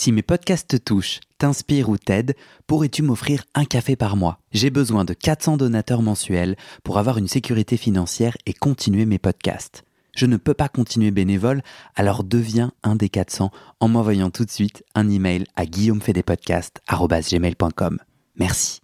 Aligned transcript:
Si 0.00 0.12
mes 0.12 0.22
podcasts 0.22 0.68
te 0.68 0.76
touchent, 0.76 1.18
t'inspirent 1.38 1.88
ou 1.88 1.98
t'aident, 1.98 2.36
pourrais-tu 2.68 3.02
m'offrir 3.02 3.42
un 3.56 3.64
café 3.64 3.96
par 3.96 4.14
mois? 4.14 4.38
J'ai 4.52 4.70
besoin 4.70 5.04
de 5.04 5.12
400 5.12 5.56
donateurs 5.56 6.02
mensuels 6.02 6.54
pour 6.84 6.98
avoir 6.98 7.18
une 7.18 7.26
sécurité 7.26 7.76
financière 7.76 8.36
et 8.46 8.52
continuer 8.52 9.06
mes 9.06 9.18
podcasts. 9.18 9.82
Je 10.14 10.26
ne 10.26 10.36
peux 10.36 10.54
pas 10.54 10.68
continuer 10.68 11.10
bénévole, 11.10 11.62
alors 11.96 12.22
deviens 12.22 12.70
un 12.84 12.94
des 12.94 13.08
400 13.08 13.50
en 13.80 13.88
m'envoyant 13.88 14.30
tout 14.30 14.44
de 14.44 14.52
suite 14.52 14.84
un 14.94 15.10
email 15.10 15.46
à 15.56 15.66
guillaumefedepodcast.com. 15.66 17.98
Merci. 18.36 18.80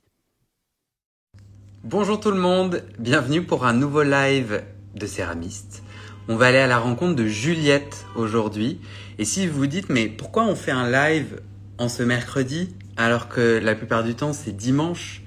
Bonjour 1.84 2.18
tout 2.18 2.32
le 2.32 2.40
monde, 2.40 2.82
bienvenue 2.98 3.44
pour 3.44 3.66
un 3.66 3.72
nouveau 3.72 4.02
live 4.02 4.64
de 4.96 5.06
Céramiste. 5.06 5.84
On 6.26 6.36
va 6.36 6.46
aller 6.46 6.58
à 6.58 6.66
la 6.66 6.78
rencontre 6.78 7.16
de 7.16 7.26
Juliette 7.26 8.06
aujourd'hui. 8.16 8.80
Et 9.18 9.26
si 9.26 9.46
vous 9.46 9.58
vous 9.58 9.66
dites, 9.66 9.90
mais 9.90 10.08
pourquoi 10.08 10.44
on 10.44 10.54
fait 10.54 10.70
un 10.70 10.90
live 10.90 11.40
en 11.76 11.90
ce 11.90 12.02
mercredi 12.02 12.74
alors 12.96 13.28
que 13.28 13.60
la 13.62 13.74
plupart 13.74 14.02
du 14.02 14.14
temps 14.14 14.32
c'est 14.32 14.56
dimanche? 14.56 15.20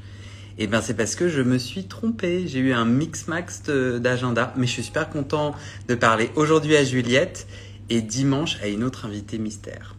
Eh 0.57 0.65
bien 0.65 0.81
c'est 0.81 0.95
parce 0.95 1.13
que 1.13 1.29
je 1.29 1.43
me 1.43 1.59
suis 1.59 1.83
trompé. 1.83 2.47
J'ai 2.47 2.57
eu 2.57 2.73
un 2.73 2.85
mix-max 2.85 3.61
d'agenda. 3.61 4.53
Mais 4.57 4.65
je 4.65 4.71
suis 4.71 4.83
super 4.83 5.07
content 5.09 5.53
de 5.87 5.93
parler 5.93 6.31
aujourd'hui 6.35 6.75
à 6.75 6.83
Juliette 6.83 7.45
et 7.91 8.01
dimanche 8.01 8.57
à 8.63 8.67
une 8.67 8.83
autre 8.83 9.05
invitée 9.05 9.37
mystère. 9.37 9.95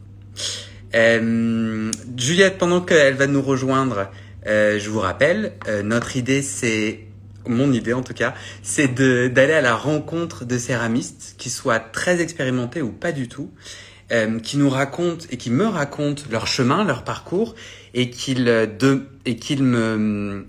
Euh, 0.97 1.93
Juliette, 2.17 2.59
pendant 2.59 2.81
qu'elle 2.81 3.15
va 3.15 3.29
nous 3.29 3.43
rejoindre, 3.43 4.11
euh, 4.49 4.81
je 4.81 4.91
vous 4.91 4.99
rappelle, 4.99 5.53
euh, 5.69 5.85
notre 5.85 6.17
idée 6.17 6.43
c'est 6.43 7.08
mon 7.47 7.73
idée 7.73 7.93
en 7.93 8.03
tout 8.03 8.15
cas, 8.15 8.35
c'est 8.63 8.89
d'aller 8.89 9.53
à 9.53 9.61
la 9.61 9.77
rencontre 9.77 10.45
de 10.45 10.59
céramistes 10.59 11.35
qui 11.39 11.51
soient 11.51 11.81
très 11.81 12.21
expérimentés 12.21 12.83
ou 12.83 12.93
pas 12.93 13.13
du 13.13 13.29
tout, 13.29 13.51
euh, 14.11 14.41
qui 14.41 14.57
nous 14.57 14.71
racontent 14.71 15.27
et 15.31 15.37
qui 15.37 15.51
me 15.51 15.67
racontent 15.67 16.23
leur 16.31 16.47
chemin, 16.47 16.85
leur 16.85 17.05
parcours 17.05 17.55
et 17.95 18.11
qu'ils 18.11 18.49
euh, 18.49 18.99
et 19.25 19.37
qu'ils 19.37 19.63
me 19.63 20.45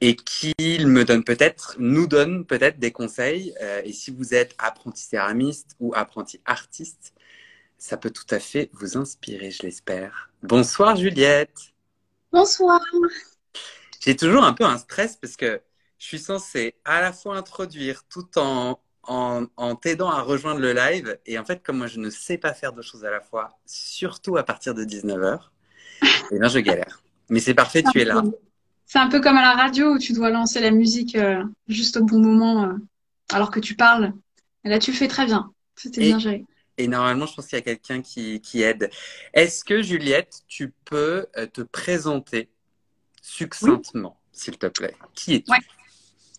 et 0.00 0.14
qu'ils 0.14 0.86
me 0.86 1.04
donnent 1.04 1.24
peut-être, 1.24 1.74
nous 1.78 2.06
donnent 2.06 2.44
peut-être 2.44 2.78
des 2.78 2.92
conseils. 2.92 3.54
Euh, 3.62 3.82
et 3.84 3.92
si 3.92 4.10
vous 4.10 4.34
êtes 4.34 4.54
apprenti 4.58 5.02
céramiste 5.02 5.74
ou 5.80 5.94
apprenti 5.94 6.40
artiste, 6.44 7.14
ça 7.78 7.96
peut 7.96 8.10
tout 8.10 8.26
à 8.30 8.38
fait 8.38 8.70
vous 8.74 8.96
inspirer, 8.96 9.50
je 9.50 9.62
l'espère. 9.62 10.30
Bonsoir 10.42 10.96
Juliette. 10.96 11.72
Bonsoir. 12.32 12.80
J'ai 14.00 14.14
toujours 14.14 14.44
un 14.44 14.52
peu 14.52 14.64
un 14.64 14.78
stress 14.78 15.16
parce 15.16 15.36
que 15.36 15.60
je 15.98 16.06
suis 16.06 16.18
censé 16.18 16.74
à 16.84 17.00
la 17.00 17.12
fois 17.12 17.36
introduire 17.36 18.04
tout 18.08 18.26
en, 18.38 18.78
en, 19.08 19.76
t'aidant 19.76 20.10
à 20.10 20.20
rejoindre 20.22 20.60
le 20.60 20.72
live. 20.72 21.18
Et 21.26 21.38
en 21.38 21.44
fait, 21.44 21.62
comme 21.62 21.78
moi, 21.78 21.86
je 21.86 21.98
ne 21.98 22.10
sais 22.10 22.38
pas 22.38 22.54
faire 22.54 22.72
deux 22.72 22.82
choses 22.82 23.04
à 23.04 23.10
la 23.10 23.20
fois, 23.20 23.58
surtout 23.66 24.36
à 24.36 24.42
partir 24.42 24.74
de 24.74 24.84
19h, 24.84 25.40
eh 26.32 26.38
bien, 26.38 26.48
je 26.48 26.58
galère. 26.58 27.02
Mais 27.28 27.40
c'est 27.40 27.54
parfait, 27.54 27.82
tu 27.82 28.00
es 28.00 28.04
là. 28.04 28.22
C'est 28.84 28.98
un 28.98 29.08
peu 29.08 29.20
comme 29.20 29.36
à 29.36 29.42
la 29.42 29.54
radio 29.54 29.94
où 29.94 29.98
tu 29.98 30.12
dois 30.12 30.30
lancer 30.30 30.60
la 30.60 30.70
musique 30.70 31.16
euh, 31.16 31.42
juste 31.66 31.96
au 31.96 32.04
bon 32.04 32.20
moment 32.20 32.64
euh, 32.64 32.74
alors 33.32 33.50
que 33.50 33.58
tu 33.58 33.74
parles. 33.74 34.12
Et 34.64 34.68
là, 34.68 34.78
tu 34.78 34.92
le 34.92 34.96
fais 34.96 35.08
très 35.08 35.26
bien. 35.26 35.52
C'était 35.74 36.02
bien 36.02 36.18
géré. 36.18 36.44
Et 36.78 36.88
normalement, 36.88 37.26
je 37.26 37.34
pense 37.34 37.46
qu'il 37.46 37.56
y 37.56 37.60
a 37.60 37.64
quelqu'un 37.64 38.02
qui, 38.02 38.40
qui, 38.40 38.62
aide. 38.62 38.90
Est-ce 39.32 39.64
que, 39.64 39.82
Juliette, 39.82 40.42
tu 40.46 40.72
peux 40.84 41.26
euh, 41.36 41.46
te 41.46 41.62
présenter 41.62 42.50
succinctement, 43.22 44.20
s'il 44.30 44.58
te 44.58 44.66
plaît? 44.66 44.94
Qui 45.14 45.36
es-tu? 45.36 45.52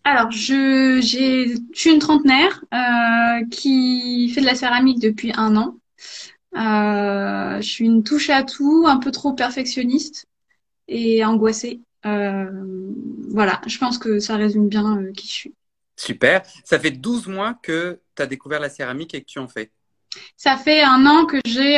Alors, 0.07 0.31
je, 0.31 0.99
j'ai, 1.01 1.49
je 1.49 1.79
suis 1.79 1.91
une 1.91 1.99
trentenaire 1.99 2.63
euh, 2.73 3.45
qui 3.51 4.29
fait 4.29 4.39
de 4.39 4.45
la 4.45 4.55
céramique 4.55 5.01
depuis 5.01 5.33
un 5.35 5.57
an. 5.57 5.75
Euh, 6.55 7.57
je 7.57 7.67
suis 7.67 7.85
une 7.85 8.03
touche 8.03 8.29
à 8.29 8.43
tout, 8.43 8.85
un 8.87 8.97
peu 8.97 9.11
trop 9.11 9.33
perfectionniste 9.33 10.25
et 10.87 11.25
angoissée. 11.25 11.81
Euh, 12.05 12.49
voilà, 13.29 13.61
je 13.67 13.77
pense 13.77 13.97
que 13.97 14.19
ça 14.19 14.37
résume 14.37 14.69
bien 14.69 15.11
qui 15.13 15.27
je 15.27 15.33
suis. 15.33 15.53
Super. 15.97 16.43
Ça 16.63 16.79
fait 16.79 16.91
12 16.91 17.27
mois 17.27 17.55
que 17.61 17.99
tu 18.15 18.21
as 18.21 18.27
découvert 18.27 18.61
la 18.61 18.69
céramique 18.69 19.13
et 19.13 19.19
que 19.19 19.27
tu 19.27 19.39
en 19.39 19.49
fais. 19.49 19.71
Ça 20.37 20.55
fait 20.55 20.83
un 20.83 21.05
an 21.05 21.25
que 21.25 21.41
j'ai 21.45 21.77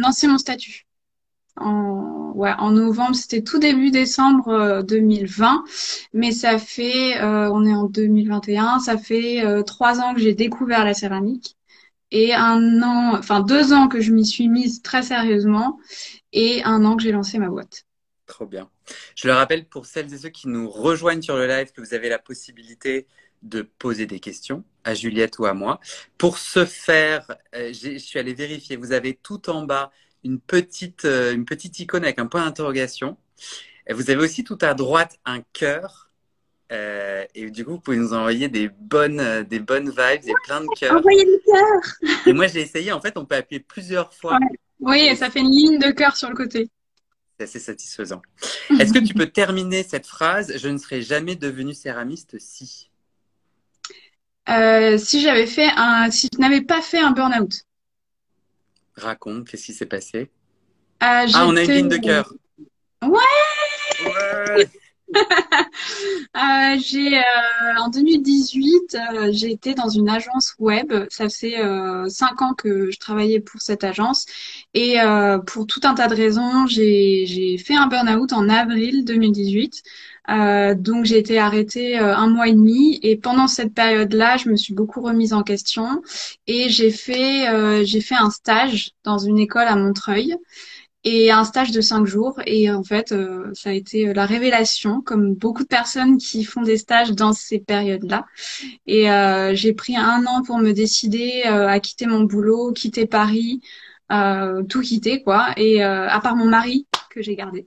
lancé 0.00 0.26
mon 0.26 0.38
statut 0.38 0.86
en, 1.56 2.32
ouais, 2.34 2.52
en 2.58 2.70
novembre, 2.72 3.14
c'était 3.14 3.42
tout 3.42 3.58
début 3.58 3.90
décembre 3.90 4.82
2020, 4.82 5.54
euh, 5.54 5.70
mais 6.12 6.32
ça 6.32 6.58
fait, 6.58 7.20
euh, 7.20 7.50
on 7.52 7.64
est 7.64 7.74
en 7.74 7.84
2021, 7.84 8.78
ça 8.80 8.96
fait 8.96 9.44
euh, 9.44 9.62
trois 9.62 10.00
ans 10.00 10.14
que 10.14 10.20
j'ai 10.20 10.34
découvert 10.34 10.84
la 10.84 10.94
céramique 10.94 11.56
et 12.10 12.34
un 12.34 12.82
an, 12.82 13.16
enfin 13.16 13.40
deux 13.40 13.72
ans 13.72 13.88
que 13.88 14.00
je 14.00 14.12
m'y 14.12 14.26
suis 14.26 14.48
mise 14.48 14.82
très 14.82 15.02
sérieusement 15.02 15.78
et 16.32 16.62
un 16.64 16.84
an 16.84 16.96
que 16.96 17.02
j'ai 17.02 17.12
lancé 17.12 17.38
ma 17.38 17.48
boîte. 17.48 17.84
Trop 18.26 18.46
bien. 18.46 18.70
Je 19.14 19.28
le 19.28 19.34
rappelle 19.34 19.66
pour 19.66 19.86
celles 19.86 20.12
et 20.12 20.18
ceux 20.18 20.28
qui 20.28 20.48
nous 20.48 20.70
rejoignent 20.70 21.22
sur 21.22 21.36
le 21.36 21.46
live 21.46 21.72
que 21.72 21.80
vous 21.80 21.94
avez 21.94 22.08
la 22.08 22.18
possibilité 22.18 23.06
de 23.42 23.62
poser 23.62 24.06
des 24.06 24.20
questions 24.20 24.64
à 24.84 24.94
Juliette 24.94 25.38
ou 25.38 25.46
à 25.46 25.54
moi. 25.54 25.80
Pour 26.16 26.38
ce 26.38 26.64
faire, 26.64 27.26
je 27.52 27.98
suis 27.98 28.18
allé 28.18 28.34
vérifier, 28.34 28.76
vous 28.76 28.92
avez 28.92 29.14
tout 29.14 29.50
en 29.50 29.64
bas 29.64 29.90
une 30.24 30.40
petite, 30.40 31.04
euh, 31.04 31.34
une 31.34 31.44
petite 31.44 31.78
icône 31.80 32.04
avec 32.04 32.18
un 32.18 32.26
point 32.26 32.44
d'interrogation. 32.44 33.16
Vous 33.90 34.10
avez 34.10 34.22
aussi 34.22 34.44
tout 34.44 34.58
à 34.60 34.74
droite 34.74 35.18
un 35.24 35.40
cœur. 35.52 36.10
Euh, 36.70 37.24
et 37.34 37.50
du 37.50 37.64
coup, 37.64 37.72
vous 37.72 37.80
pouvez 37.80 37.96
nous 37.96 38.14
envoyer 38.14 38.48
des 38.48 38.68
bonnes, 38.68 39.20
euh, 39.20 39.42
des 39.42 39.58
bonnes 39.58 39.90
vibes 39.90 40.26
et 40.26 40.32
plein 40.44 40.62
de 40.62 40.68
cœurs. 40.78 40.96
Envoyez 40.96 41.24
des 41.24 41.40
cœurs. 41.44 42.18
et 42.26 42.32
moi, 42.32 42.46
j'ai 42.46 42.60
essayé. 42.60 42.92
En 42.92 43.00
fait, 43.00 43.18
on 43.18 43.26
peut 43.26 43.34
appuyer 43.34 43.60
plusieurs 43.60 44.14
fois. 44.14 44.38
Oui, 44.80 45.00
et 45.00 45.16
ça 45.16 45.30
fait 45.30 45.40
une 45.40 45.50
ligne 45.50 45.78
de 45.78 45.90
cœur 45.90 46.16
sur 46.16 46.28
le 46.28 46.34
côté. 46.34 46.70
C'est 47.36 47.44
assez 47.44 47.58
satisfaisant. 47.58 48.22
Est-ce 48.78 48.92
que 48.92 49.00
tu 49.00 49.14
peux 49.14 49.26
terminer 49.26 49.82
cette 49.82 50.06
phrase 50.06 50.56
Je 50.56 50.68
ne 50.68 50.78
serais 50.78 51.02
jamais 51.02 51.34
devenue 51.34 51.74
céramiste 51.74 52.38
si. 52.38 52.90
si 54.46 55.20
j'avais 55.20 55.46
fait 55.46 55.68
un, 55.76 56.10
si 56.10 56.28
je 56.32 56.38
n'avais 56.38 56.62
pas 56.62 56.80
fait 56.80 57.00
un 57.00 57.10
burn-out. 57.10 57.64
Raconte, 58.96 59.48
qu'est-ce 59.48 59.66
qui 59.66 59.74
s'est 59.74 59.86
passé? 59.86 60.30
Ah, 61.00 61.24
ah, 61.34 61.46
on 61.46 61.56
a 61.56 61.62
une 61.62 61.70
ligne 61.70 61.88
de 61.88 61.96
cœur. 61.96 62.32
Ouais, 63.02 63.18
ouais 64.04 64.68
euh, 66.36 66.78
j'ai 66.78 67.18
euh, 67.18 67.22
en 67.78 67.88
2018, 67.88 68.94
euh, 68.94 69.28
j'ai 69.32 69.50
été 69.50 69.74
dans 69.74 69.88
une 69.88 70.08
agence 70.08 70.54
web. 70.58 70.92
Ça 71.10 71.28
fait 71.28 71.58
euh, 71.58 72.08
cinq 72.08 72.40
ans 72.40 72.54
que 72.54 72.90
je 72.90 72.98
travaillais 72.98 73.40
pour 73.40 73.60
cette 73.60 73.84
agence 73.84 74.26
et 74.74 75.00
euh, 75.00 75.38
pour 75.38 75.66
tout 75.66 75.80
un 75.84 75.94
tas 75.94 76.08
de 76.08 76.14
raisons, 76.14 76.66
j'ai 76.66 77.58
fait 77.58 77.74
un 77.74 77.88
burn-out 77.88 78.32
en 78.32 78.48
avril 78.48 79.04
2018. 79.04 79.82
Euh, 80.30 80.74
donc 80.74 81.04
j'ai 81.04 81.18
été 81.18 81.38
arrêtée 81.38 81.98
un 81.98 82.28
mois 82.28 82.48
et 82.48 82.52
demi 82.52 83.00
et 83.02 83.16
pendant 83.16 83.48
cette 83.48 83.74
période-là, 83.74 84.36
je 84.36 84.48
me 84.48 84.56
suis 84.56 84.74
beaucoup 84.74 85.00
remise 85.00 85.32
en 85.32 85.42
question 85.42 86.02
et 86.46 86.68
j'ai 86.68 86.90
fait 86.90 87.84
j'ai 87.84 88.00
fait 88.00 88.14
un 88.14 88.30
stage 88.30 88.92
dans 89.04 89.18
une 89.18 89.38
école 89.38 89.66
à 89.66 89.76
Montreuil 89.76 90.36
et 91.04 91.30
un 91.30 91.44
stage 91.44 91.72
de 91.72 91.80
cinq 91.80 92.06
jours. 92.06 92.40
Et 92.46 92.70
en 92.70 92.84
fait, 92.84 93.12
euh, 93.12 93.50
ça 93.54 93.70
a 93.70 93.72
été 93.72 94.08
euh, 94.08 94.14
la 94.14 94.26
révélation, 94.26 95.00
comme 95.00 95.34
beaucoup 95.34 95.62
de 95.62 95.68
personnes 95.68 96.18
qui 96.18 96.44
font 96.44 96.62
des 96.62 96.76
stages 96.76 97.12
dans 97.12 97.32
ces 97.32 97.58
périodes-là. 97.58 98.26
Et 98.86 99.10
euh, 99.10 99.54
j'ai 99.54 99.72
pris 99.72 99.96
un 99.96 100.24
an 100.26 100.42
pour 100.42 100.58
me 100.58 100.72
décider 100.72 101.42
à 101.44 101.80
quitter 101.80 102.06
mon 102.06 102.22
boulot, 102.22 102.72
quitter 102.72 103.06
Paris, 103.06 103.60
tout 104.68 104.80
quitter 104.80 105.22
quoi. 105.22 105.52
Et 105.56 105.82
à 105.82 106.20
part 106.22 106.36
mon 106.36 106.46
mari 106.46 106.86
que 107.12 107.22
j'ai 107.22 107.36
gardé. 107.36 107.66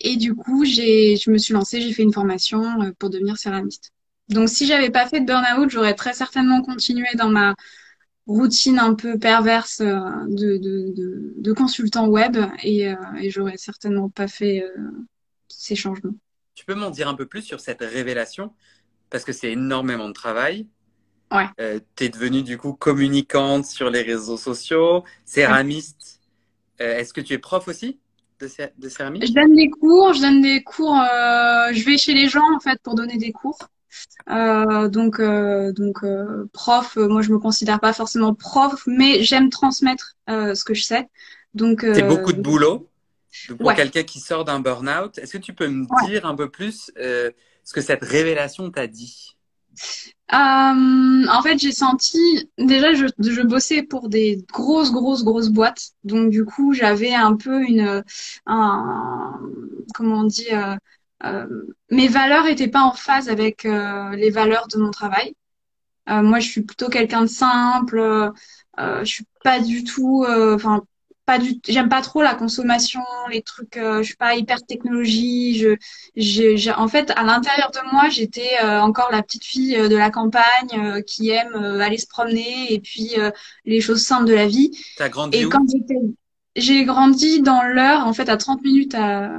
et 0.00 0.16
du 0.16 0.34
coup, 0.34 0.64
j'ai, 0.64 1.16
je 1.16 1.30
me 1.30 1.38
suis 1.38 1.54
lancée, 1.54 1.80
j'ai 1.80 1.92
fait 1.92 2.02
une 2.02 2.12
formation 2.12 2.92
pour 2.98 3.10
devenir 3.10 3.36
céramiste. 3.36 3.92
Donc, 4.28 4.48
si 4.48 4.66
j'avais 4.66 4.90
pas 4.90 5.06
fait 5.06 5.20
de 5.20 5.26
burn-out, 5.26 5.70
j'aurais 5.70 5.94
très 5.94 6.12
certainement 6.12 6.60
continué 6.62 7.08
dans 7.14 7.30
ma 7.30 7.54
routine 8.26 8.78
un 8.78 8.94
peu 8.94 9.18
perverse 9.18 9.80
euh, 9.80 10.00
de, 10.28 10.56
de, 10.56 11.34
de, 11.36 11.52
consultant 11.52 12.08
web 12.08 12.36
et, 12.62 12.88
euh, 12.88 12.96
et 13.20 13.30
j'aurais 13.30 13.56
certainement 13.56 14.08
pas 14.08 14.26
fait 14.26 14.62
euh, 14.62 14.90
ces 15.48 15.76
changements. 15.76 16.14
Tu 16.54 16.64
peux 16.64 16.74
m'en 16.74 16.90
dire 16.90 17.08
un 17.08 17.14
peu 17.14 17.26
plus 17.26 17.42
sur 17.42 17.60
cette 17.60 17.82
révélation? 17.82 18.52
Parce 19.10 19.24
que 19.24 19.32
c'est 19.32 19.52
énormément 19.52 20.08
de 20.08 20.12
travail. 20.12 20.66
Ouais. 21.32 21.82
tu 21.96 22.04
es 22.04 22.08
devenue 22.08 22.42
du 22.44 22.56
coup 22.56 22.72
communicante 22.72 23.66
sur 23.66 23.90
les 23.90 24.02
réseaux 24.02 24.36
sociaux, 24.36 25.02
céramiste. 25.24 26.15
Est-ce 26.78 27.12
que 27.12 27.20
tu 27.20 27.32
es 27.32 27.38
prof 27.38 27.66
aussi 27.68 27.98
de, 28.40 28.48
de 28.78 28.88
céramique? 28.88 29.26
Je 29.26 29.32
donne 29.32 29.54
des 29.54 29.70
cours, 29.70 30.12
je 30.14 30.20
donne 30.20 30.42
des 30.42 30.62
cours, 30.62 30.96
je 30.96 31.84
vais 31.84 31.98
chez 31.98 32.14
les 32.14 32.28
gens 32.28 32.54
en 32.54 32.60
fait 32.60 32.80
pour 32.82 32.94
donner 32.94 33.16
des 33.16 33.32
cours. 33.32 33.58
Euh, 34.28 34.88
donc, 34.88 35.20
euh, 35.20 35.72
donc 35.72 36.02
euh, 36.02 36.48
prof, 36.52 36.96
moi 36.96 37.22
je 37.22 37.30
me 37.30 37.38
considère 37.38 37.80
pas 37.80 37.92
forcément 37.92 38.34
prof, 38.34 38.82
mais 38.86 39.22
j'aime 39.22 39.50
transmettre 39.50 40.16
ce 40.28 40.64
que 40.64 40.74
je 40.74 40.82
sais. 40.82 41.08
Donc, 41.54 41.80
c'est 41.82 42.02
beaucoup 42.02 42.32
de 42.32 42.40
boulot. 42.40 42.88
pour 43.58 43.74
quelqu'un 43.74 44.02
qui 44.02 44.20
sort 44.20 44.44
d'un 44.44 44.60
burn-out, 44.60 45.18
est-ce 45.18 45.32
que 45.32 45.42
tu 45.42 45.54
peux 45.54 45.68
me 45.68 45.86
dire 46.06 46.26
un 46.26 46.34
peu 46.34 46.50
plus 46.50 46.90
ce 46.96 47.72
que 47.72 47.80
cette 47.80 48.02
révélation 48.02 48.70
t'a 48.70 48.86
dit? 48.86 49.36
Euh, 50.32 50.36
en 51.28 51.42
fait, 51.42 51.58
j'ai 51.58 51.70
senti 51.70 52.18
déjà 52.58 52.92
je, 52.94 53.06
je 53.18 53.42
bossais 53.42 53.82
pour 53.84 54.08
des 54.08 54.44
grosses 54.52 54.90
grosses 54.90 55.22
grosses 55.24 55.50
boîtes, 55.50 55.92
donc 56.02 56.30
du 56.30 56.44
coup 56.44 56.72
j'avais 56.74 57.14
un 57.14 57.36
peu 57.36 57.62
une 57.62 58.02
un 58.46 59.40
comment 59.94 60.20
on 60.20 60.24
dit 60.24 60.48
euh, 60.52 60.74
euh, 61.24 61.46
mes 61.90 62.08
valeurs 62.08 62.46
étaient 62.46 62.68
pas 62.68 62.82
en 62.82 62.92
phase 62.92 63.28
avec 63.28 63.64
euh, 63.64 64.10
les 64.16 64.30
valeurs 64.30 64.66
de 64.68 64.78
mon 64.78 64.90
travail. 64.90 65.34
Euh, 66.10 66.22
moi, 66.22 66.40
je 66.40 66.48
suis 66.50 66.62
plutôt 66.62 66.88
quelqu'un 66.88 67.22
de 67.22 67.26
simple. 67.28 68.32
Je 68.78 69.04
suis 69.04 69.26
pas 69.44 69.60
du 69.60 69.84
tout, 69.84 70.24
enfin 70.28 70.82
pas 71.26 71.38
du 71.38 71.60
j'aime 71.68 71.88
pas 71.88 72.02
trop 72.02 72.22
la 72.22 72.34
consommation 72.34 73.02
les 73.30 73.42
trucs 73.42 73.76
euh, 73.76 73.98
je 73.98 74.04
suis 74.04 74.16
pas 74.16 74.36
hyper 74.36 74.64
technologie 74.64 75.58
je 75.58 75.76
j'ai 76.16 76.72
en 76.72 76.88
fait 76.88 77.12
à 77.16 77.24
l'intérieur 77.24 77.70
de 77.72 77.92
moi 77.92 78.08
j'étais 78.08 78.50
euh, 78.62 78.80
encore 78.80 79.10
la 79.12 79.22
petite 79.22 79.44
fille 79.44 79.76
euh, 79.76 79.88
de 79.88 79.96
la 79.96 80.10
campagne 80.10 80.44
euh, 80.74 81.00
qui 81.02 81.30
aime 81.30 81.54
aller 81.54 81.98
se 81.98 82.06
promener 82.06 82.72
et 82.72 82.80
puis 82.80 83.16
les 83.64 83.80
choses 83.80 84.02
simples 84.02 84.26
de 84.26 84.34
la 84.34 84.46
vie. 84.46 84.70
T'as 84.96 85.08
grandi 85.08 85.38
et 85.38 85.46
où? 85.46 85.50
quand 85.50 85.64
j'étais 85.68 85.96
j'ai 86.54 86.84
grandi 86.84 87.42
dans 87.42 87.62
l'heure 87.62 88.06
en 88.06 88.14
fait 88.14 88.28
à 88.30 88.36
30 88.36 88.62
minutes 88.62 88.94
à 88.94 89.30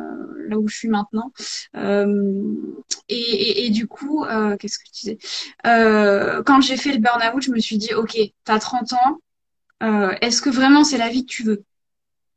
là 0.49 0.57
où 0.57 0.67
je 0.67 0.75
suis 0.75 0.87
maintenant. 0.87 1.31
Et, 1.75 3.15
et, 3.15 3.65
et, 3.65 3.69
du 3.69 3.87
coup 3.87 4.25
qu'est-ce 4.59 4.77
que 4.77 4.83
tu 4.85 4.91
disais? 4.93 5.17
Quand 5.63 6.61
j'ai 6.61 6.77
fait 6.77 6.91
le 6.91 6.99
burn-out 6.99 7.41
je 7.41 7.51
me 7.51 7.59
suis 7.59 7.77
dit 7.77 7.93
ok 7.93 8.17
t'as 8.43 8.59
30 8.59 8.93
ans 8.93 10.15
est-ce 10.21 10.41
que 10.41 10.49
vraiment 10.49 10.83
c'est 10.83 10.97
la 10.97 11.09
vie 11.09 11.25
que 11.25 11.31
tu 11.31 11.43
veux? 11.43 11.63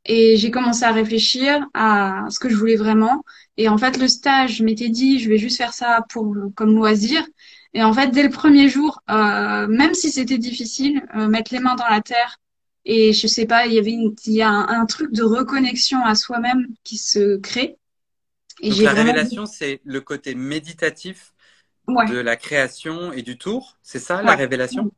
Et 0.05 0.37
j'ai 0.37 0.51
commencé 0.51 0.83
à 0.83 0.91
réfléchir 0.91 1.67
à 1.73 2.25
ce 2.29 2.39
que 2.39 2.49
je 2.49 2.55
voulais 2.55 2.75
vraiment. 2.75 3.23
Et 3.57 3.69
en 3.69 3.77
fait, 3.77 3.97
le 3.97 4.07
stage, 4.07 4.57
je 4.57 4.63
m'étais 4.63 4.89
dit, 4.89 5.19
je 5.19 5.29
vais 5.29 5.37
juste 5.37 5.57
faire 5.57 5.73
ça 5.73 6.05
pour 6.09 6.35
comme 6.55 6.75
loisir. 6.75 7.23
Et 7.73 7.83
en 7.83 7.93
fait, 7.93 8.09
dès 8.11 8.23
le 8.23 8.29
premier 8.29 8.67
jour, 8.69 9.01
euh, 9.09 9.67
même 9.67 9.93
si 9.93 10.11
c'était 10.11 10.37
difficile, 10.37 11.01
euh, 11.15 11.27
mettre 11.27 11.53
les 11.53 11.59
mains 11.59 11.75
dans 11.75 11.87
la 11.87 12.01
terre 12.01 12.37
et 12.85 13.13
je 13.13 13.27
sais 13.27 13.45
pas, 13.45 13.67
il 13.67 13.73
y 13.73 13.79
avait 13.79 13.91
une, 13.91 14.15
il 14.25 14.33
y 14.33 14.41
a 14.41 14.49
un, 14.49 14.67
un 14.81 14.85
truc 14.87 15.11
de 15.13 15.23
reconnexion 15.23 16.03
à 16.03 16.15
soi-même 16.15 16.67
qui 16.83 16.97
se 16.97 17.37
crée. 17.37 17.77
Et 18.61 18.71
Donc 18.71 18.81
la 18.81 18.93
révélation, 18.93 19.45
c'est 19.45 19.81
le 19.83 20.01
côté 20.01 20.33
méditatif 20.35 21.33
ouais, 21.87 22.07
de 22.07 22.17
la 22.17 22.37
création 22.37 23.13
et 23.13 23.23
du 23.23 23.37
tour. 23.37 23.77
C'est 23.83 23.99
ça, 23.99 24.23
la 24.23 24.35
révélation? 24.35 24.91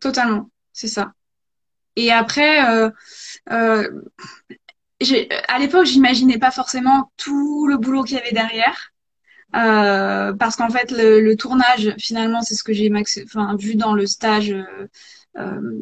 totalement, 0.00 0.50
c'est 0.72 0.88
ça. 0.88 1.12
Et 1.96 2.12
après, 2.12 2.68
euh, 2.68 2.90
euh, 3.50 4.02
à 5.48 5.58
l'époque, 5.58 5.86
j'imaginais 5.86 6.38
pas 6.38 6.50
forcément 6.50 7.10
tout 7.16 7.66
le 7.66 7.76
boulot 7.76 8.04
qu'il 8.04 8.16
y 8.16 8.20
avait 8.20 8.32
derrière. 8.32 8.92
Euh, 9.56 10.32
parce 10.34 10.56
qu'en 10.56 10.70
fait, 10.70 10.92
le, 10.92 11.34
tournage, 11.34 11.94
finalement, 11.98 12.42
c'est 12.42 12.54
ce 12.54 12.62
que 12.62 12.72
j'ai 12.72 12.90
vu 13.58 13.74
dans 13.74 13.94
le 13.94 14.06
stage. 14.06 14.54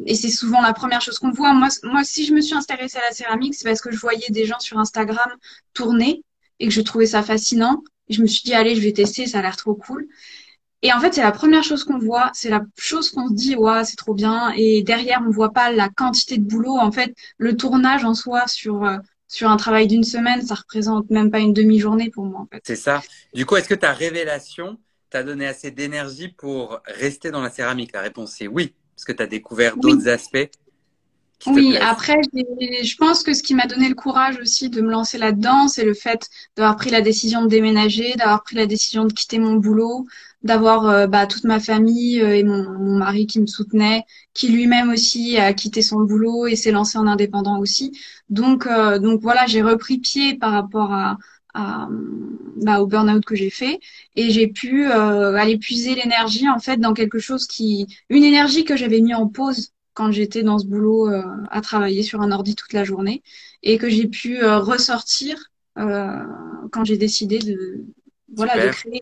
et 0.05 0.15
c'est 0.15 0.29
souvent 0.29 0.61
la 0.61 0.73
première 0.73 1.01
chose 1.01 1.19
qu'on 1.19 1.31
voit. 1.31 1.53
Moi, 1.53 1.69
moi, 1.83 2.03
si 2.03 2.25
je 2.25 2.33
me 2.33 2.41
suis 2.41 2.55
intéressée 2.55 2.97
à 2.97 3.09
la 3.09 3.11
céramique, 3.11 3.55
c'est 3.55 3.67
parce 3.67 3.81
que 3.81 3.91
je 3.91 3.99
voyais 3.99 4.29
des 4.29 4.45
gens 4.45 4.59
sur 4.59 4.79
Instagram 4.79 5.29
tourner 5.73 6.23
et 6.59 6.67
que 6.67 6.73
je 6.73 6.81
trouvais 6.81 7.07
ça 7.07 7.23
fascinant. 7.23 7.83
Je 8.09 8.21
me 8.21 8.27
suis 8.27 8.43
dit, 8.43 8.53
allez, 8.55 8.75
je 8.75 8.81
vais 8.81 8.93
tester, 8.93 9.27
ça 9.27 9.39
a 9.39 9.41
l'air 9.41 9.55
trop 9.55 9.75
cool. 9.75 10.07
Et 10.81 10.93
en 10.93 10.99
fait, 10.99 11.13
c'est 11.13 11.21
la 11.21 11.31
première 11.31 11.63
chose 11.63 11.83
qu'on 11.83 11.97
voit, 11.97 12.31
c'est 12.33 12.49
la 12.49 12.61
chose 12.77 13.09
qu'on 13.11 13.27
se 13.27 13.33
dit, 13.33 13.55
ouais, 13.55 13.83
c'est 13.83 13.97
trop 13.97 14.13
bien. 14.13 14.53
Et 14.55 14.81
derrière, 14.81 15.21
on 15.27 15.29
voit 15.29 15.51
pas 15.51 15.71
la 15.71 15.89
quantité 15.89 16.37
de 16.37 16.43
boulot. 16.43 16.77
En 16.77 16.91
fait, 16.91 17.13
le 17.37 17.57
tournage 17.57 18.05
en 18.05 18.13
soi 18.13 18.47
sur 18.47 18.85
euh, 18.85 18.97
sur 19.27 19.49
un 19.49 19.57
travail 19.57 19.87
d'une 19.87 20.03
semaine, 20.03 20.41
ça 20.41 20.55
représente 20.55 21.09
même 21.11 21.29
pas 21.29 21.39
une 21.39 21.53
demi-journée 21.53 22.09
pour 22.09 22.25
moi, 22.25 22.41
en 22.41 22.47
fait. 22.47 22.61
C'est 22.65 22.75
ça. 22.75 23.01
Du 23.33 23.45
coup, 23.45 23.55
est-ce 23.57 23.69
que 23.69 23.75
ta 23.75 23.93
révélation 23.93 24.79
t'a 25.11 25.23
donné 25.23 25.45
assez 25.45 25.69
d'énergie 25.69 26.29
pour 26.29 26.81
rester 26.85 27.29
dans 27.29 27.41
la 27.41 27.51
céramique? 27.51 27.91
La 27.93 28.01
réponse 28.01 28.41
est 28.41 28.47
oui, 28.47 28.73
parce 28.95 29.05
que 29.05 29.11
tu 29.11 29.21
as 29.21 29.27
découvert 29.27 29.75
Oui, 29.77 29.81
d'autres 29.81 30.09
aspects 30.09 30.49
oui. 31.47 31.77
Après, 31.77 32.17
je 32.33 32.95
pense 32.97 33.23
que 33.23 33.33
ce 33.33 33.41
qui 33.43 33.55
m'a 33.55 33.65
donné 33.65 33.87
le 33.87 33.95
courage 33.95 34.37
aussi 34.39 34.69
de 34.69 34.81
me 34.81 34.91
lancer 34.91 35.17
là-dedans, 35.17 35.67
c'est 35.67 35.85
le 35.85 35.93
fait 35.93 36.29
d'avoir 36.57 36.75
pris 36.75 36.89
la 36.89 37.01
décision 37.01 37.43
de 37.43 37.47
déménager, 37.47 38.13
d'avoir 38.15 38.43
pris 38.43 38.57
la 38.57 38.65
décision 38.65 39.05
de 39.05 39.13
quitter 39.13 39.39
mon 39.39 39.53
boulot, 39.53 40.05
d'avoir 40.43 40.87
euh, 40.87 41.07
bah, 41.07 41.27
toute 41.27 41.43
ma 41.43 41.59
famille 41.59 42.21
euh, 42.21 42.35
et 42.35 42.43
mon, 42.43 42.63
mon 42.79 42.97
mari 42.97 43.27
qui 43.27 43.39
me 43.41 43.47
soutenait, 43.47 44.03
qui 44.33 44.49
lui-même 44.49 44.89
aussi 44.91 45.37
a 45.37 45.53
quitté 45.53 45.81
son 45.81 46.01
boulot 46.01 46.47
et 46.47 46.55
s'est 46.55 46.71
lancé 46.71 46.97
en 46.97 47.07
indépendant 47.07 47.59
aussi. 47.59 47.91
Donc, 48.29 48.65
euh, 48.67 48.99
donc 48.99 49.21
voilà, 49.21 49.45
j'ai 49.47 49.61
repris 49.61 49.97
pied 49.99 50.35
par 50.37 50.51
rapport 50.53 50.93
à, 50.93 51.17
à, 51.53 51.87
bah, 52.57 52.81
au 52.81 52.87
burn-out 52.87 53.23
que 53.25 53.35
j'ai 53.35 53.49
fait 53.49 53.79
et 54.15 54.29
j'ai 54.31 54.47
pu 54.47 54.85
euh, 54.87 55.35
aller 55.35 55.57
puiser 55.57 55.95
l'énergie 55.95 56.49
en 56.49 56.59
fait 56.59 56.77
dans 56.77 56.93
quelque 56.93 57.19
chose 57.19 57.47
qui, 57.47 57.87
une 58.09 58.23
énergie 58.23 58.63
que 58.65 58.75
j'avais 58.77 59.01
mis 59.01 59.13
en 59.13 59.27
pause 59.27 59.71
quand 59.93 60.11
j'étais 60.11 60.43
dans 60.43 60.59
ce 60.59 60.65
boulot 60.65 61.09
euh, 61.09 61.23
à 61.49 61.61
travailler 61.61 62.03
sur 62.03 62.21
un 62.21 62.31
ordi 62.31 62.55
toute 62.55 62.73
la 62.73 62.83
journée 62.83 63.23
et 63.63 63.77
que 63.77 63.89
j'ai 63.89 64.07
pu 64.07 64.41
euh, 64.43 64.59
ressortir 64.59 65.37
euh, 65.77 66.23
quand 66.71 66.83
j'ai 66.85 66.97
décidé 66.97 67.39
de 67.39 67.85
voilà 68.35 68.57
de 68.59 68.67
créer. 68.69 69.01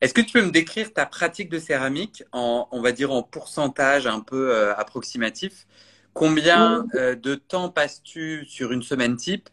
Est-ce 0.00 0.14
que 0.14 0.20
tu 0.20 0.32
peux 0.32 0.42
me 0.44 0.50
décrire 0.50 0.92
ta 0.92 1.06
pratique 1.06 1.48
de 1.50 1.58
céramique 1.58 2.22
en, 2.32 2.68
on 2.72 2.80
va 2.80 2.92
dire, 2.92 3.12
en 3.12 3.22
pourcentage 3.22 4.06
un 4.06 4.20
peu 4.20 4.54
euh, 4.54 4.74
approximatif? 4.76 5.66
Combien 6.14 6.86
euh, 6.94 7.14
de 7.16 7.34
temps 7.34 7.68
passes-tu 7.70 8.46
sur 8.46 8.72
une 8.72 8.82
semaine 8.82 9.16
type 9.16 9.48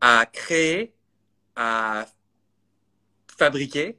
à 0.00 0.26
créer, 0.26 0.94
à 1.56 2.06
fabriquer, 3.38 3.98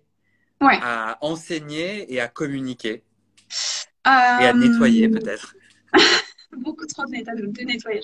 Ouais. 0.62 0.80
à 0.80 1.18
enseigner 1.22 2.14
et 2.14 2.22
à 2.22 2.28
communiquer? 2.30 3.04
Et 4.38 4.48
à 4.48 4.54
nettoyer 4.54 5.08
Euh, 5.08 5.10
peut-être? 5.10 5.56
beaucoup 6.58 6.86
trop 6.86 7.06
de, 7.06 7.12
netto- 7.12 7.36
de 7.36 7.64
nettoyage. 7.64 8.04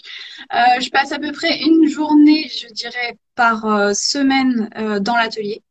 Je 0.51 0.89
passe 0.89 1.11
à 1.11 1.19
peu 1.19 1.31
près 1.31 1.59
une 1.61 1.87
journée, 1.89 2.49
je 2.49 2.67
dirais, 2.73 3.17
par 3.35 3.95
semaine 3.95 4.69
dans 5.01 5.15
l'atelier. 5.15 5.63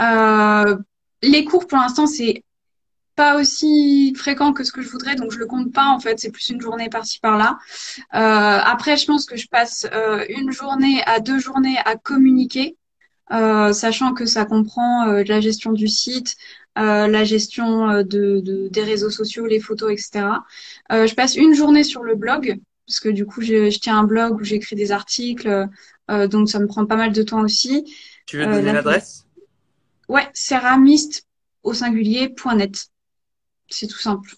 Euh, 0.00 0.76
les 1.22 1.44
cours, 1.44 1.66
pour 1.66 1.78
l'instant, 1.78 2.06
c'est 2.06 2.42
pas 3.16 3.40
aussi 3.40 4.14
fréquent 4.16 4.52
que 4.52 4.64
ce 4.64 4.72
que 4.72 4.82
je 4.82 4.88
voudrais, 4.90 5.14
donc 5.16 5.32
je 5.32 5.38
le 5.38 5.46
compte 5.46 5.72
pas 5.72 5.88
en 5.88 6.00
fait. 6.00 6.18
C'est 6.20 6.32
plus 6.32 6.50
une 6.50 6.60
journée 6.60 6.88
par-ci 6.88 7.20
par-là. 7.20 7.58
Euh, 8.14 8.60
après, 8.64 8.96
je 8.96 9.06
pense 9.06 9.26
que 9.26 9.36
je 9.36 9.48
passe 9.48 9.86
euh, 9.92 10.24
une 10.30 10.52
journée 10.52 11.02
à 11.06 11.20
deux 11.20 11.38
journées 11.38 11.78
à 11.84 11.96
communiquer, 11.96 12.76
euh, 13.32 13.72
sachant 13.72 14.14
que 14.14 14.26
ça 14.26 14.44
comprend 14.44 15.08
euh, 15.08 15.24
la 15.26 15.40
gestion 15.40 15.72
du 15.72 15.88
site, 15.88 16.36
euh, 16.78 17.06
la 17.08 17.24
gestion 17.24 18.02
de, 18.02 18.40
de- 18.40 18.68
des 18.70 18.82
réseaux 18.82 19.10
sociaux, 19.10 19.46
les 19.46 19.60
photos, 19.60 19.92
etc. 19.92 20.44
Euh, 20.92 21.06
je 21.06 21.14
passe 21.14 21.36
une 21.36 21.54
journée 21.54 21.84
sur 21.84 22.02
le 22.02 22.16
blog, 22.16 22.58
parce 22.86 23.00
que 23.00 23.08
du 23.08 23.26
coup, 23.26 23.42
je, 23.42 23.70
je 23.70 23.78
tiens 23.78 23.98
un 23.98 24.04
blog 24.04 24.40
où 24.40 24.44
j'écris 24.44 24.76
des 24.76 24.92
articles, 24.92 25.68
euh, 26.10 26.28
donc 26.28 26.50
ça 26.50 26.58
me 26.58 26.66
prend 26.66 26.86
pas 26.86 26.96
mal 26.96 27.12
de 27.12 27.22
temps 27.22 27.42
aussi. 27.42 27.84
Tu 28.26 28.36
veux 28.36 28.46
donner 28.46 28.72
l'adresse? 28.72 29.23
Ouais, 30.08 30.28
céramiste 30.34 31.24
au 31.62 31.74
singulier.net. 31.74 32.88
C'est 33.68 33.86
tout 33.88 33.98
simple. 33.98 34.34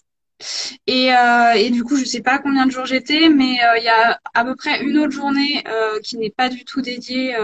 Et, 0.87 1.13
euh, 1.13 1.53
et 1.53 1.69
du 1.69 1.83
coup, 1.83 1.97
je 1.97 2.05
sais 2.05 2.21
pas 2.21 2.39
combien 2.39 2.65
de 2.65 2.71
jours 2.71 2.85
j'étais, 2.85 3.29
mais 3.29 3.57
euh, 3.63 3.77
il 3.77 3.83
y 3.83 3.89
a 3.89 4.19
à 4.33 4.45
peu 4.45 4.55
près 4.55 4.83
une 4.83 4.97
autre 4.97 5.11
journée 5.11 5.63
euh, 5.67 5.99
qui 6.01 6.17
n'est 6.17 6.31
pas 6.31 6.49
du 6.49 6.65
tout 6.65 6.81
dédiée 6.81 7.35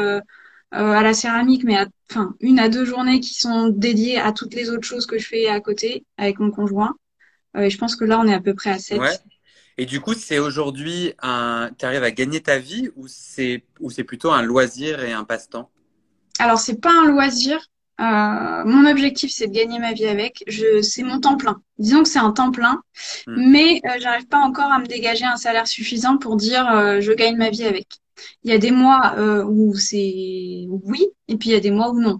à 0.72 1.04
la 1.04 1.14
céramique, 1.14 1.64
mais 1.64 1.78
à, 1.78 1.86
enfin, 2.10 2.36
une 2.40 2.60
à 2.60 2.68
deux 2.70 2.86
journées 2.86 3.20
qui 3.20 3.36
sont 3.36 3.70
dédiées 3.70 4.20
à 4.20 4.32
toutes 4.32 4.56
les 4.56 4.70
autres 4.72 4.88
choses 4.88 5.06
que 5.06 5.20
je 5.20 5.28
fais 5.28 5.48
à 5.48 5.62
côté 5.62 6.06
avec 6.18 6.40
mon 6.40 6.52
conjoint. 6.52 6.96
Et 7.58 7.70
je 7.70 7.78
pense 7.78 7.96
que 7.96 8.06
là, 8.06 8.20
on 8.20 8.28
est 8.28 8.34
à 8.34 8.42
peu 8.42 8.54
près 8.56 8.72
à 8.72 8.80
Ouais. 8.92 9.20
sept. 9.20 9.24
Et 9.78 9.86
du 9.86 10.02
coup, 10.02 10.14
c'est 10.14 10.40
aujourd'hui 10.40 11.14
un, 11.22 11.72
tu 11.78 11.86
arrives 11.86 12.04
à 12.04 12.12
gagner 12.12 12.42
ta 12.42 12.60
vie 12.60 12.90
ou 12.96 13.08
c'est, 13.08 13.64
ou 13.80 13.92
c'est 13.92 14.04
plutôt 14.04 14.32
un 14.32 14.42
loisir 14.44 15.04
et 15.04 15.14
un 15.14 15.24
passe-temps? 15.24 15.72
Alors, 16.38 16.60
c'est 16.60 16.80
pas 16.80 16.92
un 16.92 17.08
loisir. 17.10 17.60
Euh, 18.02 18.64
mon 18.66 18.90
objectif, 18.90 19.32
c'est 19.32 19.48
de 19.48 19.54
gagner 19.54 19.80
ma 19.80 19.94
vie 19.94 20.08
avec. 20.08 20.44
Je, 20.48 20.82
c'est 20.82 21.04
mon 21.04 21.20
temps 21.20 21.38
plein. 21.38 21.62
Disons 21.78 22.04
que 22.04 22.10
c'est 22.10 22.20
un 22.20 22.32
temps 22.32 22.52
plein, 22.52 22.82
Hmm. 23.28 23.38
mais 23.38 23.82
euh, 23.86 23.98
j'arrive 24.00 24.28
pas 24.28 24.40
encore 24.40 24.72
à 24.72 24.80
me 24.80 24.86
dégager 24.86 25.26
un 25.26 25.38
salaire 25.38 25.68
suffisant 25.68 26.18
pour 26.18 26.36
dire 26.36 26.68
euh, 26.70 27.02
je 27.02 27.12
gagne 27.14 27.38
ma 27.38 27.50
vie 27.50 27.66
avec. 27.66 27.88
Il 28.44 28.52
y 28.52 28.54
a 28.54 28.58
des 28.58 28.72
mois 28.72 29.16
où 29.48 29.76
c'est 29.76 30.66
oui, 30.70 31.08
et 31.28 31.36
puis 31.38 31.50
il 31.50 31.54
y 31.54 31.56
a 31.56 31.60
des 31.60 31.72
mois 31.72 31.92
où 31.92 32.00
non. 32.00 32.20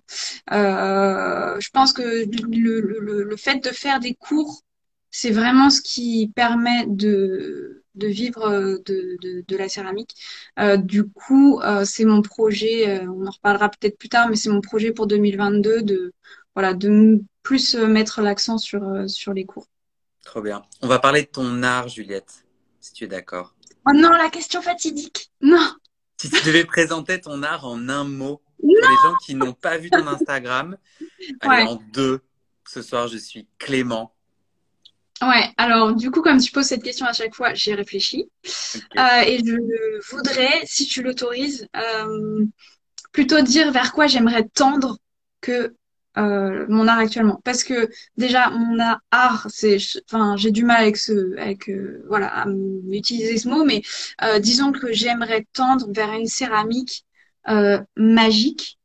Je 0.52 1.70
pense 1.72 1.94
que 1.94 2.02
le, 2.04 2.82
le, 2.82 3.00
le 3.00 3.24
le 3.24 3.38
fait 3.38 3.64
de 3.64 3.70
faire 3.70 4.00
des 4.00 4.14
cours, 4.16 4.62
c'est 5.12 5.32
vraiment 5.32 5.70
ce 5.70 5.82
qui 5.82 6.32
permet 6.36 6.86
de, 6.88 7.83
de 7.96 8.08
vivre 8.08 8.44
euh, 8.44 8.78
de, 8.86 9.18
de, 9.22 9.44
de 9.48 9.58
la 9.58 9.70
céramique. 9.70 10.16
Euh, 10.60 10.78
du 10.78 11.06
coup, 11.06 11.60
euh, 11.62 11.86
c'est 11.86 12.06
mon 12.06 12.22
projet, 12.22 13.00
on 13.08 13.26
en 13.28 13.32
reparlera 13.32 13.70
peut-être 13.70 13.98
plus 13.98 14.10
tard, 14.10 14.30
mais 14.30 14.36
c'est 14.36 14.50
mon 14.50 14.62
projet 14.62 14.92
pour 14.92 15.08
2022 15.08 15.82
de, 15.84 16.14
voilà, 16.56 16.74
de 16.74 17.22
plus 17.44 17.76
mettre 17.76 18.22
l'accent 18.22 18.58
sur, 18.58 18.82
sur 19.08 19.34
les 19.34 19.46
cours. 19.46 19.68
Trop 20.26 20.42
bien. 20.42 20.64
On 20.82 20.88
va 20.88 21.00
parler 21.00 21.24
de 21.24 21.28
ton 21.28 21.64
art, 21.64 21.88
Juliette, 21.90 22.46
si 22.80 22.94
tu 22.94 23.04
es 23.04 23.08
d'accord. 23.08 23.54
Oh 23.86 23.92
non, 23.94 24.12
la 24.12 24.30
question 24.30 24.62
fatidique. 24.62 25.30
Non, 25.42 25.74
Si 26.20 26.30
tu 26.30 26.42
devais 26.46 26.64
présenter 26.64 27.20
ton 27.20 27.44
art 27.44 27.66
en 27.66 27.90
un 27.90 28.06
mot 28.06 28.42
pour 28.58 28.70
non. 28.70 28.90
les 28.90 28.96
gens 29.04 29.16
qui 29.26 29.36
n'ont 29.36 29.52
pas 29.54 29.78
vu 29.78 29.90
ton 29.90 30.08
Instagram, 30.08 30.78
allez, 31.42 31.64
Ouais. 31.64 31.70
en 31.70 31.76
deux. 31.92 32.22
Ce 32.66 32.82
soir, 32.82 33.10
je 33.10 33.18
suis 33.18 33.48
Clément. 33.60 34.16
Ouais, 35.22 35.50
alors 35.58 35.94
du 35.96 36.12
coup, 36.12 36.22
comme 36.22 36.40
tu 36.40 36.52
poses 36.52 36.66
cette 36.66 36.84
question 36.84 37.06
à 37.06 37.14
chaque 37.14 37.36
fois, 37.36 37.54
j'ai 37.54 37.76
réfléchi. 37.76 38.30
Ok. 38.76 38.82
Euh, 38.98 39.22
et 39.26 39.40
je 39.46 40.12
voudrais, 40.12 40.62
si 40.66 40.86
tu 40.86 41.02
l'autorises, 41.02 41.68
euh, 41.78 42.46
plutôt 43.12 43.42
dire 43.42 43.72
vers 43.72 43.94
quoi 43.94 44.08
j'aimerais 44.08 44.44
tendre 44.44 44.98
que 45.40 45.76
euh, 46.18 46.66
mon 46.68 46.88
art 46.88 47.00
actuellement. 47.00 47.40
Parce 47.44 47.64
que 47.64 47.90
déjà, 48.18 48.50
mon 48.50 48.78
art, 49.12 49.48
c'est, 49.50 49.78
enfin, 50.10 50.36
j'ai 50.36 50.52
du 50.52 50.66
mal 50.66 50.82
avec 50.82 50.98
ce, 50.98 51.38
avec, 51.38 51.72
voilà, 52.08 52.28
à 52.28 52.46
utiliser 52.92 53.38
ce 53.38 53.48
mot, 53.48 53.64
mais 53.64 53.82
disons 54.40 54.72
que 54.72 54.92
j'aimerais 54.92 55.48
tendre 55.54 55.88
vers 55.92 56.12
une 56.12 56.28
céramique 56.28 57.06
magique. 57.96 58.78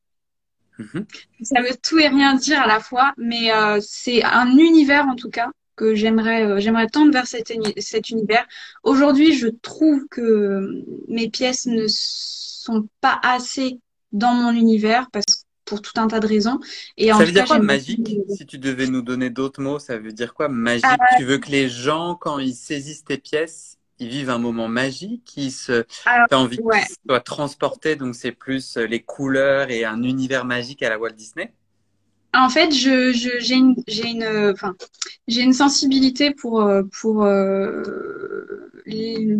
Mhm. 0.79 1.07
Ça 1.43 1.61
veut 1.63 1.77
tout 1.83 1.99
et 1.99 2.09
rien 2.09 2.35
dire 2.35 2.61
à 2.63 2.67
la 2.67 2.81
fois, 2.81 3.13
mais 3.17 3.51
c'est 3.81 4.23
un 4.23 4.57
univers 4.57 5.07
en 5.07 5.17
tout 5.17 5.31
cas 5.31 5.51
que 5.79 5.95
j'aimerais, 5.95 6.45
euh, 6.45 6.61
j'aimerais 6.61 6.89
tendre 6.89 7.13
vers 7.13 7.27
cet, 7.27 7.53
cet 7.79 8.11
univers. 8.11 8.47
Aujourd'hui, 8.83 9.33
je 9.35 9.49
trouve 9.49 10.07
que 10.11 10.85
mes 11.09 11.29
pièces 11.31 11.67
ne 11.67 11.87
sont 11.89 12.89
pas 13.01 13.19
assez 13.23 13.79
dans 14.13 14.35
mon 14.35 14.53
univers 14.53 15.09
parce 15.11 15.47
pour 15.65 15.83
tout 15.83 15.93
un 16.01 16.09
tas 16.09 16.19
de 16.21 16.27
raisons. 16.27 16.59
Et 16.97 17.13
en 17.13 17.19
Ça 17.19 17.25
veut 17.25 17.27
tout 17.27 17.33
dire 17.33 17.43
cas, 17.43 17.47
quoi 17.47 17.57
j'aimerais. 17.57 17.77
magique? 17.77 18.11
Si 18.27 18.47
tu 18.47 18.59
devais 18.59 18.87
nous 18.87 19.03
donner 19.03 19.29
d'autres 19.31 19.61
mots, 19.61 19.79
ça 19.79 19.99
veut 19.99 20.13
dire 20.13 20.33
quoi 20.35 20.49
Euh, 20.49 20.49
magique? 20.49 20.85
Tu 21.19 21.25
veux 21.25 21.39
que 21.39 21.51
les 21.51 21.69
gens, 21.69 22.15
quand 22.15 22.39
ils 22.39 22.55
saisissent 22.55 23.05
tes 23.05 23.19
pièces, 23.19 23.77
ils 23.99 24.09
vivent 24.09 24.31
un 24.31 24.39
moment 24.39 24.69
magique, 24.69 25.31
ils 25.37 25.51
se, 25.53 25.85
alors, 26.07 26.27
t'as 26.31 26.37
envie 26.37 26.59
ouais. 26.61 26.81
qu'ils 26.81 26.97
soient 27.07 27.21
transportés, 27.21 27.97
donc 27.97 28.15
c'est 28.15 28.33
plus 28.33 28.77
euh, 28.79 28.87
les 28.87 29.03
couleurs 29.03 29.71
et 29.71 29.85
un 29.85 30.03
univers 30.03 30.45
magique 30.45 30.83
à 30.83 30.89
la 30.89 30.99
Walt 30.99 31.13
Disney? 31.13 31.53
En 32.35 32.49
fait, 32.51 32.71
je, 32.73 33.13
j'ai 33.41 33.55
une, 33.57 33.75
j'ai 33.89 34.07
une, 34.09 34.25
enfin, 34.53 34.75
j'ai 35.27 35.43
une 35.43 35.53
sensibilité 35.53 36.33
pour, 36.33 36.61
euh, 36.63 36.83
pour 37.01 37.25
euh, 37.25 38.71
les- 38.87 39.39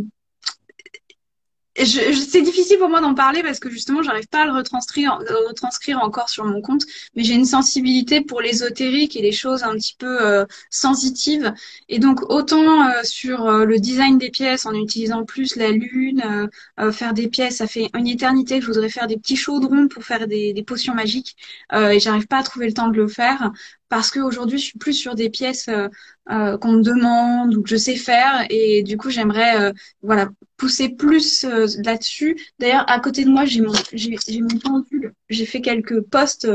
c'est 1.85 2.43
difficile 2.43 2.79
pour 2.79 2.89
moi 2.89 3.01
d'en 3.01 3.15
parler 3.15 3.43
parce 3.43 3.59
que 3.61 3.71
justement, 3.71 4.03
j'arrive 4.03 4.29
pas 4.29 4.43
à 4.43 4.47
le 4.47 4.53
retranscrire, 4.53 6.01
encore 6.03 6.29
sur 6.29 6.45
mon 6.45 6.61
compte, 6.61 6.85
mais 7.15 7.25
j'ai 7.25 7.35
une 7.35 7.45
sensibilité 7.45 8.21
pour 8.21 8.41
l'ésotérique 8.41 9.17
et 9.17 9.23
les 9.23 9.33
choses 9.33 9.63
un 9.63 9.75
petit 9.75 9.95
peu 9.99 10.21
euh, 10.27 10.45
sensitives. 10.71 11.53
Et 11.89 11.99
donc, 11.99 12.23
autant 12.31 12.89
euh, 12.89 13.03
sur 13.05 13.47
euh, 13.47 13.65
le 13.65 13.79
design 13.79 14.19
des 14.19 14.31
pièces, 14.31 14.67
en 14.67 14.75
utilisant 14.75 15.25
plus 15.25 15.57
la 15.57 15.71
lune, 15.71 16.49
faire 16.93 17.15
des 17.15 17.29
pièces, 17.29 17.57
ça 17.59 17.67
fait 17.67 17.91
une 17.95 18.07
éternité 18.09 18.59
que 18.59 18.67
je 18.67 18.71
voudrais 18.71 18.89
faire 18.89 19.07
des 19.07 19.17
petits 19.17 19.37
chaudrons 19.37 19.89
pour 19.89 20.05
faire 20.05 20.27
des, 20.27 20.53
des 20.53 20.63
potions 20.63 20.95
magiques, 20.95 21.37
et 21.73 22.01
j'arrive 22.01 22.27
pas 22.27 22.39
à 22.39 22.43
trouver 22.43 22.67
le 22.67 22.73
temps 22.73 22.89
de 22.89 22.97
le 22.97 23.09
faire 23.09 23.53
parce 23.89 24.11
qu'aujourd'hui, 24.11 24.59
je 24.59 24.65
suis 24.65 24.79
plus 24.79 24.93
sur 24.93 25.15
des 25.15 25.31
pièces 25.31 25.69
euh, 25.69 25.89
euh, 26.31 26.59
qu'on 26.59 26.73
me 26.73 26.83
demande 26.83 27.55
ou 27.55 27.63
que 27.63 27.69
je 27.71 27.77
sais 27.77 27.97
faire, 27.97 28.47
et 28.51 28.83
du 28.83 28.97
coup, 28.97 29.11
j'aimerais 29.11 29.61
euh, 29.61 29.73
voilà 30.03 30.29
pousser 30.57 30.89
plus 30.91 31.45
là-dessus. 31.85 32.37
D'ailleurs, 32.59 32.85
à 32.91 33.01
côté 33.01 33.25
de 33.25 33.31
moi, 33.31 33.45
j'ai 33.45 33.61
mon, 33.63 33.73
j'ai, 33.93 34.17
j'ai 34.29 34.41
mon 34.41 34.59
pendule. 34.59 35.13
J'ai 35.31 35.47
fait 35.47 35.61
quelques 35.61 36.01
posts 36.01 36.49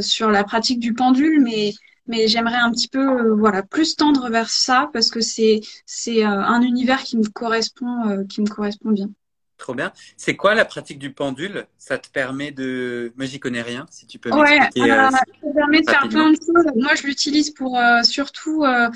sur 0.00 0.30
la 0.30 0.44
pratique 0.44 0.80
du 0.80 0.94
pendule, 0.94 1.40
mais 1.42 1.72
mais 2.06 2.26
j'aimerais 2.26 2.56
un 2.56 2.70
petit 2.70 2.88
peu, 2.88 3.32
voilà, 3.32 3.62
plus 3.62 3.94
tendre 3.96 4.30
vers 4.30 4.48
ça 4.48 4.88
parce 4.94 5.10
que 5.10 5.20
c'est 5.20 5.60
c'est 5.86 6.22
un 6.22 6.62
univers 6.62 7.02
qui 7.02 7.18
me 7.18 7.28
correspond, 7.28 8.24
qui 8.28 8.40
me 8.42 8.46
correspond 8.48 8.90
bien. 8.92 9.10
Trop 9.58 9.74
bien. 9.74 9.92
C'est 10.16 10.36
quoi 10.36 10.54
la 10.54 10.64
pratique 10.64 11.00
du 11.00 11.12
pendule? 11.12 11.66
Ça 11.78 11.98
te 11.98 12.08
permet 12.08 12.52
de... 12.52 13.12
Moi, 13.16 13.26
j'y 13.26 13.40
connais 13.40 13.60
rien, 13.60 13.86
si 13.90 14.06
tu 14.06 14.18
peux 14.20 14.30
Ouais, 14.30 14.58
m'expliquer 14.58 14.92
euh, 14.92 15.08
euh, 15.08 15.10
ça 15.10 15.24
permet 15.52 15.80
de 15.80 15.90
faire 15.90 16.08
plein 16.08 16.30
de 16.30 16.36
choses. 16.36 16.72
Moi, 16.76 16.94
je 16.94 17.02
l'utilise 17.02 17.50
pour 17.50 17.76
euh, 17.76 18.02
surtout 18.04 18.64
euh, 18.64 18.88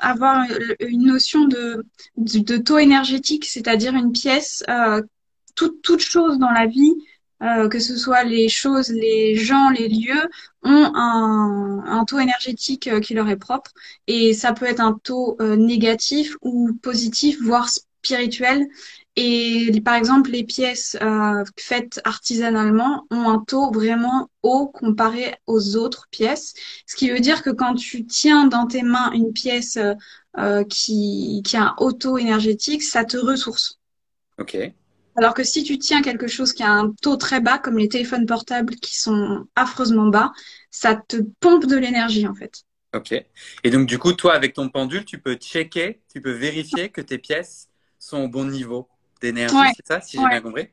avoir 0.00 0.46
une 0.80 1.04
notion 1.04 1.44
de, 1.44 1.84
de, 2.16 2.38
de 2.38 2.56
taux 2.56 2.78
énergétique, 2.78 3.44
c'est-à-dire 3.44 3.94
une 3.94 4.12
pièce, 4.12 4.64
toute, 5.54 5.82
toute 5.82 6.00
chose 6.00 6.38
dans 6.38 6.50
la 6.50 6.66
vie, 6.66 6.94
euh, 7.42 7.68
que 7.68 7.80
ce 7.80 7.96
soit 7.96 8.24
les 8.24 8.48
choses, 8.48 8.88
les 8.90 9.36
gens, 9.36 9.68
les 9.68 9.88
lieux, 9.88 10.28
ont 10.62 10.92
un, 10.94 11.82
un 11.84 12.04
taux 12.04 12.20
énergétique 12.20 12.86
euh, 12.88 13.00
qui 13.00 13.14
leur 13.14 13.28
est 13.28 13.36
propre. 13.36 13.72
Et 14.06 14.32
ça 14.32 14.52
peut 14.52 14.66
être 14.66 14.80
un 14.80 14.98
taux 15.02 15.36
euh, 15.40 15.56
négatif 15.56 16.36
ou 16.40 16.72
positif, 16.82 17.42
voire 17.42 17.68
spirituel. 17.68 18.68
Et 19.16 19.80
par 19.84 19.94
exemple, 19.94 20.30
les 20.30 20.44
pièces 20.44 20.96
euh, 21.02 21.44
faites 21.58 22.00
artisanalement 22.04 23.06
ont 23.10 23.28
un 23.28 23.40
taux 23.46 23.70
vraiment 23.70 24.28
haut 24.42 24.68
comparé 24.68 25.34
aux 25.46 25.76
autres 25.76 26.08
pièces. 26.10 26.54
Ce 26.86 26.96
qui 26.96 27.10
veut 27.10 27.20
dire 27.20 27.42
que 27.42 27.50
quand 27.50 27.74
tu 27.74 28.06
tiens 28.06 28.46
dans 28.46 28.66
tes 28.66 28.82
mains 28.82 29.12
une 29.12 29.32
pièce 29.32 29.76
euh, 29.76 29.94
euh, 30.38 30.64
qui, 30.64 31.42
qui 31.44 31.56
a 31.58 31.64
un 31.68 31.74
haut 31.78 31.92
taux 31.92 32.16
énergétique, 32.16 32.82
ça 32.82 33.04
te 33.04 33.18
ressource. 33.18 33.78
Ok, 34.38 34.54
Alors 35.16 35.32
que 35.32 35.42
si 35.42 35.62
tu 35.64 35.78
tiens 35.78 36.02
quelque 36.02 36.26
chose 36.26 36.52
qui 36.52 36.62
a 36.62 36.70
un 36.70 36.92
taux 37.00 37.16
très 37.16 37.40
bas, 37.40 37.58
comme 37.58 37.78
les 37.78 37.88
téléphones 37.88 38.26
portables 38.26 38.74
qui 38.76 38.98
sont 38.98 39.46
affreusement 39.56 40.08
bas, 40.08 40.32
ça 40.70 40.96
te 40.96 41.16
pompe 41.40 41.64
de 41.64 41.76
l'énergie 41.76 42.26
en 42.26 42.34
fait. 42.34 42.64
ok. 42.94 43.12
Et 43.64 43.70
donc, 43.70 43.86
du 43.88 43.98
coup, 43.98 44.12
toi, 44.12 44.34
avec 44.34 44.54
ton 44.54 44.68
pendule, 44.68 45.04
tu 45.04 45.18
peux 45.20 45.34
checker, 45.34 46.02
tu 46.12 46.20
peux 46.20 46.32
vérifier 46.32 46.90
que 46.90 47.00
tes 47.00 47.18
pièces 47.18 47.68
sont 47.98 48.18
au 48.18 48.28
bon 48.28 48.44
niveau? 48.46 48.88
D'énergie, 49.22 49.54
Ouais, 49.54 49.72
c'est 49.76 49.86
ça, 49.86 50.00
si 50.00 50.18
j'ai 50.18 50.22
ouais. 50.22 50.30
bien 50.30 50.40
compris? 50.40 50.68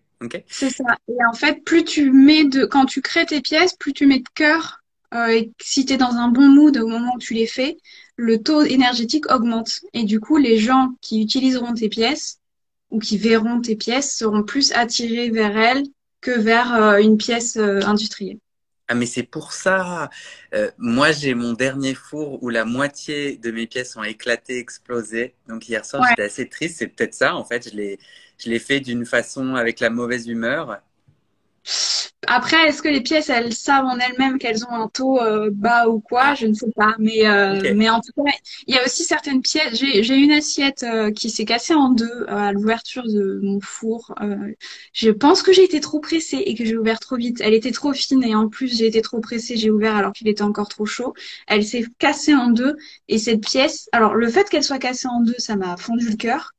C'est 0.47 0.69
ça. 0.69 0.97
Et 1.07 1.25
en 1.31 1.33
fait, 1.33 1.63
plus 1.63 1.85
tu 1.85 2.11
mets 2.11 2.43
de, 2.45 2.65
quand 2.65 2.85
tu 2.85 3.01
crées 3.01 3.25
tes 3.25 3.41
pièces, 3.41 3.73
plus 3.73 3.93
tu 3.93 4.05
mets 4.05 4.19
de 4.19 4.29
cœur, 4.35 4.81
euh, 5.13 5.27
et 5.27 5.51
si 5.61 5.85
tu 5.85 5.93
es 5.93 5.97
dans 5.97 6.15
un 6.15 6.27
bon 6.27 6.47
mood 6.49 6.77
au 6.77 6.87
moment 6.87 7.15
où 7.15 7.19
tu 7.19 7.33
les 7.33 7.47
fais, 7.47 7.77
le 8.17 8.41
taux 8.41 8.63
énergétique 8.63 9.31
augmente. 9.31 9.79
Et 9.93 10.03
du 10.03 10.19
coup, 10.19 10.37
les 10.37 10.57
gens 10.57 10.89
qui 11.01 11.21
utiliseront 11.21 11.73
tes 11.73 11.89
pièces 11.89 12.39
ou 12.91 12.99
qui 12.99 13.17
verront 13.17 13.61
tes 13.61 13.75
pièces 13.75 14.15
seront 14.17 14.43
plus 14.43 14.71
attirés 14.73 15.29
vers 15.29 15.57
elles 15.57 15.83
que 16.21 16.31
vers 16.31 16.73
euh, 16.73 16.97
une 16.97 17.17
pièce 17.17 17.55
euh, 17.55 17.79
industrielle. 17.85 18.39
Ah, 18.91 18.95
mais 18.95 19.05
c'est 19.05 19.23
pour 19.23 19.53
ça. 19.53 20.09
Euh, 20.55 20.71
moi, 20.79 21.11
j'ai 21.11 21.35
mon 21.35 21.53
dernier 21.53 21.93
four 21.93 22.41
où 22.43 22.49
la 22.49 22.65
moitié 22.65 23.37
de 23.37 23.51
mes 23.51 23.67
pièces 23.67 23.95
ont 23.95 24.03
éclaté, 24.03 24.57
explosé. 24.57 25.35
Donc 25.47 25.69
hier 25.69 25.85
soir, 25.85 26.01
Ouais. 26.01 26.07
j'étais 26.07 26.23
assez 26.23 26.49
triste. 26.49 26.77
C'est 26.79 26.87
peut-être 26.87 27.13
ça, 27.13 27.35
en 27.35 27.45
fait. 27.45 27.69
Je 27.69 27.75
l'ai, 27.75 27.99
je 28.39 28.49
l'ai 28.49 28.57
fait 28.59 28.79
d'une 28.79 29.05
façon 29.05 29.53
avec 29.55 29.79
la 29.79 29.91
mauvaise 29.91 30.27
humeur. 30.27 30.81
Après, 32.27 32.67
est-ce 32.67 32.81
que 32.81 32.89
les 32.89 33.01
pièces, 33.01 33.29
elles 33.29 33.53
savent 33.53 33.85
en 33.85 33.97
elles-mêmes 33.97 34.37
qu'elles 34.37 34.63
ont 34.65 34.71
un 34.71 34.87
taux 34.89 35.19
euh, 35.21 35.49
bas 35.51 35.87
ou 35.87 35.99
quoi? 35.99 36.35
Je 36.35 36.47
ne 36.47 36.53
sais 36.53 36.69
pas. 36.75 36.93
Mais, 36.99 37.25
euh, 37.27 37.73
mais 37.75 37.89
en 37.89 38.01
tout 38.01 38.11
cas, 38.15 38.31
il 38.67 38.75
y 38.75 38.77
a 38.77 38.83
aussi 38.85 39.03
certaines 39.03 39.41
pièces. 39.41 39.79
J'ai, 39.79 40.03
j'ai 40.03 40.15
une 40.15 40.31
assiette 40.31 40.83
euh, 40.83 41.11
qui 41.11 41.29
s'est 41.29 41.45
cassée 41.45 41.73
en 41.73 41.89
deux 41.89 42.05
euh, 42.05 42.27
à 42.27 42.51
l'ouverture 42.51 43.03
de 43.03 43.39
mon 43.41 43.59
four. 43.61 44.13
Euh, 44.21 44.35
je 44.93 45.09
pense 45.09 45.41
que 45.41 45.53
j'ai 45.53 45.63
été 45.63 45.79
trop 45.79 45.99
pressée 46.01 46.37
et 46.45 46.55
que 46.55 46.65
j'ai 46.65 46.77
ouvert 46.77 46.99
trop 46.99 47.15
vite. 47.15 47.41
Elle 47.41 47.53
était 47.53 47.71
trop 47.71 47.93
fine 47.93 48.23
et 48.23 48.35
en 48.35 48.49
plus, 48.49 48.77
j'ai 48.77 48.85
été 48.87 49.01
trop 49.01 49.19
pressée. 49.21 49.57
J'ai 49.57 49.71
ouvert 49.71 49.95
alors 49.95 50.13
qu'il 50.13 50.27
était 50.27 50.43
encore 50.43 50.67
trop 50.69 50.85
chaud. 50.85 51.13
Elle 51.47 51.63
s'est 51.65 51.85
cassée 51.99 52.35
en 52.35 52.49
deux. 52.51 52.75
Et 53.07 53.17
cette 53.17 53.41
pièce, 53.41 53.89
alors 53.91 54.13
le 54.15 54.27
fait 54.29 54.49
qu'elle 54.49 54.63
soit 54.63 54.79
cassée 54.79 55.07
en 55.07 55.21
deux, 55.21 55.35
ça 55.37 55.55
m'a 55.55 55.77
fondu 55.77 56.09
le 56.09 56.15
cœur. 56.15 56.51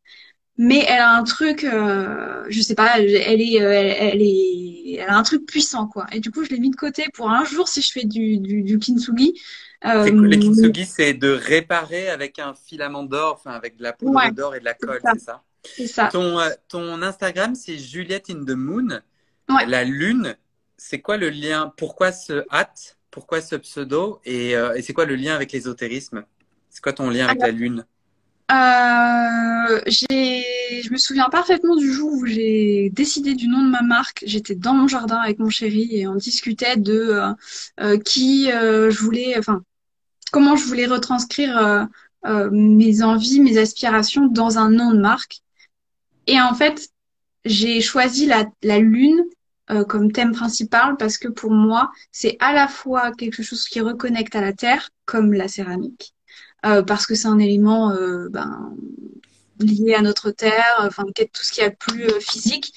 Mais 0.62 0.84
elle 0.86 1.00
a 1.00 1.12
un 1.16 1.24
truc, 1.24 1.64
euh, 1.64 2.44
je 2.50 2.60
sais 2.60 2.74
pas, 2.74 2.98
elle 2.98 3.40
est, 3.40 3.62
euh, 3.62 3.72
elle, 3.72 4.14
elle 4.14 4.22
est, 4.22 4.92
elle 4.98 5.08
a 5.08 5.16
un 5.16 5.22
truc 5.22 5.46
puissant 5.46 5.86
quoi. 5.86 6.06
Et 6.12 6.20
du 6.20 6.30
coup, 6.30 6.44
je 6.44 6.50
l'ai 6.50 6.60
mis 6.60 6.70
de 6.70 6.76
côté 6.76 7.06
pour 7.14 7.30
un 7.30 7.44
jour 7.44 7.66
si 7.66 7.80
je 7.80 7.90
fais 7.90 8.04
du 8.04 8.38
du, 8.38 8.62
du 8.62 8.78
kintsugi. 8.78 9.40
C'est 9.82 10.12
quoi, 10.12 10.26
le 10.28 10.36
Euh, 10.36 10.40
kintsugi, 10.40 10.84
c'est 10.84 11.14
de 11.14 11.30
réparer 11.30 12.10
avec 12.10 12.38
un 12.38 12.52
filament 12.54 13.04
d'or, 13.04 13.36
enfin 13.38 13.52
avec 13.52 13.76
de 13.78 13.82
la 13.82 13.94
poudre 13.94 14.16
ouais, 14.16 14.30
d'or 14.30 14.54
et 14.54 14.60
de 14.60 14.66
la 14.66 14.74
colle, 14.74 15.00
c'est 15.12 15.18
ça? 15.18 15.42
c'est 15.64 15.86
ça. 15.86 16.08
Ton, 16.12 16.38
euh, 16.38 16.50
ton 16.68 17.00
Instagram, 17.02 17.54
c'est 17.54 17.78
Juliette 17.78 18.28
in 18.28 18.44
the 18.44 18.50
Moon. 18.50 19.00
Ouais. 19.48 19.66
La 19.66 19.84
lune, 19.84 20.36
c'est 20.76 21.00
quoi 21.00 21.16
le 21.16 21.30
lien? 21.30 21.72
Pourquoi 21.76 22.12
ce 22.12 22.44
hâte? 22.50 22.98
Pourquoi 23.10 23.40
ce 23.40 23.56
pseudo? 23.56 24.20
Et, 24.24 24.56
euh, 24.56 24.74
et 24.74 24.82
c'est 24.82 24.92
quoi 24.92 25.06
le 25.06 25.16
lien 25.16 25.34
avec 25.34 25.52
l'ésotérisme? 25.52 26.24
C'est 26.68 26.82
quoi 26.82 26.92
ton 26.92 27.08
lien 27.10 27.26
avec 27.26 27.40
la 27.40 27.50
lune? 27.50 27.84
Euh, 28.50 29.80
je 29.86 30.92
me 30.92 30.96
souviens 30.96 31.28
parfaitement 31.30 31.76
du 31.76 31.92
jour 31.92 32.12
où 32.12 32.26
j'ai 32.26 32.90
décidé 32.90 33.34
du 33.34 33.46
nom 33.46 33.62
de 33.62 33.70
ma 33.70 33.82
marque. 33.82 34.24
J'étais 34.26 34.56
dans 34.56 34.74
mon 34.74 34.88
jardin 34.88 35.18
avec 35.18 35.38
mon 35.38 35.50
chéri 35.50 35.88
et 35.92 36.08
on 36.08 36.16
discutait 36.16 36.76
de 36.76 36.92
euh, 36.92 37.32
euh, 37.80 37.98
qui 37.98 38.50
euh, 38.50 38.90
je 38.90 38.98
voulais, 38.98 39.38
enfin, 39.38 39.62
comment 40.32 40.56
je 40.56 40.64
voulais 40.64 40.86
retranscrire 40.86 41.88
mes 42.52 43.02
envies, 43.02 43.40
mes 43.40 43.56
aspirations 43.56 44.26
dans 44.26 44.58
un 44.58 44.70
nom 44.70 44.92
de 44.92 44.98
marque. 44.98 45.40
Et 46.26 46.40
en 46.40 46.54
fait, 46.54 46.88
j'ai 47.44 47.80
choisi 47.80 48.26
la, 48.26 48.46
la 48.62 48.78
lune 48.78 49.24
comme 49.88 50.10
thème 50.10 50.32
principal 50.32 50.96
parce 50.98 51.16
que 51.16 51.28
pour 51.28 51.52
moi, 51.52 51.90
c'est 52.10 52.36
à 52.40 52.52
la 52.52 52.66
fois 52.66 53.12
quelque 53.12 53.42
chose 53.42 53.66
qui 53.66 53.80
reconnecte 53.80 54.34
à 54.34 54.40
la 54.40 54.52
terre, 54.52 54.90
comme 55.06 55.32
la 55.32 55.48
céramique, 55.48 56.14
euh, 56.66 56.82
parce 56.82 57.06
que 57.06 57.14
c'est 57.14 57.28
un 57.28 57.38
élément 57.38 57.90
euh, 57.92 58.28
ben, 58.30 58.74
lié 59.58 59.94
à 59.94 60.02
notre 60.02 60.30
terre, 60.30 60.76
enfin 60.80 61.04
tout 61.14 61.42
ce 61.42 61.52
qui 61.52 61.60
est 61.60 61.70
plus 61.70 62.04
euh, 62.04 62.20
physique, 62.20 62.72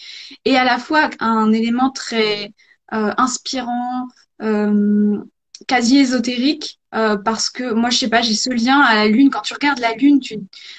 et 0.45 0.57
à 0.57 0.63
la 0.63 0.77
fois 0.77 1.09
un 1.19 1.51
élément 1.51 1.91
très 1.91 2.53
inspirant, 2.91 4.07
quasi 5.67 5.97
ésotérique 5.97 6.79
parce 6.91 7.49
que 7.49 7.73
moi 7.73 7.89
je 7.89 7.97
sais 7.97 8.09
pas 8.09 8.21
j'ai 8.21 8.35
ce 8.35 8.51
lien 8.51 8.79
à 8.81 8.95
la 8.95 9.07
lune. 9.07 9.29
Quand 9.31 9.41
tu 9.41 9.53
regardes 9.53 9.79
la 9.79 9.95
lune 9.95 10.19
tu 10.19 10.37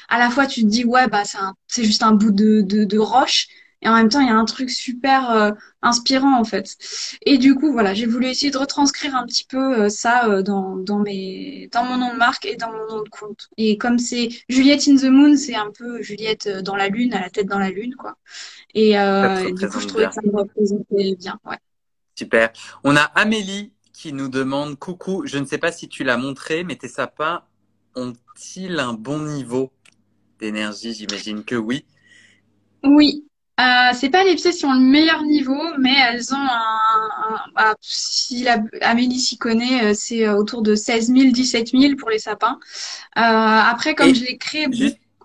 à 0.09 0.19
la 0.19 0.31
fois 0.31 0.47
tu 0.47 0.63
te 0.63 0.67
dis 0.67 0.85
ouais 0.85 1.09
bah 1.09 1.23
c'est 1.67 1.85
juste 1.85 2.05
un 2.05 2.13
bout 2.13 2.31
de 2.31 2.99
roche 2.99 3.49
et 3.85 3.88
en 3.88 3.95
même 3.95 4.09
temps 4.09 4.21
il 4.21 4.26
y 4.26 4.31
a 4.31 4.37
un 4.37 4.45
truc 4.45 4.71
super 4.71 5.31
euh, 5.31 5.53
inspirant 5.83 6.38
en 6.38 6.45
fait 6.45 6.76
et 7.25 7.38
du 7.38 7.55
coup 7.55 7.73
voilà 7.73 7.95
j'ai 7.95 8.07
voulu 8.07 8.26
essayer 8.26 8.50
de 8.50 8.59
retranscrire 8.59 9.14
un 9.14 9.26
petit 9.26 9.45
peu 9.45 9.83
euh, 9.83 9.88
ça 9.88 10.43
dans 10.43 10.76
dans 10.76 10.99
mes 10.99 11.69
dans 11.73 11.85
mon 11.85 11.99
nom 11.99 12.12
de 12.12 12.19
marque 12.19 12.47
et 12.47 12.57
dans 12.57 12.73
mon 12.73 12.87
nom 12.88 13.03
de 13.03 13.09
compte 13.09 13.49
et 13.57 13.79
comme 13.79 13.99
c'est 13.99 14.31
Juliette 14.49 14.88
in 14.88 14.97
the 14.97 15.05
Moon 15.05 15.37
c'est 15.37 15.55
un 15.55 15.71
peu 15.71 16.03
Juliette 16.03 16.49
dans 16.49 16.76
la 16.76 16.88
lune 16.88 17.14
à 17.14 17.21
la 17.21 17.31
tête 17.31 17.47
dans 17.47 17.59
la 17.59 17.71
lune 17.71 17.95
quoi 17.95 18.17
et, 18.75 18.95
du 19.53 19.69
coup 19.69 19.81
je 19.81 19.87
trouvais 19.87 20.09
que 20.09 20.14
ça 20.14 20.23
me 20.23 20.37
représentait 20.37 21.14
bien 21.17 21.38
ouais 21.45 21.59
Super. 22.17 22.53
On 22.85 22.95
a 22.97 23.03
Amélie 23.03 23.73
qui 23.93 24.12
nous 24.12 24.29
demande 24.29 24.79
Coucou, 24.79 25.23
je 25.26 25.38
ne 25.38 25.45
sais 25.45 25.59
pas 25.59 25.73
si 25.73 25.88
tu 25.88 26.05
l'as 26.05 26.17
montré, 26.17 26.62
mais 26.62 26.76
tes 26.76 26.88
sapins 26.88 27.43
ont-ils 27.97 28.79
un 28.79 28.93
bon 28.93 29.21
niveau 29.21 29.73
d'énergie? 30.38 30.95
J'imagine 30.95 31.45
que 31.45 31.57
oui. 31.57 31.85
Oui. 32.85 33.25
Euh, 33.61 33.91
c'est 33.95 34.11
pas 34.11 34.25
les 34.25 34.35
pièces 34.35 34.59
qui 34.59 34.65
ont 34.65 34.73
le 34.73 34.81
meilleur 34.81 35.23
niveau, 35.23 35.63
mais 35.79 35.95
elles 36.09 36.35
ont 36.35 36.37
un. 36.37 37.39
Bah, 37.55 37.75
si 37.81 38.49
Amélie 38.81 39.21
s'y 39.21 39.39
connaît, 39.39 39.85
euh, 39.85 39.93
c'est 39.95 40.27
euh, 40.27 40.37
autour 40.37 40.63
de 40.63 40.75
16 40.75 41.13
000, 41.15 41.31
17 41.31 41.69
000 41.69 41.95
pour 41.97 42.11
les 42.11 42.19
sapins. 42.19 42.59
Euh, 43.17 43.21
après, 43.21 43.95
comme 43.95 44.13
je 44.13 44.25
l'ai 44.25 44.39
créé. 44.39 44.67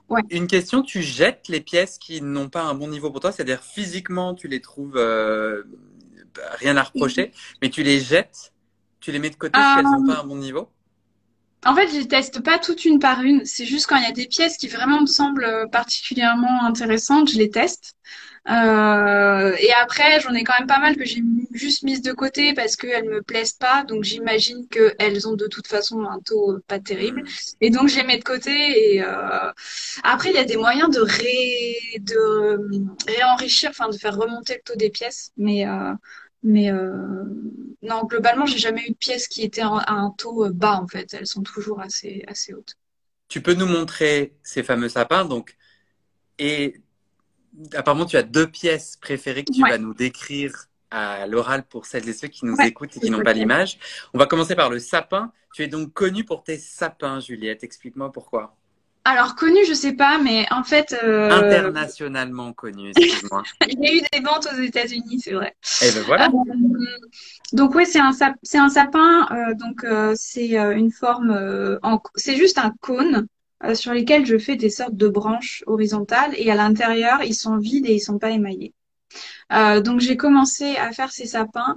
ouais. 0.09 0.21
Une 0.29 0.45
question, 0.45 0.83
tu 0.83 1.01
jettes 1.01 1.47
les 1.47 1.59
pièces 1.59 1.97
qui 1.97 2.21
n'ont 2.21 2.49
pas 2.49 2.63
un 2.63 2.75
bon 2.75 2.87
niveau 2.87 3.09
pour 3.09 3.19
toi, 3.19 3.31
c'est-à-dire 3.31 3.63
physiquement 3.63 4.35
tu 4.35 4.47
les 4.47 4.61
trouves 4.61 4.99
rien 6.59 6.77
à 6.77 6.83
reprocher, 6.83 7.31
mais 7.63 7.69
tu 7.69 7.81
les 7.81 7.99
jettes, 7.99 8.53
tu 8.99 9.11
les 9.11 9.17
mets 9.17 9.31
de 9.31 9.35
côté 9.35 9.59
si 9.59 9.79
elles 9.79 9.85
n'ont 9.85 10.05
pas 10.05 10.21
un 10.21 10.25
bon 10.25 10.37
niveau? 10.37 10.69
En 11.65 11.75
fait, 11.75 11.87
je 11.89 12.05
teste 12.05 12.41
pas 12.41 12.57
toutes 12.57 12.85
une 12.85 12.99
par 12.99 13.21
une. 13.21 13.45
C'est 13.45 13.65
juste 13.65 13.87
quand 13.87 13.97
il 13.97 14.03
y 14.03 14.07
a 14.07 14.11
des 14.11 14.27
pièces 14.27 14.57
qui 14.57 14.67
vraiment 14.67 15.01
me 15.01 15.07
semblent 15.07 15.67
particulièrement 15.71 16.63
intéressantes, 16.63 17.31
je 17.31 17.37
les 17.37 17.49
teste. 17.49 17.95
Euh, 18.49 19.55
et 19.59 19.71
après, 19.73 20.19
j'en 20.21 20.33
ai 20.33 20.43
quand 20.43 20.57
même 20.57 20.67
pas 20.67 20.79
mal 20.79 20.95
que 20.95 21.05
j'ai 21.05 21.21
juste 21.53 21.83
mises 21.83 22.01
de 22.01 22.13
côté 22.13 22.53
parce 22.53 22.75
qu'elles 22.75 23.07
me 23.09 23.21
plaisent 23.21 23.53
pas. 23.53 23.83
Donc 23.83 24.03
j'imagine 24.03 24.67
qu'elles 24.69 25.27
ont 25.27 25.35
de 25.35 25.47
toute 25.47 25.67
façon 25.67 26.03
un 26.03 26.19
taux 26.19 26.57
pas 26.67 26.79
terrible. 26.79 27.23
Et 27.61 27.69
donc 27.69 27.89
je 27.89 27.97
les 27.97 28.03
mets 28.03 28.17
de 28.17 28.23
côté. 28.23 28.93
Et 28.93 29.03
euh... 29.03 29.51
après, 30.03 30.29
il 30.29 30.35
y 30.35 30.39
a 30.39 30.45
des 30.45 30.57
moyens 30.57 30.89
de 30.89 31.01
ré... 31.01 31.99
de 32.01 32.59
réenrichir, 33.07 33.69
enfin 33.71 33.89
de 33.89 33.97
faire 33.97 34.15
remonter 34.15 34.55
le 34.55 34.61
taux 34.63 34.77
des 34.77 34.89
pièces. 34.89 35.31
Mais 35.37 35.67
euh... 35.67 35.93
Mais 36.43 36.71
euh, 36.71 37.23
non, 37.81 38.05
globalement, 38.05 38.45
j'ai 38.45 38.57
jamais 38.57 38.81
eu 38.87 38.91
de 38.91 38.95
pièces 38.95 39.27
qui 39.27 39.41
étaient 39.41 39.61
à 39.61 39.91
un 39.91 40.11
taux 40.11 40.45
euh, 40.45 40.51
bas 40.51 40.79
en 40.81 40.87
fait. 40.87 41.13
Elles 41.13 41.27
sont 41.27 41.43
toujours 41.43 41.81
assez 41.81 42.23
assez 42.27 42.53
hautes. 42.53 42.75
Tu 43.27 43.41
peux 43.41 43.53
nous 43.53 43.67
montrer 43.67 44.35
ces 44.41 44.63
fameux 44.63 44.89
sapins 44.89 45.25
donc 45.25 45.55
et 46.39 46.81
apparemment 47.73 48.05
tu 48.05 48.17
as 48.17 48.23
deux 48.23 48.47
pièces 48.47 48.97
préférées 48.97 49.43
que 49.43 49.51
tu 49.51 49.61
vas 49.61 49.77
nous 49.77 49.93
décrire 49.93 50.69
à 50.91 51.27
l'oral 51.27 51.63
pour 51.67 51.85
celles 51.85 52.07
et 52.09 52.13
ceux 52.13 52.27
qui 52.27 52.45
nous 52.45 52.55
écoutent 52.61 52.97
et 52.97 52.99
qui 52.99 53.11
n'ont 53.11 53.21
pas 53.21 53.33
l'image. 53.33 53.77
On 54.13 54.17
va 54.17 54.25
commencer 54.25 54.55
par 54.55 54.69
le 54.69 54.79
sapin. 54.79 55.31
Tu 55.53 55.63
es 55.63 55.67
donc 55.67 55.93
connue 55.93 56.23
pour 56.23 56.43
tes 56.43 56.57
sapins, 56.57 57.19
Juliette. 57.19 57.63
Explique-moi 57.63 58.11
pourquoi. 58.11 58.58
Alors 59.09 59.33
connu, 59.33 59.57
je 59.67 59.73
sais 59.73 59.93
pas, 59.93 60.19
mais 60.19 60.45
en 60.51 60.63
fait. 60.63 60.95
Euh... 61.03 61.31
Internationalement 61.31 62.53
connu, 62.53 62.91
excuse-moi. 62.95 63.41
Il 63.67 63.79
y 63.83 63.87
a 63.87 63.93
eu 63.95 64.01
des 64.13 64.19
ventes 64.19 64.47
aux 64.53 64.61
États-Unis, 64.61 65.19
c'est 65.23 65.33
vrai. 65.33 65.55
Et 65.81 65.87
eh 65.87 65.91
ben 65.93 66.03
voilà. 66.05 66.27
Euh, 66.27 67.07
donc 67.51 67.73
oui, 67.73 67.87
c'est 67.87 67.99
un 67.99 68.11
sap... 68.11 68.35
c'est 68.43 68.59
un 68.59 68.69
sapin. 68.69 69.27
Euh, 69.31 69.55
donc 69.55 69.83
euh, 69.83 70.13
c'est 70.15 70.51
une 70.51 70.91
forme. 70.91 71.79
En... 71.81 71.99
C'est 72.13 72.35
juste 72.35 72.59
un 72.59 72.71
cône 72.81 73.25
sur 73.73 73.93
lesquels 73.93 74.27
je 74.27 74.37
fais 74.37 74.55
des 74.55 74.69
sortes 74.69 74.95
de 74.95 75.07
branches 75.07 75.63
horizontales 75.65 76.33
et 76.37 76.51
à 76.51 76.55
l'intérieur 76.55 77.23
ils 77.23 77.33
sont 77.33 77.57
vides 77.57 77.87
et 77.87 77.95
ils 77.95 77.99
sont 77.99 78.19
pas 78.19 78.29
émaillés. 78.29 78.75
Euh, 79.51 79.81
donc 79.81 80.01
j'ai 80.01 80.17
commencé 80.17 80.75
à 80.75 80.91
faire 80.91 81.11
ces 81.11 81.25
sapins 81.25 81.75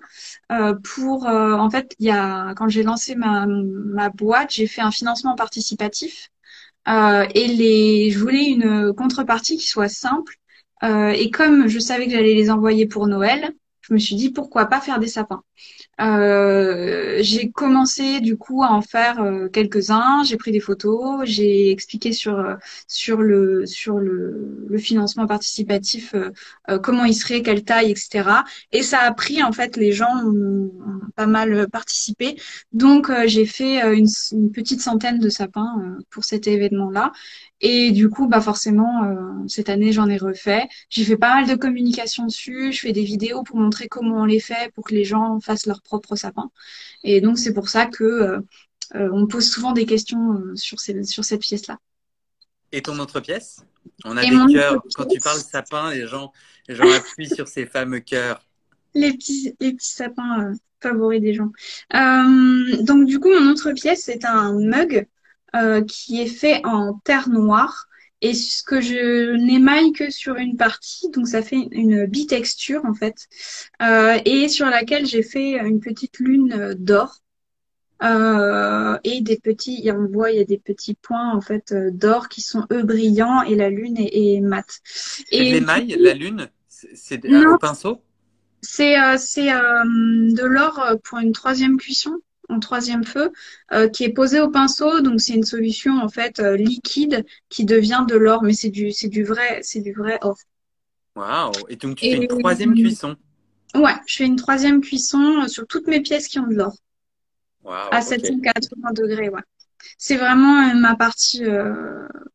euh, 0.52 0.74
pour 0.74 1.24
en 1.26 1.70
fait 1.70 1.96
il 1.98 2.06
y 2.06 2.10
a 2.10 2.52
quand 2.54 2.68
j'ai 2.68 2.82
lancé 2.82 3.14
ma, 3.14 3.46
ma 3.46 4.10
boîte 4.10 4.52
j'ai 4.52 4.66
fait 4.66 4.82
un 4.82 4.90
financement 4.90 5.34
participatif 5.34 6.30
euh, 6.88 7.26
et 7.34 7.46
les, 7.48 8.10
je 8.10 8.18
voulais 8.18 8.46
une 8.46 8.92
contrepartie 8.94 9.56
qui 9.56 9.66
soit 9.66 9.88
simple. 9.88 10.34
Euh, 10.82 11.10
et 11.10 11.30
comme 11.30 11.68
je 11.68 11.78
savais 11.78 12.06
que 12.06 12.12
j'allais 12.12 12.34
les 12.34 12.50
envoyer 12.50 12.86
pour 12.86 13.06
Noël, 13.06 13.52
je 13.80 13.94
me 13.94 13.98
suis 13.98 14.16
dit 14.16 14.30
pourquoi 14.30 14.66
pas 14.66 14.80
faire 14.80 14.98
des 14.98 15.08
sapins. 15.08 15.42
Euh, 16.00 17.18
j'ai 17.20 17.50
commencé 17.50 18.20
du 18.20 18.36
coup 18.36 18.62
à 18.62 18.70
en 18.72 18.80
faire 18.80 19.20
euh, 19.20 19.48
quelques-uns. 19.48 20.22
J'ai 20.24 20.36
pris 20.36 20.50
des 20.50 20.60
photos, 20.60 21.20
j'ai 21.24 21.70
expliqué 21.70 22.12
sur 22.12 22.38
euh, 22.38 22.54
sur 22.88 23.18
le 23.22 23.66
sur 23.66 23.98
le, 23.98 24.66
le 24.68 24.78
financement 24.78 25.26
participatif 25.26 26.14
euh, 26.14 26.78
comment 26.78 27.04
il 27.04 27.14
serait, 27.14 27.42
quelle 27.42 27.64
taille, 27.64 27.90
etc. 27.90 28.30
Et 28.72 28.82
ça 28.82 29.00
a 29.00 29.12
pris 29.12 29.42
en 29.42 29.52
fait 29.52 29.76
les 29.76 29.92
gens 29.92 30.12
ont, 30.24 30.70
pas 31.14 31.26
mal 31.26 31.68
participé. 31.68 32.36
Donc 32.72 33.10
j'ai 33.26 33.46
fait 33.46 33.80
une, 33.94 34.08
une, 34.32 34.50
petite 34.50 34.80
centaine 34.80 35.18
de 35.18 35.28
sapins 35.28 35.98
pour 36.10 36.24
cet 36.24 36.46
événement-là. 36.46 37.12
Et 37.60 37.92
du 37.92 38.08
coup, 38.08 38.26
bah 38.26 38.40
forcément, 38.40 39.02
cette 39.46 39.68
année 39.68 39.92
j'en 39.92 40.08
ai 40.08 40.16
refait. 40.16 40.68
J'ai 40.90 41.04
fait 41.04 41.16
pas 41.16 41.34
mal 41.34 41.46
de 41.48 41.54
communication 41.54 42.26
dessus. 42.26 42.72
Je 42.72 42.80
fais 42.80 42.92
des 42.92 43.04
vidéos 43.04 43.42
pour 43.44 43.56
montrer 43.58 43.88
comment 43.88 44.22
on 44.22 44.24
les 44.24 44.40
fait, 44.40 44.72
pour 44.74 44.84
que 44.84 44.94
les 44.94 45.04
gens 45.04 45.38
fassent 45.40 45.66
leur 45.66 45.81
propre 45.82 46.16
sapin. 46.16 46.50
Et 47.04 47.20
donc 47.20 47.38
c'est 47.38 47.52
pour 47.52 47.68
ça 47.68 47.86
que 47.86 48.04
euh, 48.04 48.40
euh, 48.94 49.08
on 49.12 49.26
pose 49.26 49.48
souvent 49.48 49.72
des 49.72 49.86
questions 49.86 50.34
euh, 50.34 50.56
sur, 50.56 50.80
ces, 50.80 51.02
sur 51.04 51.24
cette 51.24 51.40
pièce-là. 51.40 51.78
Et 52.72 52.82
ton 52.82 52.98
autre 52.98 53.20
pièce? 53.20 53.64
On 54.04 54.16
a 54.16 54.22
des 54.22 54.52
cœurs. 54.52 54.82
Quand 54.94 55.06
tu 55.06 55.18
parles 55.18 55.40
sapin, 55.40 55.90
les 55.90 56.06
gens, 56.06 56.32
les 56.68 56.74
gens 56.74 56.90
appuient 56.90 57.28
sur 57.28 57.48
ces 57.48 57.66
fameux 57.66 58.00
cœurs. 58.00 58.42
Les 58.94 59.12
petits, 59.12 59.54
les 59.60 59.74
petits 59.74 59.92
sapins 59.92 60.52
favoris 60.80 61.20
des 61.20 61.34
gens. 61.34 61.52
donc 61.92 63.06
du 63.06 63.20
coup, 63.20 63.28
mon 63.28 63.50
autre 63.50 63.72
pièce, 63.72 64.02
c'est 64.04 64.24
un 64.24 64.52
mug 64.52 65.06
qui 65.86 66.20
est 66.20 66.26
fait 66.26 66.64
en 66.64 66.94
terre 67.04 67.28
noire 67.28 67.88
et 68.22 68.32
ce 68.32 68.62
que 68.62 68.80
je 68.80 69.36
n'émaille 69.36 69.92
que 69.92 70.10
sur 70.10 70.36
une 70.36 70.56
partie, 70.56 71.10
donc 71.10 71.28
ça 71.28 71.42
fait 71.42 71.68
une 71.70 72.06
bitexture 72.06 72.82
en 72.86 72.94
fait, 72.94 73.28
euh, 73.82 74.18
et 74.24 74.48
sur 74.48 74.66
laquelle 74.66 75.04
j'ai 75.04 75.22
fait 75.22 75.58
une 75.58 75.80
petite 75.80 76.18
lune 76.18 76.52
euh, 76.52 76.74
d'or. 76.74 77.18
Euh, 78.04 78.98
et 79.04 79.20
des 79.20 79.38
petits, 79.38 79.88
on 79.92 80.08
voit 80.08 80.32
il 80.32 80.38
y 80.38 80.40
a 80.40 80.44
des 80.44 80.58
petits 80.58 80.94
points 80.94 81.30
en 81.32 81.40
fait 81.40 81.70
euh, 81.70 81.92
d'or 81.92 82.28
qui 82.28 82.40
sont 82.40 82.66
eux 82.72 82.82
brillants 82.82 83.42
et 83.42 83.54
la 83.54 83.70
lune 83.70 83.96
est, 83.96 84.10
est 84.12 84.40
mate. 84.40 84.80
Et 85.30 85.52
l'émail, 85.52 85.94
la 86.00 86.12
lune, 86.12 86.48
c'est 86.68 87.24
au 87.24 87.58
pinceau? 87.58 88.02
C'est 88.60 88.98
euh, 88.98 89.16
c'est 89.18 89.46
de 89.46 90.44
l'or 90.44 90.84
pour 91.04 91.18
une 91.18 91.30
troisième 91.30 91.76
cuisson 91.76 92.18
en 92.52 92.60
troisième 92.60 93.04
feu, 93.04 93.32
euh, 93.72 93.88
qui 93.88 94.04
est 94.04 94.12
posé 94.12 94.40
au 94.40 94.50
pinceau. 94.50 95.00
Donc 95.00 95.20
c'est 95.20 95.34
une 95.34 95.44
solution 95.44 95.98
en 95.98 96.08
fait 96.08 96.40
euh, 96.40 96.56
liquide 96.56 97.24
qui 97.48 97.64
devient 97.64 98.04
de 98.08 98.16
l'or, 98.16 98.42
mais 98.42 98.52
c'est 98.52 98.70
du 98.70 98.92
c'est 98.92 99.08
du 99.08 99.24
vrai 99.24 99.60
c'est 99.62 99.80
du 99.80 99.92
vrai 99.92 100.18
or. 100.22 100.36
Waouh 101.16 101.52
Et 101.68 101.76
donc 101.76 101.96
tu 101.96 102.06
fais 102.06 102.16
une 102.16 102.28
troisième 102.28 102.74
cuisson. 102.74 103.16
Ouais, 103.74 103.94
je 104.06 104.16
fais 104.16 104.26
une 104.26 104.36
troisième 104.36 104.80
cuisson 104.80 105.42
euh, 105.42 105.48
sur 105.48 105.66
toutes 105.66 105.86
mes 105.86 106.00
pièces 106.00 106.28
qui 106.28 106.38
ont 106.38 106.46
de 106.46 106.54
l'or. 106.54 106.74
Wow, 107.64 107.72
à 107.92 108.02
780 108.02 108.92
degrés, 108.92 109.28
ouais. 109.28 109.42
C'est 109.98 110.16
vraiment 110.16 110.74
ma 110.74 110.94
partie 110.94 111.42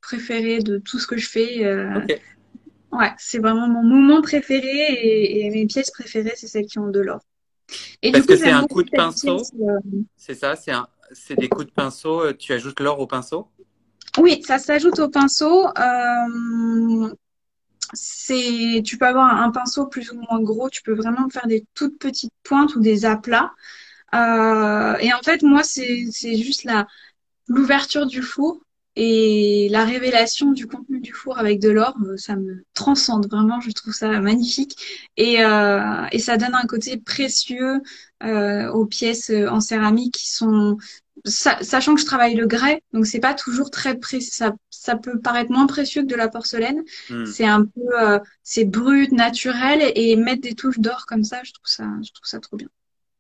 préférée 0.02 0.60
de 0.60 0.80
tout 0.80 1.00
ce 1.00 1.08
que 1.08 1.18
je 1.18 1.28
fais. 1.28 1.66
Ouais, 2.92 3.12
c'est 3.18 3.40
vraiment 3.40 3.68
mon 3.68 3.84
moment 3.84 4.22
préféré 4.22 4.68
et, 4.68 5.46
et 5.46 5.50
mes 5.50 5.66
pièces 5.66 5.92
préférées, 5.92 6.34
c'est 6.36 6.48
celles 6.48 6.66
qui 6.66 6.80
ont 6.80 6.88
de 6.90 7.00
l'or. 7.02 7.22
Parce 8.12 8.26
que 8.26 8.36
c'est 8.36 8.52
un 8.52 8.66
coup 8.66 8.84
de 8.84 8.90
pinceau. 8.90 9.38
Euh, 9.38 9.80
c'est 10.16 10.36
ça, 10.36 10.56
c'est 10.56 10.72
un, 10.72 10.88
c'est 11.12 11.36
des 11.36 11.50
coups 11.50 11.66
de 11.66 11.72
pinceau. 11.72 12.22
Euh, 12.22 12.34
tu 12.34 12.54
ajoutes 12.54 12.80
l'or 12.80 13.00
au 13.00 13.08
pinceau? 13.08 13.48
Oui, 14.18 14.42
ça 14.46 14.58
s'ajoute 14.58 15.00
au 15.00 15.10
pinceau. 15.10 15.68
Euh, 15.68 17.14
c'est, 17.94 18.82
tu 18.86 18.98
peux 18.98 19.06
avoir 19.06 19.42
un 19.42 19.52
pinceau 19.52 19.88
plus 19.88 20.12
ou 20.12 20.20
moins 20.20 20.42
gros. 20.42 20.70
Tu 20.70 20.82
peux 20.82 20.94
vraiment 20.94 21.30
faire 21.30 21.48
des 21.48 21.66
toutes 21.74 22.00
petites 22.00 22.34
pointes 22.44 22.76
ou 22.76 22.80
des 22.80 23.06
aplats. 23.06 23.52
Euh, 24.14 24.96
et 25.00 25.14
en 25.14 25.22
fait, 25.24 25.44
moi, 25.44 25.64
c'est, 25.64 26.06
c'est 26.12 26.38
juste 26.38 26.64
la 26.64 26.88
l'ouverture 27.48 28.06
du 28.06 28.22
four 28.22 28.60
et 29.00 29.70
la 29.70 29.86
révélation 29.86 30.52
du 30.52 30.66
contenu 30.66 31.00
du 31.00 31.14
four 31.14 31.38
avec 31.38 31.60
de 31.60 31.70
l'or, 31.70 31.96
euh, 32.04 32.18
ça 32.18 32.36
me 32.36 32.66
transcende 32.74 33.30
vraiment. 33.30 33.62
Je 33.62 33.70
trouve 33.70 33.94
ça 33.94 34.20
magnifique 34.20 34.76
et, 35.18 35.46
euh, 35.46 36.08
et 36.12 36.18
ça 36.18 36.38
donne 36.38 36.56
un 36.56 36.66
côté 36.66 36.98
précieux 36.98 37.80
euh, 38.24 38.68
aux 38.72 38.88
pièces 38.88 39.30
en 39.30 39.62
céramique 39.62 40.16
qui 40.16 40.32
sont, 40.32 40.80
sachant 41.26 41.94
que 41.94 42.02
je 42.02 42.08
travaille 42.08 42.34
le 42.34 42.48
grès, 42.48 42.82
donc 42.92 43.06
c'est 43.06 43.20
pas 43.20 43.36
toujours 43.36 43.70
très 43.70 43.96
précis. 44.00 44.32
Ça, 44.32 44.56
ça 44.72 44.96
peut 44.96 45.20
paraître 45.20 45.52
moins 45.52 45.68
précieux 45.68 46.02
que 46.02 46.08
de 46.08 46.16
la 46.16 46.28
porcelaine. 46.28 46.84
Hmm. 47.12 47.26
C'est 47.26 47.46
un 47.46 47.66
peu, 47.66 48.02
euh, 48.02 48.18
c'est 48.42 48.66
brut, 48.66 49.12
naturel 49.12 49.92
et 49.94 50.16
mettre 50.16 50.42
des 50.42 50.56
touches 50.56 50.80
d'or 50.80 51.06
comme 51.06 51.24
ça, 51.24 51.42
je 51.44 51.54
trouve 51.54 51.68
ça, 51.68 51.86
je 52.04 52.12
trouve 52.14 52.26
ça 52.26 52.40
trop 52.40 52.58
bien. 52.58 52.70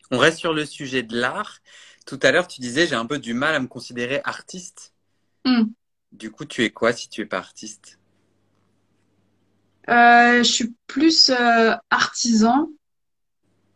On 0.09 0.17
reste 0.17 0.39
sur 0.39 0.53
le 0.53 0.65
sujet 0.65 1.03
de 1.03 1.15
l'art. 1.15 1.59
tout 2.07 2.19
à 2.23 2.31
l'heure, 2.31 2.47
tu 2.47 2.61
disais 2.61 2.87
j'ai 2.87 2.95
un 2.95 3.05
peu 3.05 3.19
du 3.19 3.35
mal 3.35 3.53
à 3.53 3.59
me 3.59 3.67
considérer 3.67 4.21
artiste. 4.23 4.93
Hmm. 5.47 5.71
Du 6.11 6.31
coup, 6.31 6.43
tu 6.43 6.65
es 6.65 6.71
quoi 6.71 6.91
si 6.91 7.07
tu 7.07 7.21
es 7.21 7.25
pas 7.25 7.37
artiste? 7.37 7.97
Euh, 9.89 10.39
je 10.39 10.43
suis 10.43 10.75
plus 10.87 11.29
euh, 11.29 11.73
artisan 11.89 12.67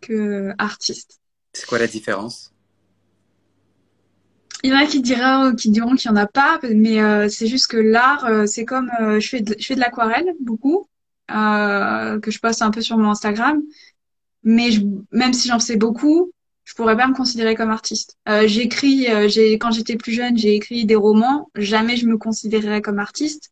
que 0.01 0.51
artiste. 0.57 1.19
C'est 1.53 1.65
quoi 1.65 1.79
la 1.79 1.87
différence? 1.87 2.53
Il 4.63 4.71
y 4.71 4.73
en 4.73 4.77
a 4.77 4.85
qui 4.85 5.01
diront, 5.01 5.55
qui 5.55 5.71
diront 5.71 5.95
qu'il 5.95 6.11
y 6.11 6.13
en 6.13 6.17
a 6.17 6.27
pas, 6.27 6.59
mais 6.63 7.01
euh, 7.01 7.29
c'est 7.29 7.47
juste 7.47 7.67
que 7.67 7.77
l'art, 7.77 8.25
euh, 8.25 8.45
c'est 8.45 8.65
comme 8.65 8.91
euh, 9.01 9.19
je 9.19 9.27
fais 9.29 9.41
de, 9.41 9.55
je 9.57 9.65
fais 9.65 9.75
de 9.75 9.79
l'aquarelle 9.79 10.33
beaucoup, 10.39 10.87
euh, 11.31 12.19
que 12.19 12.29
je 12.29 12.39
poste 12.39 12.61
un 12.61 12.69
peu 12.69 12.81
sur 12.81 12.97
mon 12.97 13.09
Instagram, 13.09 13.61
mais 14.43 14.71
je- 14.71 14.81
même 15.11 15.33
si 15.33 15.47
j'en 15.49 15.59
sais 15.59 15.77
beaucoup, 15.77 16.31
je 16.63 16.73
pourrais 16.75 16.95
pas 16.95 17.07
me 17.07 17.13
considérer 17.13 17.55
comme 17.55 17.69
artiste. 17.69 18.17
Euh, 18.29 18.47
j'écris, 18.47 19.07
euh, 19.09 19.27
j'ai 19.27 19.57
quand 19.57 19.71
j'étais 19.71 19.95
plus 19.95 20.11
jeune, 20.13 20.37
j'ai 20.37 20.55
écrit 20.55 20.85
des 20.85 20.95
romans, 20.95 21.49
jamais 21.55 21.97
je 21.97 22.05
me 22.05 22.17
considérerais 22.17 22.81
comme 22.81 22.99
artiste. 22.99 23.51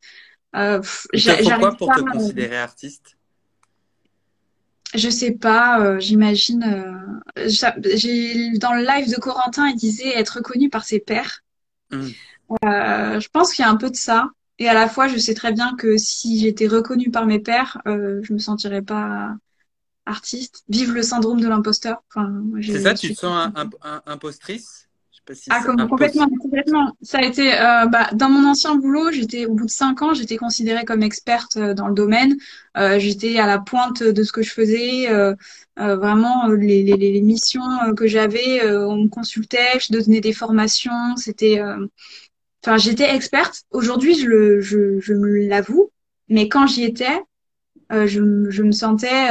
Euh, 0.55 0.79
pff, 0.79 1.07
Il 1.13 1.19
te 1.21 1.25
j'a- 1.25 1.37
faut 1.37 1.43
j'arrive 1.43 1.59
quoi 1.59 1.75
pour 1.77 1.87
pas. 1.89 1.95
te 1.95 2.01
considérer 2.01 2.57
artiste? 2.57 3.15
Je 4.95 5.09
sais 5.09 5.31
pas, 5.31 5.81
euh, 5.81 5.99
j'imagine. 5.99 6.63
j'ai 7.35 8.57
dans 8.57 8.73
le 8.73 8.83
live 8.83 9.09
de 9.13 9.19
Corentin, 9.19 9.67
il 9.67 9.75
disait 9.75 10.09
être 10.17 10.37
reconnu 10.37 10.69
par 10.69 10.83
ses 10.83 10.99
pairs. 10.99 11.41
Hmm. 11.91 12.07
Je 12.63 13.27
pense 13.29 13.53
qu'il 13.53 13.63
y 13.63 13.67
a 13.67 13.71
un 13.71 13.75
peu 13.77 13.89
de 13.89 13.95
ça. 13.95 14.29
Et 14.57 14.67
à 14.67 14.73
la 14.73 14.89
fois, 14.89 15.07
je 15.07 15.17
sais 15.17 15.33
très 15.35 15.53
bien 15.53 15.75
que 15.77 15.95
si 15.97 16.39
j'étais 16.39 16.67
reconnue 16.67 17.11
par 17.11 17.25
mes 17.25 17.39
pairs, 17.39 17.81
je 17.85 18.33
me 18.33 18.39
sentirais 18.39 18.81
pas 18.81 19.35
artiste. 20.09 20.63
Vive 20.69 20.93
le 20.93 21.01
syndrome 21.03 21.39
de 21.39 21.47
l'imposteur. 21.47 22.03
Enfin, 22.09 22.31
C'est 22.61 22.79
ça, 22.81 22.93
tu 22.93 23.13
te 23.13 23.19
sens 23.19 23.51
un, 23.55 24.01
impostrice? 24.05 24.85
Si 25.31 25.51
ah, 25.51 25.61
comme, 25.63 25.87
complètement, 25.87 26.27
complètement. 26.39 26.91
Ça 27.03 27.19
a 27.19 27.23
été, 27.23 27.53
euh, 27.53 27.85
bah, 27.85 28.09
dans 28.13 28.29
mon 28.29 28.49
ancien 28.49 28.75
boulot, 28.75 29.11
j'étais, 29.11 29.45
au 29.45 29.53
bout 29.53 29.65
de 29.65 29.69
cinq 29.71 30.01
ans, 30.01 30.13
j'étais 30.13 30.37
considérée 30.37 30.85
comme 30.85 31.03
experte 31.03 31.57
euh, 31.57 31.73
dans 31.75 31.87
le 31.87 31.93
domaine. 31.93 32.35
Euh, 32.77 32.97
j'étais 32.99 33.37
à 33.37 33.45
la 33.45 33.59
pointe 33.59 34.01
de 34.01 34.23
ce 34.23 34.31
que 34.31 34.41
je 34.41 34.51
faisais. 34.51 35.09
euh, 35.11 35.35
vraiment, 35.77 36.47
les, 36.47 36.83
les, 36.83 36.97
les 36.97 37.21
missions 37.21 37.61
que 37.95 38.05
j'avais, 38.07 38.65
on 38.69 39.03
me 39.03 39.07
consultait, 39.07 39.79
je 39.79 39.93
donnais 39.93 40.19
des 40.19 40.33
formations. 40.33 41.15
C'était, 41.15 41.61
enfin, 42.65 42.77
j'étais 42.77 43.15
experte. 43.15 43.63
Aujourd'hui, 43.71 44.15
je 44.15 44.25
le, 44.27 44.61
je, 44.61 44.99
je 44.99 45.13
me 45.13 45.47
l'avoue. 45.47 45.91
Mais 46.27 46.47
quand 46.49 46.67
j'y 46.67 46.83
étais, 46.83 47.19
je, 47.91 48.19
me- 48.21 48.51
je 48.51 48.63
me 48.63 48.71
sentais 48.71 49.29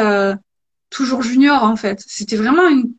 toujours 0.90 1.22
junior, 1.22 1.62
en 1.64 1.76
fait. 1.76 2.02
C'était 2.06 2.36
vraiment 2.36 2.68
une, 2.68 2.94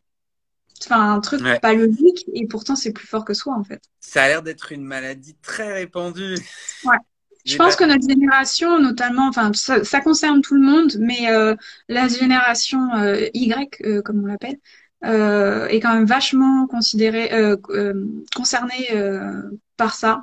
enfin, 0.84 1.14
un 1.14 1.20
truc 1.20 1.42
Ouais. 1.42 1.58
pas 1.60 1.74
logique, 1.74 2.26
et 2.34 2.46
pourtant, 2.46 2.76
c'est 2.76 2.92
plus 2.92 3.06
fort 3.06 3.24
que 3.24 3.34
soi, 3.34 3.54
en 3.54 3.64
fait. 3.64 3.82
Ça 4.00 4.22
a 4.24 4.28
l'air 4.28 4.42
d'être 4.42 4.72
une 4.72 4.84
maladie 4.84 5.36
très 5.42 5.72
répandue. 5.72 6.36
Ouais. 6.84 6.96
Je 7.46 7.56
pense 7.56 7.76
pas- 7.76 7.84
que 7.84 7.90
notre 7.90 8.06
génération, 8.08 8.78
notamment, 8.80 9.28
enfin, 9.28 9.50
ça, 9.54 9.82
ça 9.84 10.00
concerne 10.00 10.42
tout 10.42 10.54
le 10.54 10.60
monde, 10.60 10.96
mais 10.98 11.30
euh, 11.30 11.54
la 11.88 12.06
génération 12.08 12.94
euh, 12.94 13.28
Y, 13.32 13.80
euh, 13.84 14.02
comme 14.02 14.22
on 14.22 14.26
l'appelle, 14.26 14.58
euh, 15.04 15.66
est 15.68 15.80
quand 15.80 15.94
même 15.94 16.04
vachement 16.04 16.66
considérée, 16.66 17.32
euh, 17.32 17.56
euh, 17.70 18.06
concernée 18.36 18.88
euh, 18.92 19.42
par 19.78 19.94
ça, 19.94 20.22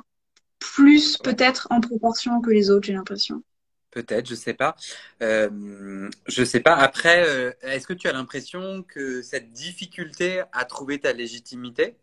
plus 0.60 1.18
peut-être 1.18 1.66
en 1.70 1.80
proportion 1.80 2.40
que 2.40 2.50
les 2.50 2.70
autres, 2.70 2.86
j'ai 2.86 2.92
l'impression. 2.92 3.42
Peut-être, 3.90 4.28
je 4.28 4.34
sais 4.34 4.54
pas. 4.54 4.76
Euh, 5.22 6.10
je 6.26 6.44
sais 6.44 6.60
pas. 6.60 6.74
Après, 6.74 7.26
euh, 7.26 7.52
est-ce 7.62 7.86
que 7.86 7.94
tu 7.94 8.06
as 8.06 8.12
l'impression 8.12 8.82
que 8.82 9.22
cette 9.22 9.52
difficulté 9.52 10.42
à 10.52 10.64
trouver 10.64 11.00
ta 11.00 11.12
légitimité, 11.12 11.96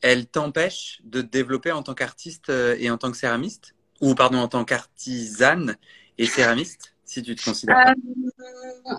elle 0.00 0.26
t'empêche 0.26 1.00
de 1.04 1.20
te 1.20 1.26
développer 1.26 1.72
en 1.72 1.82
tant 1.82 1.94
qu'artiste 1.94 2.50
euh, 2.50 2.76
et 2.78 2.90
en 2.90 2.98
tant 2.98 3.10
que 3.10 3.16
céramiste? 3.16 3.74
Ou 4.00 4.14
pardon, 4.14 4.38
en 4.38 4.48
tant 4.48 4.64
qu'artisane 4.64 5.76
et 6.18 6.26
céramiste, 6.26 6.94
si 7.04 7.22
tu 7.22 7.34
te 7.34 7.44
considères. 7.44 7.94
Euh, 8.38 8.94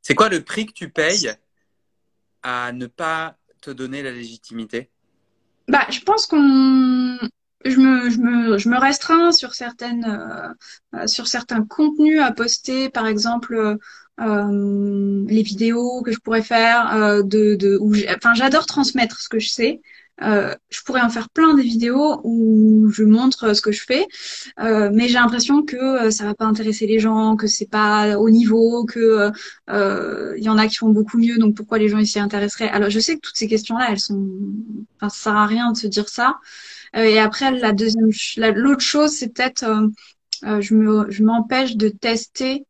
C'est 0.00 0.14
quoi 0.14 0.28
le 0.28 0.42
prix 0.42 0.66
que 0.66 0.72
tu 0.72 0.90
payes 0.90 1.32
à 2.42 2.72
ne 2.72 2.86
pas 2.86 3.36
te 3.60 3.70
donner 3.70 4.02
la 4.02 4.10
légitimité? 4.10 4.90
Bah, 5.68 5.86
je 5.90 6.00
pense 6.00 6.26
qu'on, 6.26 7.18
je 7.64 7.76
me, 7.76 8.10
je 8.10 8.18
me, 8.18 8.58
je 8.58 8.68
me 8.68 8.78
restreins 8.78 9.32
sur 9.32 9.54
certaines, 9.54 10.04
euh, 10.04 10.98
euh, 10.98 11.06
sur 11.06 11.26
certains 11.26 11.64
contenus 11.64 12.20
à 12.20 12.32
poster, 12.32 12.88
par 12.90 13.06
exemple, 13.06 13.78
euh, 14.20 15.24
les 15.28 15.42
vidéos 15.42 16.02
que 16.02 16.12
je 16.12 16.18
pourrais 16.18 16.42
faire, 16.42 17.22
de, 17.24 17.54
de, 17.54 17.78
où 17.80 17.94
enfin, 18.16 18.34
j'adore 18.34 18.66
transmettre 18.66 19.20
ce 19.20 19.28
que 19.28 19.38
je 19.38 19.48
sais. 19.48 19.80
Euh, 20.22 20.54
je 20.70 20.82
pourrais 20.82 21.00
en 21.00 21.10
faire 21.10 21.28
plein 21.30 21.54
des 21.54 21.62
vidéos 21.62 22.20
où 22.24 22.88
je 22.90 23.04
montre 23.04 23.54
ce 23.54 23.60
que 23.60 23.72
je 23.72 23.82
fais, 23.84 24.06
euh, 24.60 24.90
mais 24.92 25.08
j'ai 25.08 25.14
l'impression 25.14 25.62
que 25.62 25.76
euh, 25.76 26.10
ça 26.10 26.24
va 26.24 26.34
pas 26.34 26.44
intéresser 26.44 26.86
les 26.86 26.98
gens, 26.98 27.36
que 27.36 27.46
c'est 27.46 27.70
pas 27.70 28.18
au 28.18 28.30
niveau, 28.30 28.84
que 28.84 29.30
euh, 29.70 30.34
il 30.36 30.44
y 30.44 30.48
en 30.48 30.58
a 30.58 30.66
qui 30.68 30.76
font 30.76 30.90
beaucoup 30.90 31.18
mieux, 31.18 31.38
donc 31.38 31.56
pourquoi 31.56 31.78
les 31.78 31.88
gens 31.88 31.98
ils 31.98 32.06
s'y 32.06 32.18
intéresseraient? 32.20 32.68
Alors 32.70 32.90
je 32.90 33.00
sais 33.00 33.16
que 33.16 33.20
toutes 33.20 33.36
ces 33.36 33.48
questions-là, 33.48 33.86
elles 33.90 34.00
sont, 34.00 34.28
enfin, 34.96 35.08
ça 35.08 35.22
sert 35.24 35.36
à 35.36 35.46
rien 35.46 35.72
de 35.72 35.76
se 35.76 35.86
dire 35.86 36.08
ça. 36.08 36.38
Et 36.94 37.18
après, 37.18 37.50
la 37.52 37.72
deuxième, 37.72 38.10
l'autre 38.54 38.82
chose, 38.82 39.12
c'est 39.12 39.28
peut-être, 39.28 39.64
je 40.42 40.74
me, 40.74 41.10
je 41.10 41.22
m'empêche 41.24 41.76
de 41.76 41.88
tester 41.88 42.66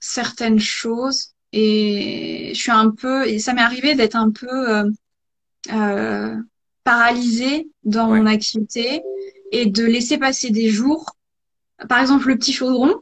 certaines 0.00 0.58
choses 0.58 1.32
et 1.52 2.52
je 2.54 2.60
suis 2.60 2.70
un 2.70 2.90
peu, 2.90 3.26
et 3.26 3.38
ça 3.38 3.54
m'est 3.54 3.62
arrivé 3.62 3.94
d'être 3.94 4.16
un 4.16 4.30
peu 4.30 4.46
euh, 4.50 4.84
euh, 5.72 6.36
paralysée 6.92 7.68
dans 7.84 8.08
Ouais. 8.10 8.20
mon 8.20 8.26
activité 8.26 9.02
et 9.52 9.66
de 9.66 9.84
laisser 9.84 10.16
passer 10.18 10.50
des 10.50 10.68
jours. 10.70 11.04
Par 11.90 12.00
exemple, 12.00 12.28
le 12.28 12.38
petit 12.38 12.52
chaudron. 12.52 12.94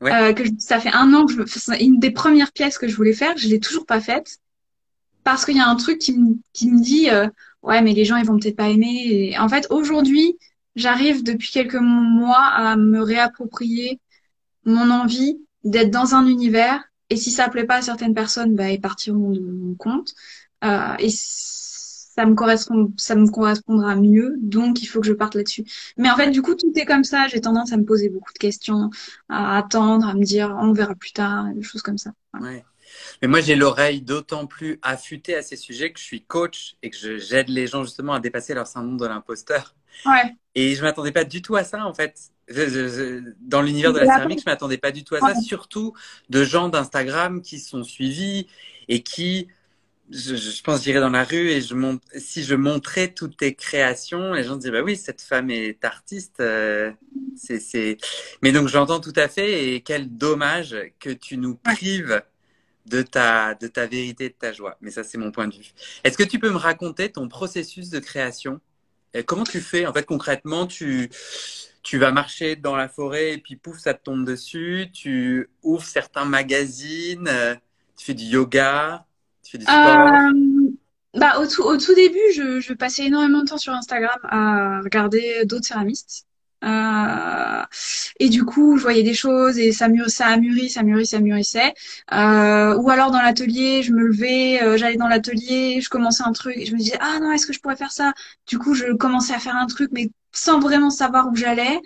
Ouais. 0.00 0.12
Euh, 0.14 0.32
que 0.32 0.44
je- 0.44 0.50
ça 0.58 0.78
fait 0.78 0.92
un 0.92 1.12
an 1.12 1.26
que 1.26 1.32
je, 1.32 1.84
une 1.84 1.98
des 1.98 2.12
premières 2.12 2.52
pièces 2.52 2.78
que 2.78 2.86
je 2.88 2.94
voulais 2.94 3.12
faire, 3.22 3.36
je 3.36 3.48
l'ai 3.48 3.58
toujours 3.58 3.84
pas 3.84 4.00
faite 4.00 4.38
parce 5.24 5.44
qu'il 5.44 5.56
y 5.56 5.60
a 5.60 5.68
un 5.68 5.74
truc 5.74 5.98
qui 5.98 6.12
me, 6.16 6.36
qui 6.52 6.70
me 6.70 6.80
dit 6.80 7.10
euh, 7.10 7.26
ouais 7.62 7.82
mais 7.82 7.92
les 7.94 8.04
gens 8.04 8.16
ils 8.16 8.24
vont 8.24 8.38
peut-être 8.38 8.54
pas 8.62 8.68
aimer 8.68 8.94
et 9.10 9.38
en 9.38 9.48
fait 9.48 9.66
aujourd'hui 9.70 10.38
j'arrive 10.76 11.24
depuis 11.24 11.50
quelques 11.50 11.82
mois 11.82 12.44
à 12.66 12.76
me 12.76 13.00
réapproprier 13.02 13.98
mon 14.64 14.88
envie 14.92 15.36
d'être 15.64 15.90
dans 15.90 16.14
un 16.14 16.26
univers 16.28 16.80
et 17.10 17.16
si 17.16 17.32
ça 17.32 17.48
plaît 17.48 17.64
pas 17.66 17.78
à 17.78 17.82
certaines 17.82 18.14
personnes 18.14 18.54
bah 18.54 18.70
ils 18.70 18.80
partiront 18.80 19.30
de 19.32 19.40
mon 19.40 19.74
compte 19.74 20.10
Euh, 20.64 20.94
et 21.00 21.10
ça 22.18 22.26
me 22.26 22.34
correspond 22.34 22.92
ça 22.96 23.14
me 23.14 23.28
correspondra 23.30 23.94
mieux 23.94 24.34
donc 24.40 24.82
il 24.82 24.86
faut 24.86 25.00
que 25.00 25.06
je 25.06 25.12
parte 25.12 25.36
là-dessus 25.36 25.64
mais 25.96 26.10
en 26.10 26.16
fait 26.16 26.30
du 26.32 26.42
coup 26.42 26.56
tout 26.56 26.72
est 26.74 26.84
comme 26.84 27.04
ça 27.04 27.28
j'ai 27.28 27.40
tendance 27.40 27.72
à 27.72 27.76
me 27.76 27.84
poser 27.84 28.08
beaucoup 28.08 28.32
de 28.32 28.38
questions 28.38 28.90
à 29.28 29.56
attendre 29.56 30.04
à 30.08 30.14
me 30.14 30.24
dire 30.24 30.56
on 30.60 30.72
verra 30.72 30.96
plus 30.96 31.12
tard 31.12 31.46
des 31.54 31.62
choses 31.62 31.82
comme 31.82 31.98
ça 31.98 32.10
Voilà. 32.32 32.56
Ouais. 32.56 32.64
Mais 33.20 33.28
moi, 33.28 33.40
j'ai 33.40 33.54
l'oreille 33.54 34.00
d'autant 34.00 34.46
plus 34.46 34.78
affûtée 34.82 35.36
à 35.36 35.42
ces 35.42 35.56
sujets 35.56 35.92
que 35.92 36.00
je 36.00 36.04
suis 36.04 36.22
coach 36.22 36.76
et 36.82 36.90
que 36.90 37.18
j'aide 37.18 37.48
les 37.48 37.66
gens 37.66 37.84
justement 37.84 38.14
à 38.14 38.20
dépasser 38.20 38.54
leur 38.54 38.66
syndrome 38.66 38.96
de 38.96 39.06
l'imposteur. 39.06 39.74
ouais 40.06 40.34
Et 40.54 40.74
je 40.74 40.82
m'attendais 40.82 41.12
pas 41.12 41.24
du 41.24 41.42
tout 41.42 41.56
à 41.56 41.64
ça, 41.64 41.84
en 41.84 41.94
fait. 41.94 42.18
Dans 43.40 43.60
l'univers 43.60 43.92
de 43.92 43.98
la 43.98 44.06
céramique, 44.06 44.40
je 44.40 44.50
m'attendais 44.50 44.78
pas 44.78 44.90
du 44.90 45.04
tout 45.04 45.14
à 45.14 45.20
ça, 45.20 45.34
surtout 45.34 45.92
de 46.30 46.44
gens 46.44 46.68
d'Instagram 46.70 47.42
qui 47.42 47.58
sont 47.58 47.84
suivis 47.84 48.46
et 48.88 49.02
qui, 49.02 49.48
je, 50.10 50.36
je 50.36 50.50
je 50.50 50.62
pense, 50.62 50.82
j'irais 50.84 51.00
dans 51.00 51.10
la 51.10 51.24
rue 51.24 51.50
et 51.50 51.60
je 51.60 51.74
monte, 51.74 52.02
si 52.16 52.44
je 52.44 52.54
montrais 52.54 53.08
toutes 53.12 53.36
tes 53.36 53.54
créations, 53.54 54.32
les 54.34 54.44
gens 54.44 54.54
se 54.54 54.60
diraient, 54.60 54.80
bah 54.80 54.84
oui, 54.84 54.96
cette 54.96 55.22
femme 55.22 55.50
est 55.50 55.84
artiste. 55.84 56.40
euh, 56.40 56.92
c'est, 57.36 57.60
c'est... 57.60 57.98
Mais 58.42 58.52
donc, 58.52 58.68
j'entends 58.68 59.00
tout 59.00 59.12
à 59.16 59.28
fait 59.28 59.74
et 59.74 59.80
quel 59.82 60.16
dommage 60.16 60.76
que 61.00 61.10
tu 61.10 61.36
nous 61.36 61.56
prives 61.56 62.22
de 62.86 63.02
ta, 63.02 63.54
de 63.54 63.68
ta 63.68 63.86
vérité 63.86 64.30
de 64.30 64.34
ta 64.34 64.52
joie. 64.52 64.78
Mais 64.80 64.90
ça, 64.90 65.04
c'est 65.04 65.18
mon 65.18 65.30
point 65.32 65.48
de 65.48 65.54
vue. 65.56 65.72
Est-ce 66.04 66.18
que 66.18 66.24
tu 66.24 66.38
peux 66.38 66.50
me 66.50 66.56
raconter 66.58 67.10
ton 67.12 67.28
processus 67.28 67.90
de 67.90 67.98
création? 67.98 68.60
Et 69.14 69.24
comment 69.24 69.44
tu 69.44 69.60
fais? 69.60 69.86
En 69.86 69.92
fait, 69.94 70.04
concrètement, 70.06 70.66
tu, 70.66 71.10
tu 71.82 71.98
vas 71.98 72.12
marcher 72.12 72.56
dans 72.56 72.76
la 72.76 72.88
forêt 72.88 73.32
et 73.34 73.38
puis 73.38 73.56
pouf, 73.56 73.78
ça 73.78 73.94
te 73.94 74.02
tombe 74.04 74.24
dessus. 74.26 74.88
Tu 74.92 75.50
ouvres 75.62 75.84
certains 75.84 76.24
magazines, 76.26 77.28
euh, 77.28 77.54
tu 77.96 78.06
fais 78.06 78.14
du 78.14 78.24
yoga, 78.24 79.06
Euh, 79.54 80.32
bah, 81.14 81.40
au 81.40 81.46
tout, 81.46 81.62
au 81.62 81.76
tout 81.76 81.94
début, 81.94 82.18
je, 82.34 82.72
passais 82.74 83.06
énormément 83.06 83.42
de 83.42 83.48
temps 83.48 83.58
sur 83.58 83.72
Instagram 83.72 84.18
à 84.24 84.80
regarder 84.80 85.44
d'autres 85.44 85.66
céramistes. 85.66 86.24
Euh, 86.64 87.62
et 88.18 88.28
du 88.28 88.44
coup, 88.44 88.76
je 88.76 88.82
voyais 88.82 89.04
des 89.04 89.14
choses 89.14 89.58
et 89.58 89.70
ça, 89.70 89.88
mûr, 89.88 90.10
ça 90.10 90.26
a 90.26 90.36
mûri, 90.36 90.68
ça 90.68 90.82
mûri, 90.82 91.06
ça 91.06 91.20
mûrissait. 91.20 91.72
Euh, 92.12 92.76
ou 92.76 92.90
alors 92.90 93.10
dans 93.10 93.22
l'atelier, 93.22 93.82
je 93.82 93.92
me 93.92 94.02
levais, 94.02 94.76
j'allais 94.76 94.96
dans 94.96 95.08
l'atelier, 95.08 95.80
je 95.80 95.88
commençais 95.88 96.24
un 96.24 96.32
truc 96.32 96.56
et 96.56 96.66
je 96.66 96.72
me 96.72 96.78
disais, 96.78 96.98
ah 97.00 97.18
non, 97.20 97.32
est-ce 97.32 97.46
que 97.46 97.52
je 97.52 97.60
pourrais 97.60 97.76
faire 97.76 97.92
ça? 97.92 98.12
Du 98.48 98.58
coup, 98.58 98.74
je 98.74 98.92
commençais 98.94 99.34
à 99.34 99.38
faire 99.38 99.56
un 99.56 99.66
truc, 99.66 99.90
mais 99.92 100.10
sans 100.32 100.58
vraiment 100.60 100.90
savoir 100.90 101.28
où 101.28 101.36
j'allais. 101.36 101.80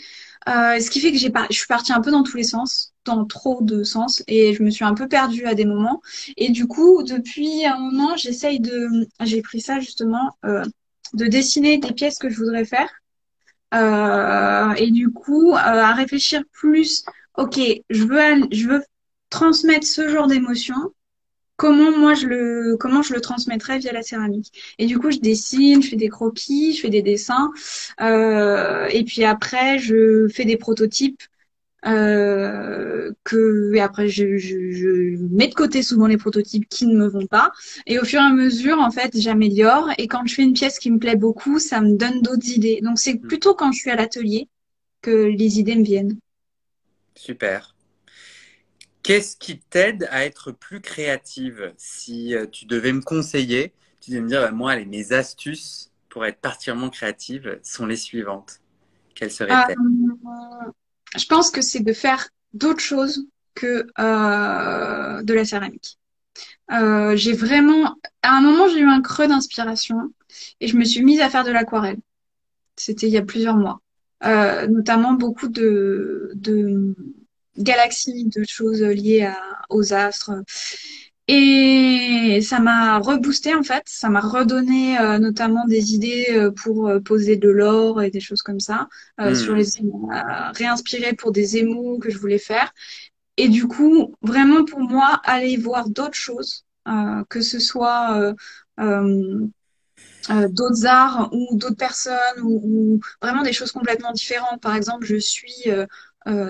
Euh, 0.48 0.80
ce 0.80 0.90
qui 0.90 1.00
fait 1.00 1.12
que 1.12 1.18
j'ai 1.18 1.30
par... 1.30 1.46
je 1.50 1.56
suis 1.56 1.66
partie 1.66 1.92
un 1.92 2.00
peu 2.00 2.10
dans 2.10 2.22
tous 2.24 2.36
les 2.36 2.42
sens. 2.44 2.94
dans 3.04 3.24
trop 3.24 3.60
de 3.62 3.84
sens 3.84 4.22
et 4.28 4.54
je 4.54 4.62
me 4.62 4.70
suis 4.70 4.84
un 4.84 4.94
peu 4.94 5.08
perdue 5.08 5.46
à 5.46 5.54
des 5.54 5.64
moments. 5.64 6.00
Et 6.36 6.50
du 6.50 6.66
coup, 6.66 7.02
depuis 7.02 7.64
un 7.66 7.78
moment, 7.78 8.16
j'essaye 8.16 8.60
de, 8.60 8.88
j'ai 9.20 9.42
pris 9.42 9.60
ça 9.60 9.80
justement, 9.80 10.36
euh, 10.44 10.64
de 11.14 11.26
dessiner 11.26 11.78
des 11.78 11.92
pièces 11.92 12.18
que 12.18 12.28
je 12.30 12.36
voudrais 12.38 12.64
faire. 12.64 12.88
Euh, 13.74 14.72
et 14.74 14.90
du 14.90 15.10
coup, 15.12 15.52
euh, 15.52 15.56
à 15.56 15.94
réfléchir 15.94 16.42
plus, 16.52 17.04
ok, 17.36 17.58
je 17.90 18.04
veux, 18.04 18.48
je 18.52 18.68
veux 18.68 18.84
transmettre 19.30 19.86
ce 19.86 20.08
genre 20.08 20.26
d'émotion. 20.26 20.74
Comment 21.62 21.96
moi 21.96 22.14
je 22.14 22.26
le, 22.26 22.76
comment 22.76 23.02
je 23.02 23.14
le 23.14 23.20
transmettrais 23.20 23.78
via 23.78 23.92
la 23.92 24.02
céramique. 24.02 24.74
Et 24.80 24.86
du 24.86 24.98
coup, 24.98 25.12
je 25.12 25.20
dessine, 25.20 25.80
je 25.80 25.90
fais 25.90 25.96
des 25.96 26.08
croquis, 26.08 26.74
je 26.74 26.80
fais 26.80 26.90
des 26.90 27.02
dessins. 27.02 27.52
Euh, 28.00 28.88
et 28.90 29.04
puis 29.04 29.22
après, 29.22 29.78
je 29.78 30.26
fais 30.26 30.44
des 30.44 30.56
prototypes 30.56 31.22
euh, 31.86 33.12
que 33.22 33.72
et 33.74 33.80
après 33.80 34.08
je, 34.08 34.38
je, 34.38 34.72
je, 34.72 35.16
mets 35.30 35.46
de 35.46 35.54
côté 35.54 35.84
souvent 35.84 36.08
les 36.08 36.16
prototypes 36.16 36.68
qui 36.68 36.86
ne 36.86 36.96
me 36.96 37.06
vont 37.06 37.26
pas 37.26 37.52
et 37.86 37.98
au 37.98 38.04
fur 38.04 38.20
et 38.20 38.24
à 38.24 38.32
mesure 38.32 38.78
en 38.78 38.92
fait 38.92 39.18
j'améliore 39.18 39.88
et 39.98 40.06
quand 40.06 40.24
je 40.24 40.34
fais 40.34 40.42
une 40.44 40.52
pièce 40.52 40.78
qui 40.78 40.92
me 40.92 41.00
plaît 41.00 41.16
beaucoup 41.16 41.58
ça 41.58 41.80
me 41.80 41.96
donne 41.96 42.22
d'autres 42.22 42.48
idées 42.50 42.80
donc 42.84 43.00
c'est 43.00 43.14
mm. 43.14 43.26
plutôt 43.26 43.54
quand 43.54 43.72
je 43.72 43.80
suis 43.80 43.90
à 43.90 43.96
l'atelier 43.96 44.48
que 45.00 45.10
les 45.10 45.58
idées 45.58 45.74
me 45.74 45.82
viennent 45.82 46.16
super 47.16 47.71
qu'est-ce 49.02 49.36
qui 49.36 49.58
t'aide 49.58 50.08
à 50.10 50.24
être 50.24 50.52
plus 50.52 50.80
créative? 50.80 51.72
Si 51.76 52.34
euh, 52.34 52.46
tu 52.46 52.66
devais 52.66 52.92
me 52.92 53.02
conseiller 53.02 53.72
tu 54.02 54.10
devais 54.10 54.22
me 54.22 54.28
dire 54.28 54.40
bah, 54.42 54.50
moi 54.50 54.72
allez, 54.72 54.84
mes 54.84 55.12
astuces 55.12 55.90
pour 56.08 56.26
être 56.26 56.40
particulièrement 56.40 56.90
créative 56.90 57.58
sont 57.62 57.86
les 57.86 57.96
suivantes 57.96 58.60
quelles 59.14 59.30
seraient-elles 59.30 59.76
euh, 59.78 60.70
je 61.16 61.26
pense 61.26 61.50
que 61.50 61.62
c'est 61.62 61.80
de 61.80 61.92
faire 61.92 62.28
d'autres 62.52 62.80
choses 62.80 63.26
que 63.54 63.86
euh, 63.98 65.22
de 65.22 65.34
la 65.34 65.44
céramique. 65.44 65.98
Euh, 66.70 67.14
j'ai 67.16 67.34
vraiment, 67.34 67.96
à 68.22 68.34
un 68.34 68.40
moment, 68.40 68.66
j'ai 68.68 68.80
eu 68.80 68.88
un 68.88 69.02
creux 69.02 69.28
d'inspiration 69.28 70.10
et 70.60 70.68
je 70.68 70.76
me 70.76 70.84
suis 70.84 71.04
mise 71.04 71.20
à 71.20 71.28
faire 71.28 71.44
de 71.44 71.50
l'aquarelle. 71.50 71.98
C'était 72.76 73.06
il 73.08 73.12
y 73.12 73.18
a 73.18 73.22
plusieurs 73.22 73.56
mois, 73.56 73.82
notamment 74.22 75.12
beaucoup 75.12 75.48
de, 75.48 76.32
de 76.34 76.94
galaxies, 77.58 78.28
de 78.34 78.44
choses 78.44 78.82
liées 78.82 79.22
à, 79.22 79.38
aux 79.70 79.92
astres. 79.92 80.32
Et 81.28 82.40
ça 82.42 82.58
m'a 82.58 82.98
reboosté 82.98 83.54
en 83.54 83.62
fait, 83.62 83.84
ça 83.86 84.08
m'a 84.08 84.20
redonné 84.20 84.98
euh, 84.98 85.18
notamment 85.18 85.64
des 85.66 85.94
idées 85.94 86.26
euh, 86.32 86.50
pour 86.50 86.88
euh, 86.88 86.98
poser 86.98 87.36
de 87.36 87.48
l'or 87.48 88.02
et 88.02 88.10
des 88.10 88.20
choses 88.20 88.42
comme 88.42 88.58
ça, 88.58 88.88
hmm. 89.18 89.34
sur 89.34 89.54
les 89.54 89.66
réinspiré 90.54 91.14
pour 91.14 91.30
des 91.30 91.58
émaux 91.58 91.98
que 91.98 92.10
je 92.10 92.18
voulais 92.18 92.38
faire. 92.38 92.72
Et 93.36 93.48
du 93.48 93.68
coup, 93.68 94.14
vraiment 94.20 94.64
pour 94.64 94.80
moi, 94.80 95.20
aller 95.24 95.56
voir 95.56 95.88
d'autres 95.88 96.18
choses, 96.18 96.64
que 97.30 97.40
ce 97.40 97.58
soit 97.60 98.34
d'autres 98.78 100.86
arts 100.86 101.30
ou 101.32 101.56
d'autres 101.56 101.76
personnes 101.76 102.40
ou, 102.42 102.60
ou, 102.62 103.00
vraiment 103.22 103.42
des 103.42 103.54
choses 103.54 103.72
complètement 103.72 104.12
différentes. 104.12 104.60
Par 104.60 104.74
exemple, 104.74 105.06
je 105.06 105.16
suis 105.16 105.64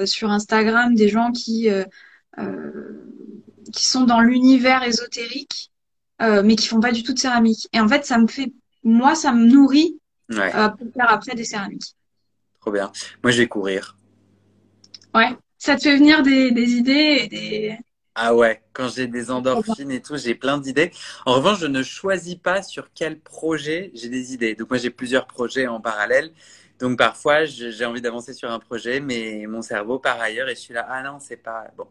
sur 0.04 0.30
Instagram 0.30 0.94
des 0.94 1.08
gens 1.08 1.32
qui 1.32 1.68
qui 3.72 3.84
sont 3.84 4.04
dans 4.04 4.20
l'univers 4.20 4.82
ésotérique, 4.82 5.70
euh, 6.20 6.42
mais 6.44 6.56
qui 6.56 6.68
font 6.68 6.80
pas 6.80 6.92
du 6.92 7.02
tout 7.02 7.12
de 7.12 7.18
céramique. 7.18 7.68
Et 7.72 7.80
en 7.80 7.88
fait, 7.88 8.04
ça 8.04 8.18
me 8.18 8.26
fait, 8.26 8.52
moi, 8.84 9.14
ça 9.14 9.32
me 9.32 9.46
nourrit 9.46 9.98
euh, 10.32 10.68
pour 10.68 10.92
faire 10.92 11.10
après 11.10 11.34
des 11.34 11.44
céramiques. 11.44 11.96
Trop 12.60 12.70
bien. 12.70 12.92
Moi, 13.22 13.32
je 13.32 13.38
vais 13.38 13.48
courir. 13.48 13.96
Ouais. 15.14 15.36
Ça 15.58 15.76
te 15.76 15.82
fait 15.82 15.96
venir 15.96 16.22
des, 16.22 16.50
des 16.50 16.72
idées 16.72 17.18
et 17.20 17.28
des. 17.28 17.78
Ah 18.14 18.34
ouais, 18.34 18.62
quand 18.74 18.88
j'ai 18.88 19.06
des 19.06 19.30
endorphines 19.30 19.90
et 19.90 20.02
tout, 20.02 20.16
j'ai 20.18 20.34
plein 20.34 20.58
d'idées. 20.58 20.90
En 21.24 21.34
revanche, 21.34 21.60
je 21.60 21.66
ne 21.66 21.82
choisis 21.82 22.34
pas 22.34 22.62
sur 22.62 22.90
quel 22.94 23.18
projet 23.18 23.90
j'ai 23.94 24.10
des 24.10 24.34
idées. 24.34 24.54
Donc 24.54 24.68
moi, 24.68 24.78
j'ai 24.78 24.90
plusieurs 24.90 25.26
projets 25.26 25.66
en 25.66 25.80
parallèle. 25.80 26.32
Donc 26.82 26.98
parfois, 26.98 27.44
j'ai 27.44 27.84
envie 27.84 28.00
d'avancer 28.00 28.34
sur 28.34 28.50
un 28.50 28.58
projet, 28.58 28.98
mais 28.98 29.46
mon 29.46 29.62
cerveau 29.62 30.00
part 30.00 30.20
ailleurs 30.20 30.48
et 30.48 30.56
je 30.56 30.60
suis 30.60 30.74
là, 30.74 30.84
ah 30.90 31.00
non, 31.04 31.20
c'est 31.20 31.36
pas 31.36 31.68
bon, 31.76 31.86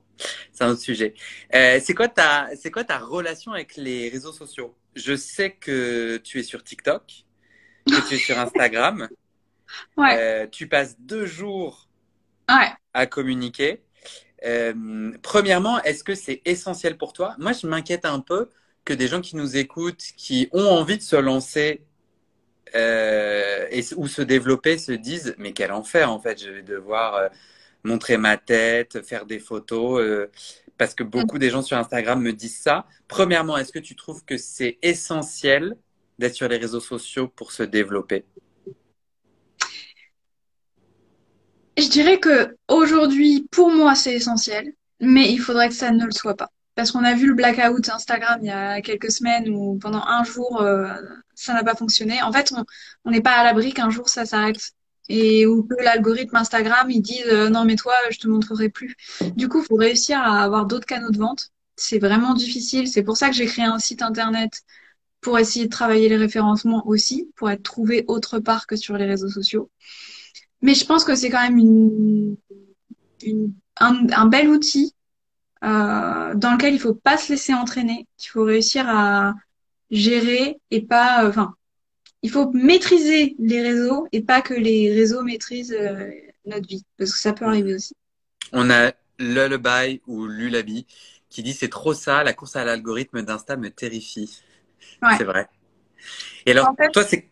c'est 0.51 0.65
un 0.65 0.71
autre 0.71 0.82
sujet. 0.82 1.13
Euh, 1.56 1.80
c'est 1.82 1.93
quoi 1.93 2.10
ta, 2.10 2.49
c'est 2.58 2.71
quoi 2.71 2.84
ta 2.84 2.97
relation 2.97 3.54
avec 3.54 3.77
les 3.77 4.10
réseaux 4.10 4.34
sociaux? 4.34 4.75
Je 4.93 5.15
sais 5.15 5.51
que 5.51 6.17
tu 6.17 6.39
es 6.39 6.43
sur 6.43 6.62
TikTok, 6.62 7.23
que 7.88 8.10
tu 8.10 8.15
es 8.15 8.17
sur 8.17 8.38
Instagram. 8.38 9.08
Ouais. 9.95 10.17
Euh, 10.17 10.47
tu 10.51 10.67
passes 10.67 10.99
deux 10.99 11.25
jours 11.25 11.88
ouais. 12.49 12.67
à 12.93 13.06
communiquer. 13.06 13.82
Euh, 14.43 15.13
premièrement, 15.21 15.82
est-ce 15.84 16.04
que 16.04 16.13
c'est 16.13 16.41
essentiel 16.43 16.97
pour 16.97 17.13
toi? 17.13 17.36
Moi, 17.38 17.54
je 17.54 17.65
m'inquiète 17.67 18.04
un 18.04 18.19
peu 18.19 18.49
que 18.84 18.93
des 18.93 19.08
gens 19.08 19.21
qui 19.21 19.38
nous 19.38 19.56
écoutent, 19.56 20.04
qui 20.17 20.49
ont 20.51 20.67
envie 20.67 20.97
de 20.97 21.04
se 21.04 21.15
lancer 21.15 21.86
euh, 22.76 23.68
ou 23.98 24.08
se 24.08 24.22
développer 24.22 24.78
se 24.78 24.92
disent 24.92 25.36
mais 25.38 25.54
quel 25.54 25.72
enfer 25.72 26.12
en 26.12 26.20
fait, 26.20 26.42
je 26.44 26.50
vais 26.50 26.62
devoir 26.62 27.16
euh, 27.16 27.30
montrer 27.84 28.18
ma 28.18 28.38
tête, 28.38 29.06
faire 29.06 29.26
des 29.26 29.40
photos, 29.40 30.02
euh, 30.02 30.32
parce 30.78 30.94
que 30.96 31.04
beaucoup 31.04 31.38
des 31.38 31.50
gens 31.50 31.62
sur 31.62 31.78
Instagram 31.78 32.22
me 32.22 32.34
disent 32.34 32.60
ça. 32.60 32.86
Premièrement, 33.08 33.58
est-ce 33.58 33.72
que 33.72 33.80
tu 33.80 33.96
trouves 33.96 34.24
que 34.26 34.38
c'est 34.38 34.78
essentiel 34.82 35.76
d'être 36.20 36.36
sur 36.36 36.48
les 36.48 36.58
réseaux 36.58 36.80
sociaux 36.80 37.28
pour 37.28 37.52
se 37.52 37.64
développer? 37.64 38.26
Je 41.78 41.88
dirais 41.88 42.20
que 42.20 42.56
aujourd'hui, 42.68 43.48
pour 43.52 43.72
moi, 43.72 43.96
c'est 43.96 44.14
essentiel, 44.14 44.74
mais 45.00 45.32
il 45.32 45.40
faudrait 45.40 45.70
que 45.70 45.76
ça 45.76 45.92
ne 45.92 46.06
le 46.06 46.12
soit 46.12 46.36
pas. 46.36 46.52
Parce 46.76 46.92
qu'on 46.92 47.04
a 47.04 47.14
vu 47.14 47.28
le 47.28 47.34
blackout 47.34 47.90
Instagram 47.90 48.40
il 48.42 48.48
y 48.48 48.52
a 48.52 48.82
quelques 48.82 49.12
semaines 49.12 49.50
où 49.50 49.78
pendant 49.78 50.04
un 50.06 50.24
jour, 50.24 50.62
euh, 50.62 50.94
ça 51.36 51.54
n'a 51.54 51.64
pas 51.64 51.76
fonctionné. 51.76 52.22
En 52.22 52.32
fait, 52.32 52.54
on 53.06 53.12
n'est 53.12 53.22
pas 53.22 53.32
à 53.32 53.44
l'abri 53.44 53.74
qu'un 53.74 53.90
jour 53.90 54.10
ça 54.10 54.26
s'arrête. 54.26 54.72
Et 55.10 55.46
où 55.46 55.68
l'algorithme 55.80 56.38
Instagram, 56.38 56.90
il 56.90 57.02
dise 57.02 57.26
euh, 57.28 57.50
non 57.50 57.66
mais 57.66 57.76
toi, 57.76 57.94
je 58.12 58.20
te 58.20 58.28
montrerai 58.28 58.70
plus. 58.70 58.96
Du 59.36 59.50
coup, 59.50 59.62
faut 59.62 59.76
réussir 59.76 60.20
à 60.20 60.44
avoir 60.44 60.66
d'autres 60.66 60.86
canaux 60.86 61.12
de 61.12 61.18
vente. 61.18 61.50
C'est 61.76 62.00
vraiment 62.00 62.34
difficile. 62.34 62.88
C'est 62.88 63.04
pour 63.04 63.18
ça 63.18 63.30
que 63.30 63.36
j'ai 63.36 63.46
créé 63.46 63.66
un 63.66 63.80
site 63.80 64.02
internet 64.02 64.62
pour 65.20 65.38
essayer 65.38 65.66
de 65.66 65.70
travailler 65.70 66.10
les 66.10 66.18
référencements 66.18 66.88
aussi, 66.88 67.30
pour 67.36 67.50
être 67.50 67.64
trouvé 67.64 68.06
autre 68.08 68.40
part 68.40 68.66
que 68.68 68.76
sur 68.76 68.98
les 68.98 69.06
réseaux 69.06 69.30
sociaux. 69.30 69.70
Mais 70.62 70.74
je 70.74 70.86
pense 70.86 71.04
que 71.04 71.16
c'est 71.16 71.30
quand 71.30 71.50
même 71.50 72.38
un 73.80 74.26
bel 74.28 74.48
outil 74.48 74.94
euh, 75.63 76.34
dans 76.36 76.54
lequel 76.54 76.74
il 76.74 76.80
faut 76.80 76.93
pas 76.93 77.17
se 77.17 77.34
laisser 77.34 77.54
entraîner, 77.54 78.08
qu'il 78.17 78.32
faut 78.32 78.43
réussir 78.43 78.88
à 78.88 79.36
gérer 79.89 80.60
et 80.71 80.82
pas, 80.82 81.24
euh, 81.24 81.30
enfin, 81.30 81.56
il 82.21 82.30
faut 82.30 82.52
maîtriser 82.52 83.36
les 83.39 83.62
réseaux 83.62 84.08
et 84.12 84.21
pas 84.21 84.41
que 84.41 84.54
les 84.54 84.93
réseaux 84.93 85.24
maîtrisent 85.24 85.76
euh, 85.78 86.10
notre 86.45 86.67
vie, 86.67 86.84
parce 86.97 87.12
que 87.13 87.19
ça 87.19 87.34
peut 87.34 87.45
arriver 87.45 87.76
aussi. 87.76 87.95
On 88.54 88.69
a 88.69 88.91
Lullaby 89.19 90.02
ou 90.08 90.26
Lulabi 90.26 90.86
qui 91.30 91.43
dit 91.43 91.54
c'est 91.54 91.69
trop 91.69 91.93
ça, 91.93 92.24
la 92.24 92.34
course 92.34 92.56
à 92.56 92.65
l'algorithme 92.65 93.21
d'Insta 93.21 93.56
me 93.56 93.69
terrifie. 93.69 94.41
Ouais. 95.02 95.15
C'est 95.17 95.24
vrai. 95.24 95.47
Et 96.45 96.52
alors, 96.52 96.76
toi, 96.91 97.04
c'est 97.04 97.31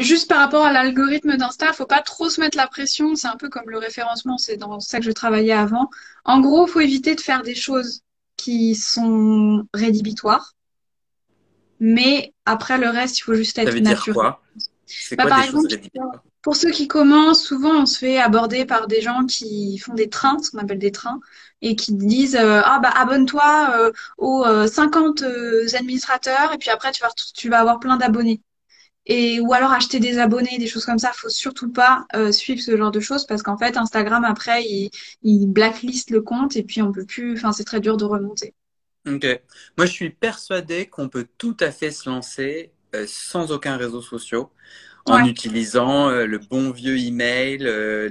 juste 0.00 0.28
par 0.28 0.38
rapport 0.38 0.64
à 0.64 0.72
l'algorithme 0.72 1.36
d'Insta, 1.36 1.72
faut 1.72 1.86
pas 1.86 2.02
trop 2.02 2.28
se 2.28 2.40
mettre 2.40 2.56
la 2.56 2.66
pression. 2.66 3.14
C'est 3.14 3.28
un 3.28 3.36
peu 3.36 3.48
comme 3.48 3.68
le 3.70 3.78
référencement, 3.78 4.38
c'est 4.38 4.56
dans 4.56 4.80
ça 4.80 4.98
que 4.98 5.04
je 5.04 5.12
travaillais 5.12 5.52
avant. 5.52 5.90
En 6.24 6.40
gros, 6.40 6.66
faut 6.66 6.80
éviter 6.80 7.14
de 7.14 7.20
faire 7.20 7.42
des 7.42 7.54
choses 7.54 8.02
qui 8.36 8.74
sont 8.74 9.66
rédhibitoires. 9.74 10.54
Mais 11.80 12.32
après 12.44 12.78
le 12.78 12.88
reste, 12.88 13.18
il 13.20 13.22
faut 13.22 13.34
juste 13.34 13.58
être 13.58 13.74
naturel. 13.78 14.14
quoi? 14.14 14.42
Bah, 15.16 15.26
par 15.26 15.42
exemple, 15.42 15.68
pour 16.42 16.56
ceux 16.56 16.70
qui 16.70 16.88
commencent, 16.88 17.44
souvent 17.44 17.82
on 17.82 17.86
se 17.86 17.98
fait 17.98 18.18
aborder 18.18 18.64
par 18.64 18.86
des 18.86 19.00
gens 19.00 19.26
qui 19.26 19.78
font 19.78 19.94
des 19.94 20.08
trains, 20.08 20.38
ce 20.42 20.50
qu'on 20.50 20.58
appelle 20.58 20.78
des 20.78 20.92
trains, 20.92 21.20
et 21.60 21.76
qui 21.76 21.92
disent 21.92 22.36
euh, 22.36 22.62
ah 22.64 22.78
bah 22.82 22.90
abonne-toi 22.96 23.68
euh, 23.78 23.92
aux 24.16 24.44
50 24.66 25.22
euh, 25.22 25.66
administrateurs 25.74 26.52
et 26.54 26.58
puis 26.58 26.70
après 26.70 26.92
tu 26.92 27.02
vas 27.02 27.10
tu 27.34 27.48
vas 27.48 27.60
avoir 27.60 27.80
plein 27.80 27.96
d'abonnés 27.96 28.40
et 29.08 29.40
ou 29.40 29.52
alors 29.52 29.72
acheter 29.72 30.00
des 30.00 30.18
abonnés, 30.18 30.58
des 30.58 30.66
choses 30.66 30.84
comme 30.84 30.98
ça. 30.98 31.12
Faut 31.14 31.28
surtout 31.30 31.72
pas 31.72 32.06
euh, 32.14 32.32
suivre 32.32 32.60
ce 32.62 32.76
genre 32.76 32.90
de 32.92 33.00
choses 33.00 33.26
parce 33.26 33.42
qu'en 33.42 33.58
fait 33.58 33.76
Instagram 33.76 34.24
après 34.24 34.64
il, 34.64 34.90
il 35.22 35.46
blacklist 35.48 36.10
le 36.10 36.22
compte 36.22 36.56
et 36.56 36.62
puis 36.62 36.82
on 36.82 36.92
peut 36.92 37.06
plus. 37.06 37.34
Enfin 37.34 37.52
c'est 37.52 37.64
très 37.64 37.80
dur 37.80 37.96
de 37.96 38.04
remonter. 38.04 38.54
Ok. 39.06 39.26
Moi 39.76 39.86
je 39.86 39.92
suis 39.92 40.10
persuadée 40.10 40.86
qu'on 40.86 41.08
peut 41.08 41.26
tout 41.38 41.56
à 41.60 41.70
fait 41.70 41.90
se 41.90 42.08
lancer 42.08 42.72
euh, 42.94 43.06
sans 43.08 43.52
aucun 43.52 43.76
réseau 43.76 44.02
social 44.02 44.42
en 45.06 45.24
utilisant 45.24 46.10
euh, 46.10 46.26
le 46.26 46.38
bon 46.38 46.70
vieux 46.70 46.98
email, 46.98 47.58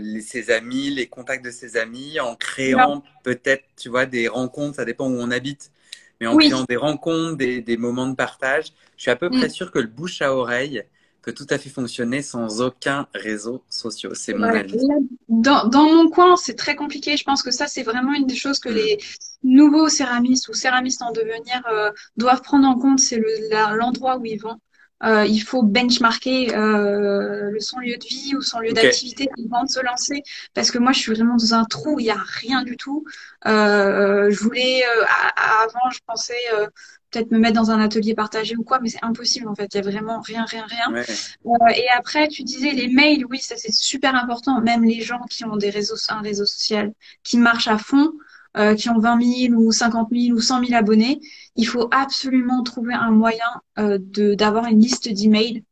les, 0.02 0.22
ses 0.22 0.50
amis, 0.52 0.90
les 0.90 1.08
contacts 1.08 1.46
de 1.46 1.52
ses 1.52 1.78
amis, 1.78 2.20
en 2.20 2.36
créant 2.36 3.04
peut-être, 3.24 3.66
tu 3.78 3.90
vois, 3.90 4.06
des 4.08 4.28
rencontres, 4.28 4.78
ça 4.78 4.86
dépend 4.86 5.08
où 5.08 5.16
on 5.20 5.30
habite, 5.32 5.72
mais 6.20 6.28
en 6.28 6.38
créant 6.38 6.64
des 6.64 6.76
rencontres, 6.76 7.38
des, 7.38 7.62
des, 7.62 7.78
moments 7.78 8.08
de 8.08 8.16
partage. 8.16 8.74
Je 8.96 9.04
suis 9.04 9.12
à 9.12 9.16
peu 9.16 9.30
près 9.30 9.48
mm. 9.48 9.52
sûr 9.52 9.72
que 9.72 9.80
le 9.80 9.88
bouche 9.88 10.22
à 10.22 10.34
oreille, 10.34 10.84
peut 11.28 11.34
tout 11.34 11.48
à 11.50 11.58
fait 11.58 11.70
fonctionner 11.70 12.22
sans 12.22 12.62
aucun 12.62 13.06
réseau 13.14 13.62
social. 13.70 14.16
C'est 14.16 14.34
mon 14.34 14.46
avis. 14.46 14.80
Dans, 15.28 15.68
dans 15.68 15.84
mon 15.84 16.10
coin, 16.10 16.38
c'est 16.38 16.56
très 16.56 16.78
compliqué. 16.78 17.18
Je 17.18 17.26
pense 17.26 17.44
que 17.44 17.52
ça, 17.52 17.68
c'est 17.68 17.84
vraiment 17.84 18.14
une 18.14 18.28
des 18.28 18.36
choses 18.36 18.60
que 18.60 18.70
les 18.70 18.98
nouveaux 19.44 19.90
céramistes 19.90 20.48
ou 20.48 20.54
céramistes 20.54 21.02
en 21.02 21.12
devenir 21.12 21.62
euh, 21.70 21.92
doivent 22.16 22.42
prendre 22.42 22.66
en 22.66 22.80
compte. 22.80 23.00
C'est 23.00 23.18
le, 23.18 23.76
l'endroit 23.76 24.18
où 24.18 24.26
ils 24.26 24.40
vont. 24.40 24.58
Euh, 25.04 25.26
il 25.26 25.40
faut 25.40 25.62
benchmarker 25.62 26.56
euh, 26.56 27.52
le 27.52 27.60
son 27.60 27.80
lieu 27.80 27.98
de 27.98 28.06
vie 28.06 28.36
ou 28.36 28.42
son 28.42 28.60
lieu 28.60 28.74
d'activité 28.74 29.30
avant 29.46 29.64
de 29.64 29.70
se 29.70 29.80
lancer. 29.84 30.24
Parce 30.54 30.72
que 30.72 30.80
moi, 30.80 30.92
je 30.92 31.00
suis 31.00 31.14
vraiment 31.14 31.36
dans 31.36 31.54
un 31.54 31.66
trou 31.66 31.96
où 31.96 32.00
il 32.00 32.04
n'y 32.04 32.10
a 32.10 32.24
rien 32.42 32.64
du 32.64 32.78
tout. 32.78 33.06
Euh, 33.46 34.32
je 34.32 34.40
voulais, 34.40 34.82
euh, 34.84 35.06
avant, 35.36 35.90
je 35.92 36.00
pensais 36.06 36.34
euh, 36.54 36.68
peut-être 37.12 37.32
me 37.32 37.38
mettre 37.38 37.56
dans 37.56 37.72
un 37.72 37.80
atelier 37.80 38.16
partagé 38.16 38.56
ou 38.58 38.64
quoi, 38.64 38.80
mais 38.80 38.90
c'est 38.90 39.04
impossible 39.04 39.48
en 39.48 39.56
fait. 39.56 39.74
Il 39.74 39.78
y 39.78 39.80
a 39.80 39.84
vraiment 39.84 40.20
rien, 40.22 40.46
rien, 40.46 40.66
rien. 40.68 41.04
Ouais. 41.44 41.80
Et 41.80 41.90
après, 41.96 42.28
tu 42.28 42.44
disais 42.44 42.72
les 42.72 42.88
mails, 42.88 43.26
oui, 43.30 43.40
ça 43.40 43.56
c'est 43.56 43.74
super 43.74 44.16
important. 44.16 44.62
Même 44.62 44.84
les 44.84 45.02
gens 45.02 45.22
qui 45.30 45.46
ont 45.46 45.58
des 45.58 45.70
réseaux, 45.70 45.96
un 46.10 46.22
réseau 46.22 46.46
social 46.46 46.92
qui 47.24 47.38
marche 47.38 47.68
à 47.68 47.78
fond, 47.78 48.14
euh, 48.58 48.76
qui 48.76 48.90
ont 48.90 49.00
20 49.00 49.18
000 49.18 49.54
ou 49.56 49.72
50 49.72 50.12
000 50.12 50.32
ou 50.34 50.40
100 50.42 50.62
000 50.62 50.76
abonnés, 50.76 51.20
il 51.56 51.66
faut 51.68 51.88
absolument 51.92 52.64
trouver 52.64 52.94
un 52.94 53.12
moyen 53.12 53.46
euh, 53.80 53.98
de 54.02 54.36
d'avoir 54.36 54.66
une 54.68 54.80
liste 54.80 55.10
d'emails. 55.10 55.64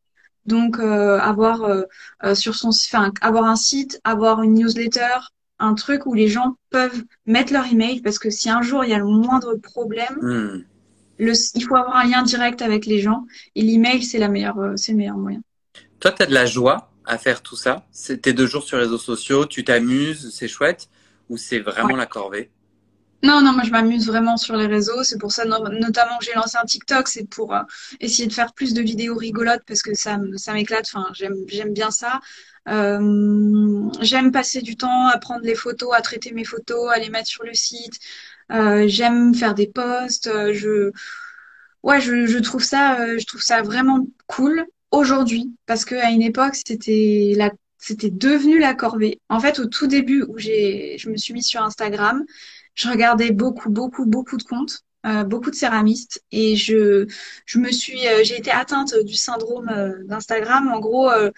Donc 0.46 0.78
euh, 0.78 1.18
avoir 1.18 1.68
sur 2.34 2.54
son, 2.54 2.68
enfin 2.68 3.12
avoir 3.20 3.44
un 3.44 3.56
site, 3.56 4.00
avoir 4.04 4.42
une 4.42 4.54
newsletter, 4.54 5.18
un 5.58 5.74
truc 5.74 6.06
où 6.06 6.14
les 6.14 6.28
gens 6.28 6.56
peuvent 6.70 7.02
mettre 7.26 7.52
leur 7.52 7.66
email 7.66 8.00
parce 8.00 8.18
que 8.18 8.30
si 8.30 8.48
un 8.50 8.62
jour 8.62 8.84
il 8.84 8.90
y 8.90 8.94
a 8.94 8.98
le 8.98 9.06
moindre 9.06 9.56
problème, 9.56 10.22
Hmm. 10.22 10.64
le, 11.18 11.32
il 11.54 11.62
faut 11.64 11.76
avoir 11.76 11.96
un 11.96 12.04
lien 12.06 12.22
direct 12.22 12.62
avec 12.62 12.86
les 12.86 13.00
gens 13.00 13.24
et 13.54 13.62
l'email 13.62 14.02
c'est 14.02 14.18
la 14.18 14.28
meilleure, 14.28 14.72
c'est 14.76 14.92
le 14.92 14.98
meilleur 14.98 15.16
moyen. 15.16 15.40
Toi, 16.00 16.12
tu 16.12 16.22
as 16.22 16.26
de 16.26 16.34
la 16.34 16.46
joie 16.46 16.90
à 17.04 17.18
faire 17.18 17.42
tout 17.42 17.56
ça? 17.56 17.86
Tes 18.22 18.32
deux 18.32 18.46
jours 18.46 18.62
sur 18.64 18.76
les 18.76 18.84
réseaux 18.84 18.98
sociaux, 18.98 19.46
tu 19.46 19.64
t'amuses, 19.64 20.32
c'est 20.34 20.48
chouette, 20.48 20.88
ou 21.28 21.36
c'est 21.36 21.60
vraiment 21.60 21.94
Ouais. 21.94 21.96
la 21.96 22.06
corvée? 22.06 22.50
Non, 23.22 23.40
non, 23.42 23.52
moi 23.52 23.62
je 23.64 23.70
m'amuse 23.70 24.06
vraiment 24.06 24.36
sur 24.36 24.56
les 24.56 24.66
réseaux. 24.66 25.02
C'est 25.02 25.18
pour 25.18 25.32
ça 25.32 25.44
no- 25.44 25.68
notamment 25.68 26.18
que 26.18 26.24
j'ai 26.24 26.34
lancé 26.34 26.56
un 26.60 26.64
TikTok, 26.64 27.08
c'est 27.08 27.24
pour 27.28 27.54
euh, 27.54 27.62
essayer 28.00 28.28
de 28.28 28.32
faire 28.32 28.52
plus 28.52 28.74
de 28.74 28.82
vidéos 28.82 29.16
rigolotes 29.16 29.62
parce 29.66 29.82
que 29.82 29.94
ça, 29.94 30.18
m'éclate. 30.52 30.86
Enfin, 30.92 31.06
j'aime, 31.14 31.72
bien 31.72 31.90
ça. 31.90 32.20
Euh, 32.68 33.88
j'aime 34.00 34.32
passer 34.32 34.60
du 34.62 34.76
temps 34.76 35.06
à 35.08 35.18
prendre 35.18 35.44
les 35.44 35.54
photos, 35.54 35.94
à 35.94 36.02
traiter 36.02 36.32
mes 36.32 36.44
photos, 36.44 36.90
à 36.92 36.98
les 36.98 37.10
mettre 37.10 37.28
sur 37.28 37.44
le 37.44 37.54
site. 37.54 37.98
Euh, 38.52 38.84
j'aime 38.86 39.34
faire 39.34 39.54
des 39.54 39.66
posts. 39.68 40.28
Je, 40.52 40.90
ouais, 41.82 42.00
je, 42.00 42.38
trouve 42.38 42.62
ça, 42.62 43.16
je 43.18 43.24
trouve 43.26 43.42
ça 43.42 43.62
vraiment 43.62 44.06
cool 44.26 44.66
aujourd'hui 44.90 45.54
parce 45.66 45.84
que 45.84 45.94
à 45.94 46.10
une 46.10 46.22
époque 46.22 46.54
c'était 46.54 47.32
la, 47.36 47.50
c'était 47.78 48.10
devenu 48.10 48.58
la 48.58 48.74
corvée. 48.74 49.20
En 49.28 49.40
fait, 49.40 49.58
au 49.58 49.66
tout 49.66 49.86
début 49.86 50.22
où 50.28 50.38
j'ai, 50.38 50.96
je 50.98 51.10
me 51.10 51.16
suis 51.16 51.32
mise 51.34 51.46
sur 51.46 51.62
Instagram. 51.62 52.24
Je 52.76 52.88
regardais 52.88 53.32
beaucoup, 53.32 53.68
beaucoup, 53.70 54.06
beaucoup 54.06 54.36
de 54.36 54.44
comptes, 54.44 54.84
euh, 55.06 55.24
beaucoup 55.24 55.50
de 55.50 55.56
céramistes, 55.56 56.22
et 56.30 56.54
je, 56.54 57.06
je 57.44 57.58
me 57.58 57.72
suis, 57.72 58.06
euh, 58.06 58.22
j'ai 58.22 58.38
été 58.38 58.52
atteinte 58.52 58.94
du 59.04 59.14
syndrome 59.14 59.68
euh, 59.68 60.04
d'Instagram. 60.04 60.68
En 60.72 60.78
gros, 60.78 61.10
euh, 61.10 61.32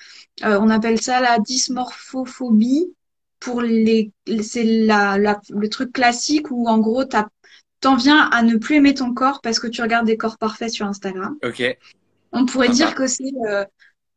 euh, 0.45 0.59
on 0.61 0.69
appelle 0.69 1.01
ça 1.01 1.21
la 1.21 1.39
dysmorphophobie. 1.39 2.93
Pour 3.41 3.63
les, 3.63 4.11
c'est 4.43 4.65
la, 4.65 5.17
la, 5.17 5.41
le 5.51 5.69
truc 5.69 5.93
classique 5.93 6.51
où 6.51 6.69
en 6.69 6.79
gros 6.79 7.05
t'as, 7.05 7.29
t'en 7.81 7.95
viens 7.95 8.29
à 8.33 8.43
ne 8.43 8.57
plus 8.57 8.75
aimer 8.75 8.95
ton 8.95 9.15
corps 9.15 9.41
parce 9.43 9.61
que 9.61 9.69
tu 9.69 9.81
regardes 9.81 10.07
des 10.07 10.17
corps 10.17 10.39
parfaits 10.39 10.73
sur 10.73 10.87
Instagram. 10.87 11.37
Ok. 11.45 11.63
On 12.33 12.47
pourrait 12.47 12.67
Sympa. 12.67 12.77
dire 12.77 12.95
que 12.97 13.07
c'est 13.07 13.31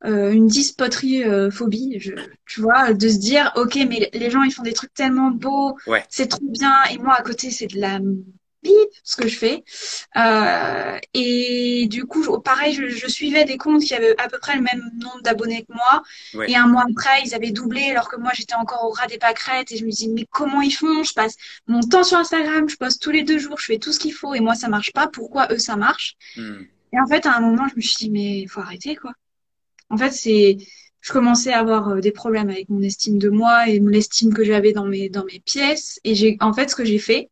euh, 0.06 0.32
une 0.32 0.48
dyspoterie 0.48 1.24
euh, 1.24 1.52
phobie, 1.52 2.00
je, 2.00 2.14
tu 2.48 2.62
vois, 2.62 2.94
de 2.94 3.08
se 3.10 3.18
dire, 3.18 3.52
ok, 3.56 3.76
mais 3.88 4.10
les 4.14 4.30
gens 4.32 4.44
ils 4.44 4.52
font 4.52 4.64
des 4.64 4.74
trucs 4.74 4.94
tellement 4.94 5.32
beaux, 5.32 5.76
Ouais. 5.88 6.04
c'est 6.10 6.28
trop 6.28 6.40
bien, 6.50 6.74
et 6.92 6.98
moi 6.98 7.16
à 7.16 7.22
côté 7.22 7.52
c'est 7.52 7.68
de 7.68 7.80
la 7.80 8.00
bip 8.64 8.74
ce 9.04 9.16
que 9.16 9.28
je 9.28 9.38
fais. 9.38 9.64
Euh, 10.18 10.98
et 11.16 11.88
du 11.90 12.06
coup, 12.06 12.40
pareil, 12.42 12.74
je, 12.74 12.88
je 12.90 13.08
suivais 13.08 13.44
des 13.46 13.58
comptes 13.58 13.82
qui 13.82 13.94
avaient 13.96 14.16
à 14.22 14.28
peu 14.30 14.38
près 14.40 14.56
le 14.56 14.62
même 14.62 14.82
nombre 15.00 15.22
d'abonnés 15.24 15.64
que 15.64 15.74
moi, 15.74 16.04
Ouais. 16.36 16.52
et 16.52 16.56
un 16.56 16.68
mois 16.68 16.84
après 16.90 17.22
ils 17.26 17.34
avaient 17.34 17.52
doublé 17.52 17.90
alors 17.92 18.10
que 18.10 18.18
moi 18.18 18.32
j'étais 18.36 18.54
encore 18.56 18.86
au 18.86 18.92
ras 18.92 19.08
des 19.08 19.18
pâquerettes, 19.18 19.72
et 19.72 19.78
je 19.78 19.86
me 19.86 19.92
dis, 19.92 20.10
mais 20.10 20.26
comment 20.32 20.62
ils 20.62 20.72
font? 20.72 21.04
Je 21.04 21.14
passe 21.14 21.36
mon 21.68 21.82
temps 21.82 22.04
sur 22.04 22.18
Instagram, 22.18 22.70
je 22.70 22.76
poste 22.78 23.02
tous 23.02 23.12
les 23.12 23.24
deux 23.24 23.40
jours, 23.40 23.58
je 23.60 23.66
fais 23.66 23.80
tout 23.80 23.94
ce 23.94 24.00
qu'il 24.00 24.14
faut, 24.14 24.34
et 24.36 24.40
moi 24.42 24.56
ça 24.56 24.68
marche 24.70 24.92
pas, 24.94 25.08
pourquoi 25.08 25.48
eux 25.52 25.58
ça 25.60 25.76
marche? 25.76 26.16
Hmm. 26.36 26.64
Et 26.94 27.00
en 27.00 27.08
fait, 27.08 27.26
à 27.26 27.36
un 27.38 27.40
moment, 27.40 27.68
je 27.70 27.76
me 27.78 27.82
suis 27.82 27.96
dit, 27.96 28.10
mais 28.12 28.46
faut 28.48 28.60
arrêter, 28.60 28.96
quoi. 28.98 29.14
En 29.92 29.98
fait, 29.98 30.12
c'est, 30.12 30.58
je 31.02 31.12
commençais 31.14 31.54
à 31.54 31.60
avoir 31.60 31.90
euh, 31.90 32.00
des 32.02 32.12
problèmes 32.12 32.50
avec 32.50 32.70
mon 32.70 32.82
estime 32.82 33.20
de 33.20 33.30
moi 33.30 33.70
et 33.70 33.80
l'estime 33.80 34.34
que 34.34 34.44
j'avais 34.44 34.74
dans 34.74 34.86
mes, 34.86 35.10
dans 35.10 35.26
mes 35.26 35.40
pièces. 35.42 36.00
Et 36.04 36.16
j'ai, 36.16 36.38
en 36.42 36.54
fait, 36.54 36.70
ce 36.72 36.76
que 36.76 36.86
j'ai 36.86 37.00
fait, 37.00 37.30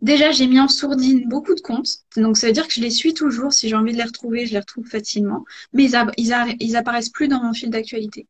déjà, 0.00 0.30
j'ai 0.32 0.46
mis 0.46 0.60
en 0.60 0.68
sourdine 0.68 1.28
beaucoup 1.28 1.54
de 1.54 1.60
comptes. 1.60 1.98
Donc, 2.16 2.36
ça 2.36 2.46
veut 2.48 2.52
dire 2.52 2.66
que 2.66 2.74
je 2.74 2.80
les 2.80 2.90
suis 2.90 3.14
toujours. 3.14 3.52
Si 3.52 3.68
j'ai 3.68 3.76
envie 3.76 3.92
de 3.92 3.96
les 3.98 4.04
retrouver, 4.04 4.46
je 4.46 4.52
les 4.52 4.58
retrouve 4.60 4.86
facilement. 4.86 5.44
Mais 5.72 5.84
ils, 5.84 5.96
a- 5.96 6.10
ils, 6.16 6.32
a- 6.32 6.46
ils 6.60 6.76
apparaissent 6.76 7.10
plus 7.10 7.28
dans 7.28 7.42
mon 7.42 7.52
fil 7.52 7.70
d'actualité. 7.70 8.26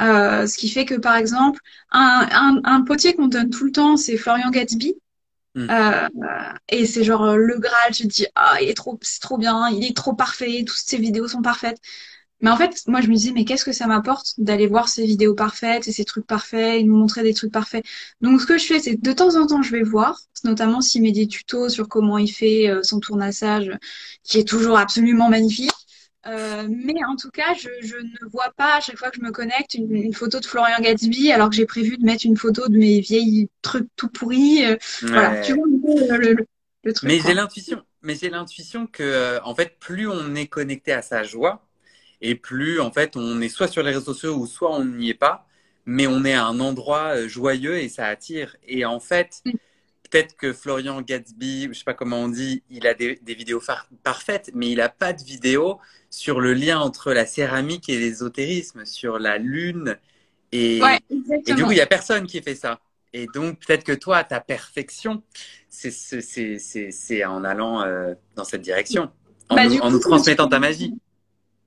Euh, 0.00 0.46
ce 0.46 0.56
qui 0.58 0.68
fait 0.68 0.84
que, 0.84 0.94
par 0.94 1.16
exemple, 1.16 1.60
un, 1.92 2.28
un, 2.32 2.60
un 2.64 2.82
potier 2.82 3.14
qu'on 3.14 3.28
donne 3.28 3.50
tout 3.50 3.64
le 3.64 3.72
temps, 3.72 3.96
c'est 3.96 4.16
Florian 4.16 4.50
Gatsby. 4.50 4.94
Mm. 5.54 5.66
Euh, 5.70 6.08
et 6.68 6.86
c'est 6.86 7.04
genre 7.04 7.36
le 7.36 7.58
Graal, 7.58 7.94
je 7.94 8.06
dis, 8.06 8.26
ah, 8.34 8.56
il 8.62 8.68
est 8.70 8.74
trop, 8.74 8.98
c'est 9.02 9.20
trop 9.20 9.38
bien, 9.38 9.68
il 9.70 9.84
est 9.84 9.96
trop 9.96 10.14
parfait, 10.14 10.64
toutes 10.66 10.76
ses 10.78 10.98
vidéos 10.98 11.28
sont 11.28 11.42
parfaites. 11.42 11.78
Mais 12.44 12.50
en 12.50 12.56
fait, 12.56 12.84
moi, 12.86 13.00
je 13.00 13.08
me 13.08 13.14
disais, 13.16 13.32
mais 13.32 13.44
qu'est-ce 13.44 13.64
que 13.64 13.72
ça 13.72 13.88
m'apporte 13.88 14.34
d'aller 14.38 14.68
voir 14.68 14.88
ces 14.88 15.06
vidéos 15.06 15.34
parfaites 15.34 15.88
et 15.88 15.92
ces 15.92 16.04
trucs 16.04 16.26
parfaits 16.28 16.80
et 16.80 16.84
nous 16.84 16.96
montrer 16.96 17.24
des 17.24 17.34
trucs 17.34 17.52
parfaits. 17.52 17.84
Donc, 18.20 18.40
ce 18.40 18.46
que 18.46 18.58
je 18.58 18.66
fais, 18.66 18.80
c'est 18.80 19.02
de 19.02 19.12
temps 19.12 19.36
en 19.36 19.46
temps, 19.48 19.62
je 19.62 19.72
vais 19.72 19.82
voir, 19.82 20.20
notamment 20.44 20.82
s'il 20.82 21.02
met 21.02 21.12
des 21.12 21.26
tutos 21.26 21.70
sur 21.70 21.88
comment 21.88 22.18
il 22.18 22.28
fait 22.28 22.68
euh, 22.70 22.82
son 22.84 23.00
tournassage, 23.00 23.72
qui 24.22 24.38
est 24.38 24.48
toujours 24.48 24.78
absolument 24.78 25.30
magnifique. 25.30 25.72
Euh, 26.26 26.68
mais 26.70 26.94
en 27.06 27.16
tout 27.16 27.30
cas, 27.30 27.54
je, 27.54 27.68
je 27.82 27.96
ne 27.96 28.30
vois 28.30 28.50
pas 28.56 28.76
à 28.76 28.80
chaque 28.80 28.96
fois 28.98 29.10
que 29.10 29.16
je 29.16 29.22
me 29.22 29.30
connecte 29.30 29.74
une, 29.74 29.94
une 29.94 30.14
photo 30.14 30.40
de 30.40 30.46
Florian 30.46 30.80
Gatsby, 30.80 31.32
alors 31.32 31.50
que 31.50 31.56
j'ai 31.56 31.66
prévu 31.66 31.98
de 31.98 32.04
mettre 32.04 32.24
une 32.24 32.36
photo 32.36 32.68
de 32.68 32.78
mes 32.78 33.00
vieilles 33.00 33.48
trucs 33.62 33.88
tout 33.96 34.08
pourris. 34.08 34.64
euh, 34.64 34.76
voilà, 35.02 35.36
tu 35.42 35.52
vois 35.54 35.66
le, 35.66 36.32
le, 36.32 36.46
le 36.84 36.92
truc, 36.92 37.10
Mais 37.10 37.20
j'ai 37.20 37.34
l'intuition, 37.34 37.82
mais 38.02 38.14
j'ai 38.14 38.30
l'intuition 38.30 38.86
que, 38.86 39.38
en 39.44 39.54
fait, 39.54 39.78
plus 39.78 40.06
on 40.08 40.34
est 40.34 40.46
connecté 40.46 40.92
à 40.92 41.02
sa 41.02 41.22
joie, 41.22 41.66
et 42.20 42.34
plus, 42.34 42.80
en 42.80 42.90
fait, 42.92 43.16
on 43.16 43.40
est 43.40 43.48
soit 43.48 43.68
sur 43.68 43.82
les 43.82 43.90
réseaux 43.90 44.12
sociaux 44.14 44.36
ou 44.36 44.46
soit 44.46 44.70
on 44.74 44.84
n'y 44.84 45.10
est 45.10 45.14
pas, 45.14 45.46
mais 45.86 46.06
on 46.06 46.24
est 46.24 46.34
à 46.34 46.46
un 46.46 46.60
endroit 46.60 47.16
euh, 47.16 47.28
joyeux 47.28 47.78
et 47.78 47.88
ça 47.88 48.06
attire. 48.06 48.56
Et 48.66 48.84
en 48.84 49.00
fait, 49.00 49.44
Mm. 49.44 49.52
peut-être 50.10 50.36
que 50.36 50.52
Florian 50.52 51.02
Gatsby, 51.02 51.68
je 51.68 51.72
sais 51.78 51.84
pas 51.84 51.94
comment 51.94 52.18
on 52.22 52.28
dit, 52.28 52.62
il 52.70 52.86
a 52.86 52.94
des, 52.94 53.16
des 53.22 53.34
vidéos 53.34 53.60
parfaites, 54.02 54.50
mais 54.54 54.70
il 54.70 54.80
a 54.80 54.88
pas 54.88 55.12
de 55.12 55.22
vidéo 55.22 55.78
sur 56.10 56.40
le 56.40 56.54
lien 56.54 56.78
entre 56.80 57.12
la 57.12 57.26
céramique 57.26 57.88
et 57.88 57.98
l'ésotérisme, 57.98 58.84
sur 58.84 59.18
la 59.18 59.38
lune. 59.38 59.98
Et, 60.52 60.80
Ouais, 60.82 61.00
et 61.46 61.54
du 61.54 61.64
coup, 61.64 61.72
il 61.72 61.78
y 61.78 61.80
a 61.80 61.86
personne 61.86 62.26
qui 62.26 62.40
fait 62.42 62.54
ça. 62.54 62.80
Et 63.12 63.26
donc, 63.26 63.60
peut-être 63.64 63.84
que 63.84 63.92
toi, 63.92 64.24
ta 64.24 64.40
perfection, 64.40 65.22
c'est 65.68 67.24
en 67.24 67.44
allant 67.44 67.82
euh, 67.82 68.14
dans 68.36 68.44
cette 68.44 68.62
direction, 68.62 69.10
en, 69.48 69.56
Bah, 69.56 69.66
nous, 69.66 69.78
en 69.78 69.90
coup, 69.90 69.98
transmettant 69.98 70.48
ta 70.48 70.58
magie. 70.58 70.94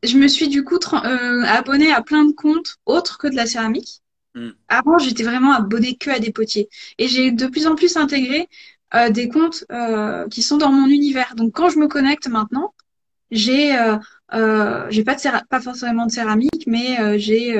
Je 0.03 0.17
me 0.17 0.27
suis 0.27 0.47
du 0.47 0.63
coup 0.63 0.79
euh, 0.93 1.43
abonnée 1.43 1.91
à 1.91 2.01
plein 2.01 2.25
de 2.25 2.33
comptes 2.33 2.77
autres 2.85 3.17
que 3.17 3.27
de 3.27 3.35
la 3.35 3.45
céramique. 3.45 4.01
Mm. 4.35 4.49
Avant, 4.67 4.97
j'étais 4.97 5.23
vraiment 5.23 5.53
abonnée 5.53 5.95
que 5.97 6.09
à 6.09 6.19
des 6.19 6.31
potiers. 6.31 6.69
Et 6.97 7.07
j'ai 7.07 7.31
de 7.31 7.47
plus 7.47 7.67
en 7.67 7.75
plus 7.75 7.97
intégré 7.97 8.47
euh, 8.93 9.09
des 9.09 9.27
comptes 9.27 9.65
euh, 9.71 10.27
qui 10.29 10.41
sont 10.43 10.57
dans 10.57 10.71
mon 10.71 10.87
univers. 10.87 11.33
Donc 11.35 11.53
quand 11.53 11.69
je 11.69 11.79
me 11.79 11.87
connecte 11.87 12.27
maintenant, 12.27 12.73
j'ai 13.31 13.75
euh, 13.77 13.97
j'ai 14.89 15.03
pas 15.03 15.15
de 15.15 15.47
pas 15.49 15.59
forcément 15.59 16.05
de 16.05 16.11
céramique, 16.11 16.63
mais 16.67 17.19
j'ai 17.19 17.53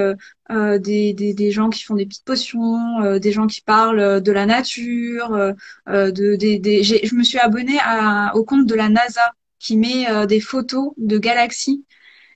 des, 0.50 1.14
des, 1.14 1.34
des 1.34 1.52
gens 1.52 1.70
qui 1.70 1.84
font 1.84 1.96
des 1.96 2.06
petites 2.06 2.24
potions, 2.26 3.18
des 3.20 3.32
gens 3.32 3.48
qui 3.48 3.62
parlent 3.62 4.22
de 4.22 4.32
la 4.32 4.46
nature, 4.46 5.54
de 5.88 6.36
des, 6.36 6.60
des 6.60 6.84
j'ai- 6.84 7.06
je 7.06 7.16
me 7.16 7.24
suis 7.24 7.40
abonnée 7.40 7.80
à, 7.82 8.34
au 8.36 8.44
compte 8.46 8.66
de 8.66 8.76
la 8.76 8.90
NASA 8.90 9.34
qui 9.60 9.76
met 9.78 10.28
des 10.28 10.40
photos 10.40 10.92
de 10.98 11.18
galaxies 11.18 11.84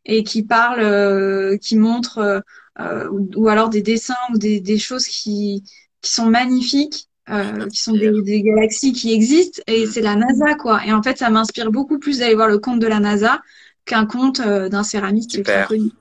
et 0.06 0.24
qui 0.24 0.44
parle, 0.44 0.80
euh, 0.82 1.58
qui 1.58 1.78
montre, 1.78 2.18
euh, 2.20 2.40
euh, 2.80 3.08
ou, 3.10 3.30
ou 3.36 3.50
alors 3.50 3.70
des 3.70 3.82
dessins 3.82 4.16
ou 4.34 4.38
des, 4.38 4.60
des 4.60 4.78
choses 4.80 5.06
qui, 5.08 5.64
qui 6.02 6.12
sont 6.12 6.28
magnifiques, 6.28 7.08
euh, 7.30 7.68
qui 7.70 7.78
sont 7.82 7.94
des, 7.94 8.12
des 8.22 8.42
galaxies 8.42 8.94
qui 8.94 9.14
existent, 9.14 9.62
et 9.68 9.86
Mm. 9.86 9.92
c'est 9.92 10.02
la 10.02 10.16
NASA, 10.16 10.56
quoi. 10.56 10.86
Et 10.86 10.92
en 10.94 11.04
fait, 11.04 11.18
ça 11.20 11.30
m'inspire 11.30 11.72
beaucoup 11.72 12.00
plus 12.00 12.20
d'aller 12.20 12.36
voir 12.36 12.48
le 12.48 12.58
compte 12.60 12.80
de 12.80 12.88
la 12.88 13.00
NASA 13.00 13.42
qu'un 13.86 14.06
compte 14.06 14.40
euh, 14.42 14.70
d'un 14.70 14.84
céramiste 14.84 15.32
Super. 15.32 15.68
connu. 15.68 15.92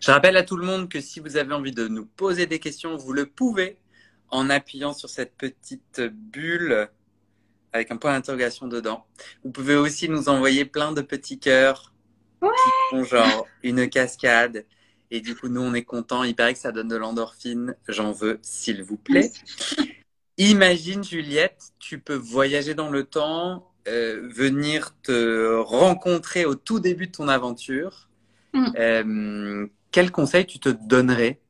Je 0.00 0.10
rappelle 0.10 0.36
à 0.36 0.42
tout 0.42 0.56
le 0.56 0.64
monde 0.66 0.88
que 0.88 1.00
si 1.00 1.20
vous 1.20 1.36
avez 1.36 1.54
envie 1.54 1.72
de 1.72 1.88
nous 1.88 2.06
poser 2.06 2.46
des 2.46 2.58
questions, 2.58 2.96
vous 2.96 3.12
le 3.12 3.26
pouvez 3.26 3.76
en 4.30 4.50
appuyant 4.50 4.92
sur 4.92 5.08
cette 5.08 5.34
petite 5.36 6.00
bulle 6.00 6.88
avec 7.72 7.90
un 7.90 7.96
point 7.96 8.12
d'interrogation 8.12 8.66
dedans. 8.66 9.04
Vous 9.44 9.50
pouvez 9.50 9.76
aussi 9.76 10.08
nous 10.08 10.28
envoyer 10.28 10.64
plein 10.64 10.92
de 10.92 11.02
petits 11.02 11.38
cœurs 11.38 11.92
Ouais. 12.40 12.48
qui 12.50 12.96
font 12.96 13.04
genre 13.04 13.46
une 13.62 13.88
cascade. 13.88 14.64
Et 15.10 15.20
du 15.20 15.34
coup, 15.34 15.48
nous, 15.48 15.62
on 15.62 15.74
est 15.74 15.84
contents. 15.84 16.22
Il 16.22 16.36
paraît 16.36 16.52
que 16.52 16.60
ça 16.60 16.72
donne 16.72 16.88
de 16.88 16.96
l'endorphine. 16.96 17.74
J'en 17.88 18.12
veux, 18.12 18.38
s'il 18.42 18.82
vous 18.82 18.96
plaît. 18.96 19.32
Imagine, 20.38 21.02
Juliette, 21.02 21.72
tu 21.78 21.98
peux 21.98 22.14
voyager 22.14 22.74
dans 22.74 22.90
le 22.90 23.04
temps, 23.04 23.72
euh, 23.88 24.28
venir 24.28 24.94
te 25.02 25.56
rencontrer 25.56 26.44
au 26.44 26.54
tout 26.54 26.78
début 26.78 27.08
de 27.08 27.12
ton 27.12 27.28
aventure. 27.28 28.08
Mm. 28.52 28.66
Euh, 28.78 29.66
quel 29.90 30.12
conseil 30.12 30.46
tu 30.46 30.60
te 30.60 30.68
donnerais? 30.68 31.40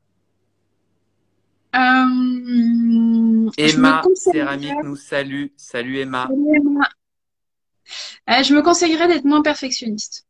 Euh, 1.77 3.51
Emma 3.59 4.03
Céramique 4.15 4.83
nous 4.85 4.97
salue. 4.97 5.47
Salut 5.57 5.99
Emma. 5.99 6.29
Euh, 8.31 8.43
je 8.43 8.55
me 8.55 8.63
conseillerais 8.63 9.09
d'être 9.09 9.25
moins 9.25 9.43
perfectionniste. 9.43 10.28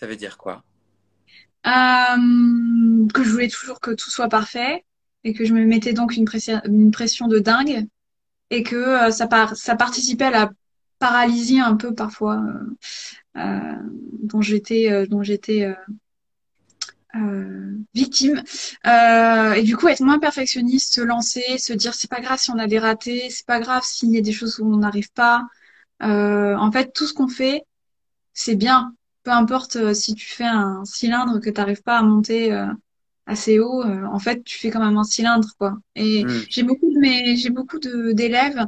Ça 0.00 0.06
veut 0.06 0.16
dire 0.16 0.38
quoi? 0.38 0.64
Euh, 1.66 3.06
que 3.12 3.22
je 3.22 3.28
voulais 3.30 3.48
toujours 3.48 3.80
que 3.80 3.90
tout 3.90 4.08
soit 4.08 4.30
parfait 4.30 4.86
et 5.24 5.34
que 5.34 5.44
je 5.44 5.52
me 5.52 5.66
mettais 5.66 5.92
donc 5.92 6.16
une 6.16 6.24
pression, 6.24 6.58
de 7.28 7.38
dingue 7.38 7.86
et 8.48 8.62
que 8.62 8.76
euh, 8.76 9.10
ça, 9.10 9.26
par- 9.26 9.56
ça 9.56 9.76
participait 9.76 10.24
à 10.24 10.30
la 10.30 10.50
paralysie 11.00 11.60
un 11.60 11.76
peu 11.76 11.94
parfois 11.94 12.42
euh, 13.36 13.74
dont 14.22 14.40
j'étais 14.40 14.88
victime. 17.92 18.42
Et 18.86 19.62
du 19.64 19.76
coup, 19.76 19.88
être 19.88 20.00
moins 20.00 20.18
perfectionniste, 20.18 20.94
se 20.94 21.02
lancer, 21.02 21.58
se 21.58 21.74
dire 21.74 21.92
c'est 21.92 22.08
pas 22.08 22.22
grave 22.22 22.38
si 22.38 22.50
on 22.50 22.58
a 22.58 22.66
des 22.66 22.78
ratés, 22.78 23.28
c'est 23.28 23.44
pas 23.44 23.60
grave 23.60 23.82
s'il 23.84 24.12
y 24.12 24.16
a 24.16 24.22
des 24.22 24.32
choses 24.32 24.60
où 24.60 24.64
on 24.64 24.78
n'arrive 24.78 25.12
pas. 25.12 25.42
En 26.00 26.72
fait, 26.72 26.94
tout 26.94 27.06
ce 27.06 27.12
qu'on 27.12 27.28
fait, 27.28 27.64
c'est 28.32 28.56
bien. 28.56 28.94
Peu 29.22 29.30
importe 29.32 29.76
euh, 29.76 29.94
si 29.94 30.14
tu 30.14 30.26
fais 30.26 30.44
un 30.44 30.84
cylindre 30.84 31.40
que 31.40 31.50
tu 31.50 31.60
n'arrives 31.60 31.82
pas 31.82 31.98
à 31.98 32.02
monter 32.02 32.52
euh, 32.52 32.66
assez 33.26 33.58
haut, 33.58 33.82
euh, 33.84 34.04
en 34.06 34.18
fait, 34.18 34.42
tu 34.44 34.58
fais 34.58 34.70
quand 34.70 34.84
même 34.84 34.96
un 34.98 35.04
cylindre, 35.04 35.48
quoi. 35.58 35.78
Et 35.96 36.26
Hmm. 36.26 36.44
j'ai 36.50 36.62
beaucoup 36.62 36.92
de 36.92 36.98
mes, 36.98 37.36
j'ai 37.36 37.50
beaucoup 37.50 37.78
d'élèves 37.80 38.66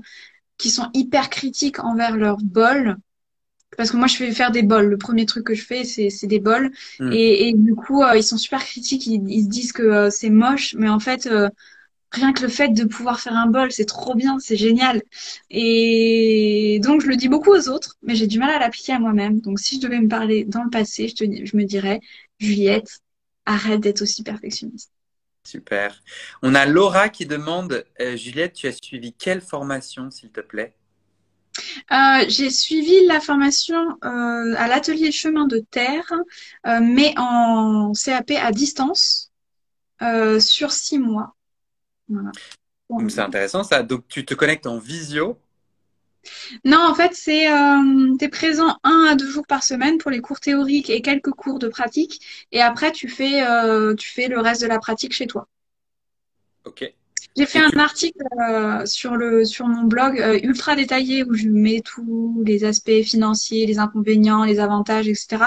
qui 0.58 0.70
sont 0.70 0.90
hyper 0.94 1.30
critiques 1.30 1.80
envers 1.84 2.16
leur 2.16 2.38
bol. 2.38 2.96
Parce 3.76 3.90
que 3.90 3.96
moi, 3.96 4.06
je 4.06 4.16
fais 4.16 4.32
faire 4.32 4.50
des 4.50 4.62
bols. 4.62 4.86
Le 4.88 4.98
premier 4.98 5.26
truc 5.26 5.44
que 5.46 5.54
je 5.54 5.64
fais, 5.64 5.84
c'est 5.84 6.26
des 6.26 6.40
bols. 6.40 6.70
Mm. 6.98 7.12
Et, 7.12 7.48
et 7.48 7.54
du 7.54 7.74
coup, 7.74 8.02
ils 8.14 8.22
sont 8.24 8.36
super 8.38 8.64
critiques. 8.64 9.06
Ils, 9.06 9.22
ils 9.30 9.44
se 9.44 9.48
disent 9.48 9.72
que 9.72 10.10
c'est 10.10 10.30
moche, 10.30 10.74
mais 10.78 10.88
en 10.90 11.00
fait, 11.00 11.28
rien 12.12 12.32
que 12.32 12.42
le 12.42 12.48
fait 12.48 12.68
de 12.68 12.84
pouvoir 12.84 13.20
faire 13.20 13.34
un 13.34 13.46
bol, 13.46 13.72
c'est 13.72 13.86
trop 13.86 14.14
bien, 14.14 14.38
c'est 14.38 14.56
génial. 14.56 15.02
Et 15.50 16.78
donc, 16.82 17.00
je 17.00 17.08
le 17.08 17.16
dis 17.16 17.28
beaucoup 17.28 17.50
aux 17.50 17.68
autres, 17.68 17.96
mais 18.02 18.14
j'ai 18.14 18.26
du 18.26 18.38
mal 18.38 18.50
à 18.50 18.58
l'appliquer 18.58 18.92
à 18.92 18.98
moi-même. 18.98 19.40
Donc, 19.40 19.58
si 19.58 19.76
je 19.76 19.80
devais 19.80 20.00
me 20.00 20.08
parler 20.08 20.44
dans 20.44 20.62
le 20.62 20.70
passé, 20.70 21.08
je 21.08 21.14
te, 21.14 21.24
je 21.24 21.56
me 21.56 21.64
dirais, 21.64 22.00
Juliette, 22.38 23.00
arrête 23.46 23.80
d'être 23.80 24.02
aussi 24.02 24.22
perfectionniste. 24.22 24.90
Super. 25.44 26.00
On 26.42 26.54
a 26.54 26.66
Laura 26.66 27.08
qui 27.08 27.26
demande, 27.26 27.84
euh, 28.00 28.16
Juliette, 28.16 28.52
tu 28.52 28.68
as 28.68 28.72
suivi 28.72 29.12
quelle 29.12 29.40
formation, 29.40 30.10
s'il 30.10 30.30
te 30.30 30.40
plaît? 30.40 30.76
Euh, 31.90 32.24
j'ai 32.28 32.48
suivi 32.50 33.06
la 33.06 33.20
formation 33.20 33.98
euh, 34.04 34.54
à 34.56 34.68
l'atelier 34.68 35.12
chemin 35.12 35.46
de 35.46 35.58
terre, 35.58 36.10
mais 36.64 37.12
en 37.18 37.92
CAP 37.92 38.30
à 38.40 38.52
distance 38.52 39.30
sur 40.38 40.72
six 40.72 40.98
mois. 40.98 41.34
Voilà. 42.12 42.30
C'est 43.08 43.20
intéressant 43.20 43.64
ça. 43.64 43.82
Donc 43.82 44.06
tu 44.08 44.24
te 44.24 44.34
connectes 44.34 44.66
en 44.66 44.78
visio. 44.78 45.38
Non, 46.64 46.78
en 46.78 46.94
fait, 46.94 47.14
c'est 47.14 47.50
euh, 47.52 48.14
t'es 48.18 48.28
présent 48.28 48.78
un 48.84 49.06
à 49.10 49.16
deux 49.16 49.28
jours 49.28 49.46
par 49.46 49.64
semaine 49.64 49.98
pour 49.98 50.10
les 50.10 50.20
cours 50.20 50.38
théoriques 50.38 50.90
et 50.90 51.02
quelques 51.02 51.30
cours 51.30 51.58
de 51.58 51.68
pratique, 51.68 52.46
et 52.52 52.60
après 52.60 52.92
tu 52.92 53.08
fais 53.08 53.42
euh, 53.42 53.94
tu 53.96 54.08
fais 54.08 54.28
le 54.28 54.38
reste 54.38 54.62
de 54.62 54.68
la 54.68 54.78
pratique 54.78 55.12
chez 55.14 55.26
toi. 55.26 55.48
Ok. 56.64 56.94
J'ai 57.36 57.46
fait 57.46 57.58
un 57.60 57.70
tu- 57.70 57.78
article 57.78 58.22
euh, 58.48 58.84
sur 58.86 59.16
le 59.16 59.44
sur 59.44 59.66
mon 59.68 59.84
blog 59.84 60.20
euh, 60.20 60.38
ultra 60.42 60.76
détaillé 60.76 61.24
où 61.24 61.34
je 61.34 61.48
mets 61.48 61.80
tous 61.80 62.42
les 62.46 62.64
aspects 62.64 63.02
financiers, 63.02 63.64
les 63.66 63.78
inconvénients, 63.78 64.44
les 64.44 64.60
avantages, 64.60 65.08
etc. 65.08 65.44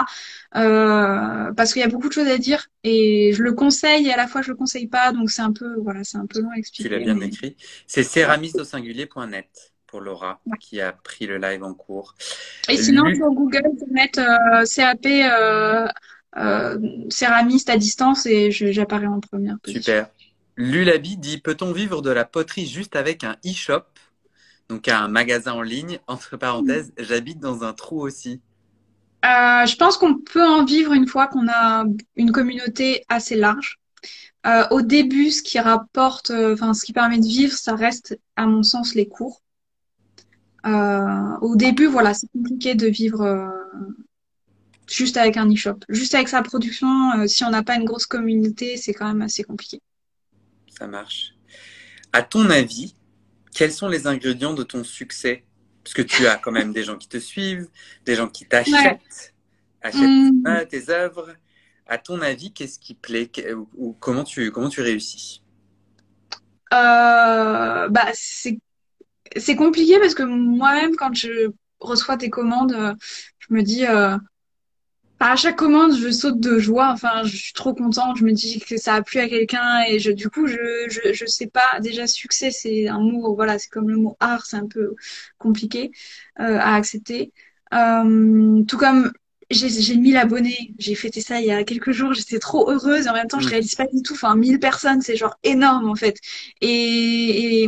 Euh, 0.56 1.52
parce 1.54 1.74
qu'il 1.74 1.82
y 1.82 1.86
a 1.86 1.90
beaucoup 1.90 2.08
de 2.08 2.14
choses 2.14 2.28
à 2.28 2.38
dire 2.38 2.68
et 2.84 3.32
je 3.34 3.44
le 3.44 3.54
conseille 3.54 4.08
et 4.08 4.14
à 4.14 4.18
la 4.18 4.28
fois 4.28 4.42
je 4.42 4.50
le 4.52 4.56
conseille 4.56 4.88
pas, 4.88 5.12
donc 5.12 5.30
c'est 5.30 5.42
un 5.42 5.52
peu 5.52 5.76
voilà, 5.82 6.04
c'est 6.04 6.18
un 6.18 6.26
peu 6.26 6.40
long 6.42 6.50
à 6.50 6.54
Tu 6.54 6.60
expliquer. 6.60 6.90
l'as 6.90 7.00
bien 7.00 7.16
mais- 7.16 7.28
écrit. 7.28 7.56
C'est 7.88 8.04
céramiste 8.04 8.58
au 8.60 8.64
singulier.net 8.64 9.48
pour 9.88 10.02
Laura 10.02 10.42
Ouais. 10.46 10.58
qui 10.60 10.82
a 10.82 10.92
pris 10.94 11.26
le 11.28 11.38
live 11.38 11.64
en 11.64 11.74
cours. 11.74 12.16
Et 12.70 12.78
sinon 12.78 13.04
sur 13.16 13.30
Google, 13.32 13.64
faut 13.80 13.92
mettre 13.92 14.20
euh, 14.20 14.66
CAP 14.66 15.06
euh, 15.06 15.88
euh, 16.38 16.78
céramiste 17.10 17.70
à 17.70 17.78
distance 17.78 18.26
et 18.26 18.52
j'apparais 18.52 19.06
en 19.08 19.20
première 19.20 19.58
position. 19.60 19.82
Super. 19.84 20.10
Lulabi 20.58 21.18
dit 21.18 21.40
Peut-on 21.40 21.72
vivre 21.72 22.02
de 22.02 22.10
la 22.10 22.26
poterie 22.26 22.66
juste 22.66 22.96
avec 22.96 23.24
un 23.24 23.36
e-shop? 23.46 23.84
Donc 24.70 24.88
un 24.88 25.08
magasin 25.08 25.54
en 25.54 25.62
ligne. 25.62 26.00
Entre 26.08 26.38
parenthèses, 26.38 26.94
j'habite 26.98 27.40
dans 27.40 27.64
un 27.64 27.74
trou 27.74 28.02
aussi. 28.02 28.42
Euh, 29.26 29.66
je 29.66 29.76
pense 29.76 29.98
qu'on 29.98 30.20
peut 30.20 30.46
en 30.46 30.66
vivre 30.66 30.94
une 30.94 31.08
fois 31.08 31.28
qu'on 31.28 31.48
a 31.48 31.86
une 32.16 32.32
communauté 32.32 33.04
assez 33.10 33.36
large. 33.36 33.80
Euh, 34.46 34.68
au 34.70 34.82
début, 34.82 35.32
ce 35.32 35.42
qui 35.42 35.60
rapporte, 35.60 36.30
euh, 36.30 36.54
enfin, 36.54 36.76
ce 36.76 36.86
qui 36.86 36.94
permet 36.94 37.18
de 37.18 37.26
vivre, 37.26 37.54
ça 37.54 37.76
reste, 37.76 38.20
à 38.36 38.46
mon 38.46 38.62
sens, 38.62 38.94
les 38.94 39.08
cours. 39.08 39.42
Au 40.64 41.56
début, 41.56 41.86
voilà, 41.86 42.16
c'est 42.16 42.28
compliqué 42.32 42.74
de 42.74 42.88
vivre 42.88 43.52
juste 44.88 45.16
avec 45.16 45.38
un 45.38 45.48
e-shop. 45.52 45.78
Juste 45.90 46.16
avec 46.16 46.28
sa 46.28 46.42
production, 46.42 47.28
si 47.28 47.44
on 47.44 47.52
n'a 47.52 47.62
pas 47.62 47.76
une 47.76 47.86
grosse 47.86 48.08
communauté, 48.08 48.76
c'est 48.76 48.94
quand 48.94 49.06
même 49.08 49.22
assez 49.22 49.44
compliqué. 49.44 49.80
Ça 50.78 50.88
marche. 50.88 51.34
À 52.14 52.22
ton 52.22 52.50
avis, 52.50 52.96
quels 53.54 53.72
sont 53.72 53.88
les 53.88 54.08
ingrédients 54.08 54.54
de 54.54 54.64
ton 54.64 54.84
succès? 54.84 55.44
Parce 55.84 55.94
que 55.94 56.02
tu 56.02 56.28
as 56.28 56.38
quand 56.38 56.52
même 56.52 56.74
des 56.74 56.84
gens 56.84 56.98
qui 56.98 57.08
te 57.08 57.18
suivent, 57.18 57.68
des 58.06 58.16
gens 58.16 58.28
qui 58.28 58.46
t'achètent, 58.46 59.34
achètent 59.82 60.34
euh, 60.48 60.66
tes 60.66 60.90
œuvres. 60.90 61.36
À 61.86 62.00
ton 62.00 62.22
avis, 62.22 62.52
qu'est-ce 62.52 62.80
qui 62.80 62.96
plaît? 62.96 63.30
Ou, 63.76 63.94
comment 64.00 64.24
tu 64.24 64.52
comment 64.52 64.70
tu 64.70 64.82
réussis? 64.82 65.44
Euh, 66.74 67.88
bah, 67.90 68.08
c'est 68.14 68.60
c'est 69.38 69.56
compliqué 69.56 70.00
parce 70.00 70.16
que 70.16 70.24
moi-même, 70.24 70.96
quand 70.96 71.14
je 71.14 71.52
reçois 71.80 72.18
des 72.18 72.30
commandes, 72.30 72.74
euh, 72.74 72.94
je 73.40 73.54
me 73.54 73.62
dis, 73.62 73.86
euh, 73.86 74.18
à 75.32 75.36
chaque 75.36 75.56
commande, 75.58 75.96
je 75.98 76.10
saute 76.12 76.40
de 76.40 76.58
joie. 76.60 76.90
Enfin, 76.92 77.24
je 77.24 77.36
suis 77.36 77.54
trop 77.54 77.74
contente. 77.74 78.18
Je 78.18 78.24
me 78.24 78.32
dis 78.34 78.60
que 78.60 78.78
ça 78.78 78.96
a 78.96 79.02
plu 79.02 79.20
à 79.20 79.28
quelqu'un 79.30 79.82
et 79.88 80.00
je, 80.00 80.12
du 80.12 80.30
coup, 80.30 80.48
je, 80.48 80.56
je, 80.90 81.14
je 81.14 81.26
sais 81.26 81.48
pas. 81.48 81.80
Déjà, 81.82 82.08
succès, 82.08 82.52
c'est 82.52 82.88
un 82.88 83.00
mot, 83.00 83.36
voilà, 83.36 83.58
c'est 83.60 83.70
comme 83.70 83.90
le 83.90 83.98
mot 83.98 84.18
art, 84.20 84.46
c'est 84.46 84.58
un 84.58 84.68
peu 84.68 84.96
compliqué 85.38 85.92
euh, 86.40 86.58
à 86.60 86.76
accepter. 86.76 87.32
Euh, 87.74 88.64
tout 88.66 88.78
comme 88.78 89.12
j'ai 89.52 89.70
j'ai 89.70 89.96
1000 89.98 90.18
abonnés. 90.18 90.74
J'ai 90.80 90.96
fêté 90.96 91.22
ça 91.22 91.40
il 91.42 91.48
y 91.48 91.52
a 91.52 91.64
quelques 91.64 91.92
jours. 91.92 92.14
J'étais 92.14 92.40
trop 92.40 92.70
heureuse. 92.72 93.06
Et 93.08 93.10
en 93.10 93.14
même 93.14 93.28
temps, 93.28 93.40
je 93.40 93.48
Mm. 93.48 93.50
réalise 93.50 93.76
pas 93.76 93.88
du 93.88 94.02
tout. 94.02 94.14
Enfin, 94.14 94.36
1000 94.36 94.60
personnes, 94.60 95.02
c'est 95.02 95.16
genre 95.16 95.38
énorme 95.44 95.90
en 95.90 95.96
fait. 95.96 96.18
Et, 96.62 97.64
et 97.64 97.68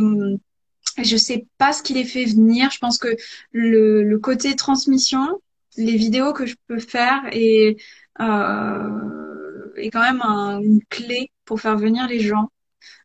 je 1.02 1.16
sais 1.16 1.46
pas 1.58 1.72
ce 1.72 1.82
qui 1.82 1.94
les 1.94 2.04
fait 2.04 2.24
venir. 2.24 2.70
Je 2.70 2.78
pense 2.78 2.98
que 2.98 3.08
le, 3.52 4.02
le 4.04 4.18
côté 4.18 4.56
transmission, 4.56 5.40
les 5.78 5.96
vidéos 5.96 6.32
que 6.32 6.44
je 6.46 6.56
peux 6.66 6.78
faire 6.78 7.22
est, 7.32 7.76
euh, 8.20 9.72
est 9.76 9.90
quand 9.90 10.02
même 10.02 10.20
un- 10.22 10.60
une 10.60 10.82
clé 10.90 11.30
pour 11.44 11.60
faire 11.60 11.76
venir 11.78 12.06
les 12.06 12.20
gens. 12.20 12.50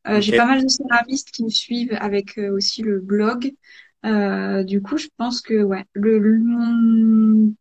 Euh, 0.07 0.19
J'ai 0.19 0.35
pas 0.35 0.45
mal 0.45 0.63
de 0.63 0.67
céramistes 0.67 1.31
qui 1.31 1.43
me 1.45 1.49
suivent 1.49 1.97
avec 1.99 2.37
euh, 2.37 2.51
aussi 2.53 2.81
le 2.81 2.99
blog. 2.99 3.53
Du 4.03 4.81
coup, 4.81 4.97
je 4.97 5.07
pense 5.17 5.41
que 5.41 5.63
ouais, 5.63 5.85
le, 5.93 6.19
le- 6.19 7.53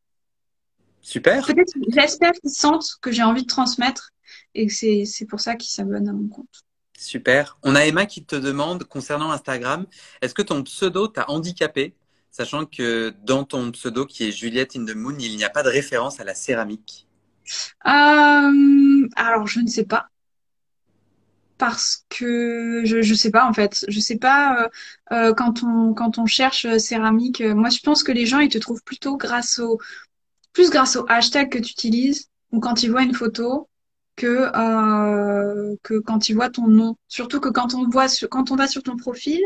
Super. 1.02 1.44
peut-être 1.46 1.72
j'espère 1.88 2.32
qu'ils 2.32 2.50
sentent 2.50 2.96
que 3.00 3.10
j'ai 3.10 3.22
envie 3.22 3.42
de 3.42 3.46
transmettre 3.46 4.10
et 4.54 4.66
que 4.66 4.72
c'est 4.72 5.04
c'est 5.04 5.26
pour 5.26 5.40
ça 5.40 5.56
qu'ils 5.56 5.70
s'abonnent 5.70 6.08
à 6.08 6.12
mon 6.12 6.28
compte. 6.28 6.64
Super. 6.96 7.58
On 7.64 7.74
a 7.74 7.84
Emma 7.84 8.06
qui 8.06 8.24
te 8.24 8.36
demande 8.36 8.84
concernant 8.84 9.32
Instagram, 9.32 9.86
est-ce 10.20 10.34
que 10.34 10.42
ton 10.42 10.62
pseudo 10.62 11.08
t'a 11.08 11.28
handicapé, 11.28 11.94
sachant 12.32 12.64
que 12.64 13.14
dans 13.24 13.44
ton 13.44 13.70
pseudo 13.70 14.06
qui 14.06 14.24
est 14.24 14.32
Juliette 14.32 14.74
in 14.74 14.84
the 14.84 14.96
Moon, 14.96 15.14
il 15.20 15.36
n'y 15.36 15.44
a 15.44 15.50
pas 15.50 15.62
de 15.62 15.68
référence 15.68 16.18
à 16.18 16.24
la 16.24 16.34
céramique. 16.34 17.06
Euh, 17.86 19.08
alors 19.16 19.46
je 19.46 19.60
ne 19.60 19.66
sais 19.68 19.84
pas. 19.84 20.08
Parce 21.58 22.04
que 22.08 22.82
je 22.84 23.02
je 23.02 23.14
sais 23.14 23.30
pas 23.30 23.46
en 23.46 23.52
fait. 23.52 23.84
Je 23.86 24.00
sais 24.00 24.16
pas 24.16 24.62
euh, 24.62 24.68
euh, 25.12 25.34
quand 25.34 25.62
on 25.62 25.94
quand 25.94 26.18
on 26.18 26.26
cherche 26.26 26.66
céramique 26.78 27.40
moi 27.40 27.68
je 27.68 27.78
pense 27.80 28.02
que 28.02 28.12
les 28.12 28.26
gens 28.26 28.40
ils 28.40 28.48
te 28.48 28.58
trouvent 28.58 28.82
plutôt 28.82 29.16
grâce 29.16 29.58
au 29.58 29.78
plus 30.52 30.70
grâce 30.70 30.96
au 30.96 31.06
hashtag 31.08 31.50
que 31.50 31.58
tu 31.58 31.72
utilises 31.72 32.30
ou 32.50 32.60
quand 32.60 32.82
ils 32.82 32.90
voient 32.90 33.02
une 33.02 33.14
photo 33.14 33.68
que 34.16 34.50
que 35.82 35.98
quand 36.00 36.28
ils 36.28 36.34
voient 36.34 36.50
ton 36.50 36.66
nom. 36.66 36.96
Surtout 37.08 37.40
que 37.40 37.48
quand 37.50 37.74
on 37.74 37.88
voit 37.88 38.08
sur, 38.08 38.28
quand 38.28 38.50
on 38.50 38.56
va 38.56 38.66
sur 38.66 38.82
ton 38.82 38.96
profil 38.96 39.40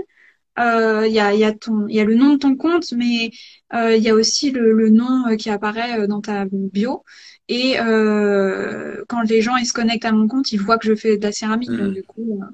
euh, 0.58 1.06
il 1.06 1.12
y 1.14 1.20
a, 1.20 1.34
y 1.34 1.44
a 1.44 1.52
y 1.88 2.04
le 2.04 2.14
nom 2.14 2.34
de 2.34 2.38
ton 2.38 2.56
compte, 2.56 2.92
mais 2.92 3.30
euh, 3.74 3.96
il 3.96 4.02
y 4.02 4.08
a 4.10 4.14
aussi 4.14 4.50
le, 4.50 4.72
le 4.72 4.90
nom 4.90 5.36
qui 5.36 5.50
apparaît 5.50 6.06
dans 6.08 6.20
ta 6.20 6.44
bio. 6.50 7.04
Et 7.48 7.78
euh, 7.78 9.04
quand 9.08 9.22
les 9.22 9.40
gens 9.42 9.56
ils 9.56 9.66
se 9.66 9.72
connectent 9.72 10.04
à 10.04 10.12
mon 10.12 10.28
compte, 10.28 10.52
ils 10.52 10.60
voient 10.60 10.78
que 10.78 10.88
je 10.88 10.94
fais 10.94 11.16
de 11.16 11.22
la 11.22 11.32
céramique. 11.32 11.70
Donc, 11.76 11.92
du 11.92 12.02
coup, 12.02 12.40
euh, 12.42 12.46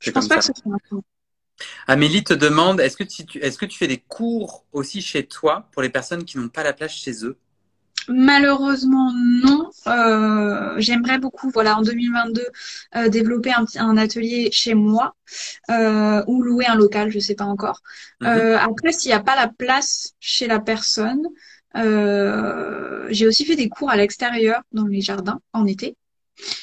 je 0.00 0.06
C'est 0.06 0.12
pense 0.12 0.28
pas 0.28 0.34
ça. 0.34 0.40
que 0.40 0.44
ce 0.44 0.52
soit 0.54 0.76
un. 0.90 1.02
Amélie 1.86 2.24
te 2.24 2.34
demande, 2.34 2.80
est-ce 2.80 2.96
que 2.96 3.04
tu, 3.04 3.38
est-ce 3.38 3.58
que 3.58 3.66
tu 3.66 3.78
fais 3.78 3.86
des 3.86 3.98
cours 3.98 4.64
aussi 4.72 5.00
chez 5.00 5.26
toi 5.26 5.68
pour 5.72 5.82
les 5.82 5.90
personnes 5.90 6.24
qui 6.24 6.38
n'ont 6.38 6.48
pas 6.48 6.62
la 6.64 6.72
place 6.72 6.92
chez 6.92 7.24
eux? 7.24 7.38
Malheureusement, 8.08 9.12
non. 9.14 9.70
Euh, 9.86 10.74
j'aimerais 10.78 11.18
beaucoup, 11.18 11.50
voilà, 11.50 11.78
en 11.78 11.82
2022, 11.82 12.46
euh, 12.96 13.08
développer 13.08 13.52
un, 13.76 13.96
atelier 13.96 14.50
chez 14.52 14.74
moi 14.74 15.14
euh, 15.70 16.22
ou 16.26 16.42
louer 16.42 16.66
un 16.66 16.74
local, 16.74 17.10
je 17.10 17.18
sais 17.18 17.34
pas 17.34 17.44
encore. 17.44 17.80
Mhm. 18.20 18.58
Après, 18.60 18.92
s'il 18.92 19.10
n'y 19.10 19.14
a 19.14 19.20
pas 19.20 19.36
la 19.36 19.48
place 19.48 20.14
chez 20.20 20.46
la 20.46 20.60
personne, 20.60 21.26
euh, 21.76 23.06
j'ai 23.10 23.26
aussi 23.26 23.44
fait 23.44 23.56
des 23.56 23.68
cours 23.68 23.90
à 23.90 23.96
l'extérieur, 23.96 24.62
dans 24.72 24.86
les 24.86 25.00
jardins, 25.00 25.40
en 25.52 25.66
été. 25.66 25.96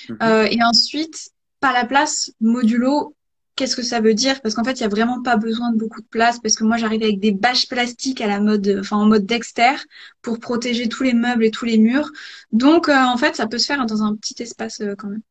Mhm. 0.09 0.17
Euh, 0.21 0.47
et 0.49 0.63
ensuite, 0.63 1.29
pas 1.59 1.73
la 1.73 1.85
place, 1.85 2.31
modulo, 2.39 3.15
qu'est-ce 3.59 3.75
que 3.75 3.83
ça 3.83 4.01
veut 4.01 4.15
dire? 4.15 4.41
Parce 4.41 4.55
qu'en 4.55 4.63
fait, 4.63 4.73
il 4.73 4.81
y 4.81 4.85
a 4.85 4.89
vraiment 4.89 5.21
pas 5.21 5.37
besoin 5.37 5.71
de 5.73 5.77
beaucoup 5.77 6.01
de 6.01 6.07
place, 6.07 6.39
parce 6.39 6.55
que 6.55 6.63
moi, 6.63 6.77
j'arrive 6.77 7.03
avec 7.03 7.19
des 7.19 7.33
bâches 7.33 7.67
plastiques 7.67 8.21
à 8.21 8.27
la 8.27 8.39
mode, 8.41 8.77
enfin, 8.81 8.97
en 8.97 9.05
mode 9.05 9.25
Dexter, 9.27 9.73
pour 10.21 10.39
protéger 10.39 10.89
tous 10.89 11.03
les 11.03 11.13
meubles 11.13 11.45
et 11.45 11.51
tous 11.51 11.65
les 11.65 11.77
murs. 11.77 12.09
Donc, 12.53 12.89
euh, 12.89 12.95
en 12.95 13.17
fait, 13.17 13.35
ça 13.35 13.47
peut 13.47 13.59
se 13.59 13.67
faire 13.67 13.85
dans 13.85 14.03
un 14.03 14.15
petit 14.15 14.41
espace, 14.43 14.81
euh, 14.81 14.95
quand 14.97 15.09
même. 15.09 15.21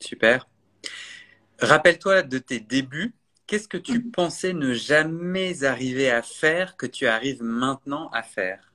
Super. 0.00 0.46
Rappelle-toi 1.60 2.22
de 2.24 2.38
tes 2.38 2.58
débuts. 2.58 3.14
Qu'est-ce 3.46 3.68
que 3.68 3.76
tu 3.76 4.00
Mhm. 4.00 4.10
pensais 4.12 4.52
ne 4.54 4.74
jamais 4.74 5.62
arriver 5.64 6.10
à 6.10 6.22
faire 6.22 6.76
que 6.76 6.86
tu 6.86 7.06
arrives 7.06 7.42
maintenant 7.44 8.08
à 8.10 8.22
faire? 8.24 8.72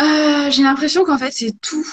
Euh, 0.00 0.50
j'ai 0.50 0.62
l'impression 0.62 1.04
qu'en 1.04 1.18
fait, 1.18 1.30
c'est 1.32 1.52
tout. 1.60 1.86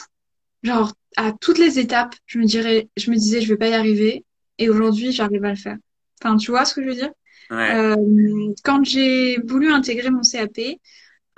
Genre, 0.63 0.93
à 1.17 1.33
toutes 1.33 1.59
les 1.59 1.79
étapes, 1.79 2.15
je 2.27 2.39
me 2.39 2.45
dirais, 2.45 2.89
je 2.97 3.11
me 3.11 3.17
disais, 3.17 3.41
je 3.41 3.49
vais 3.49 3.57
pas 3.57 3.69
y 3.69 3.75
arriver. 3.75 4.25
Et 4.57 4.69
aujourd'hui, 4.69 5.11
j'arrive 5.11 5.45
à 5.45 5.49
le 5.49 5.55
faire. 5.55 5.77
Enfin, 6.21 6.37
tu 6.37 6.51
vois 6.51 6.65
ce 6.65 6.73
que 6.73 6.83
je 6.83 6.87
veux 6.87 6.95
dire? 6.95 7.11
Ouais. 7.49 7.75
Euh, 7.75 8.53
quand 8.63 8.83
j'ai 8.83 9.39
voulu 9.41 9.71
intégrer 9.71 10.09
mon 10.09 10.21
CAP, 10.21 10.79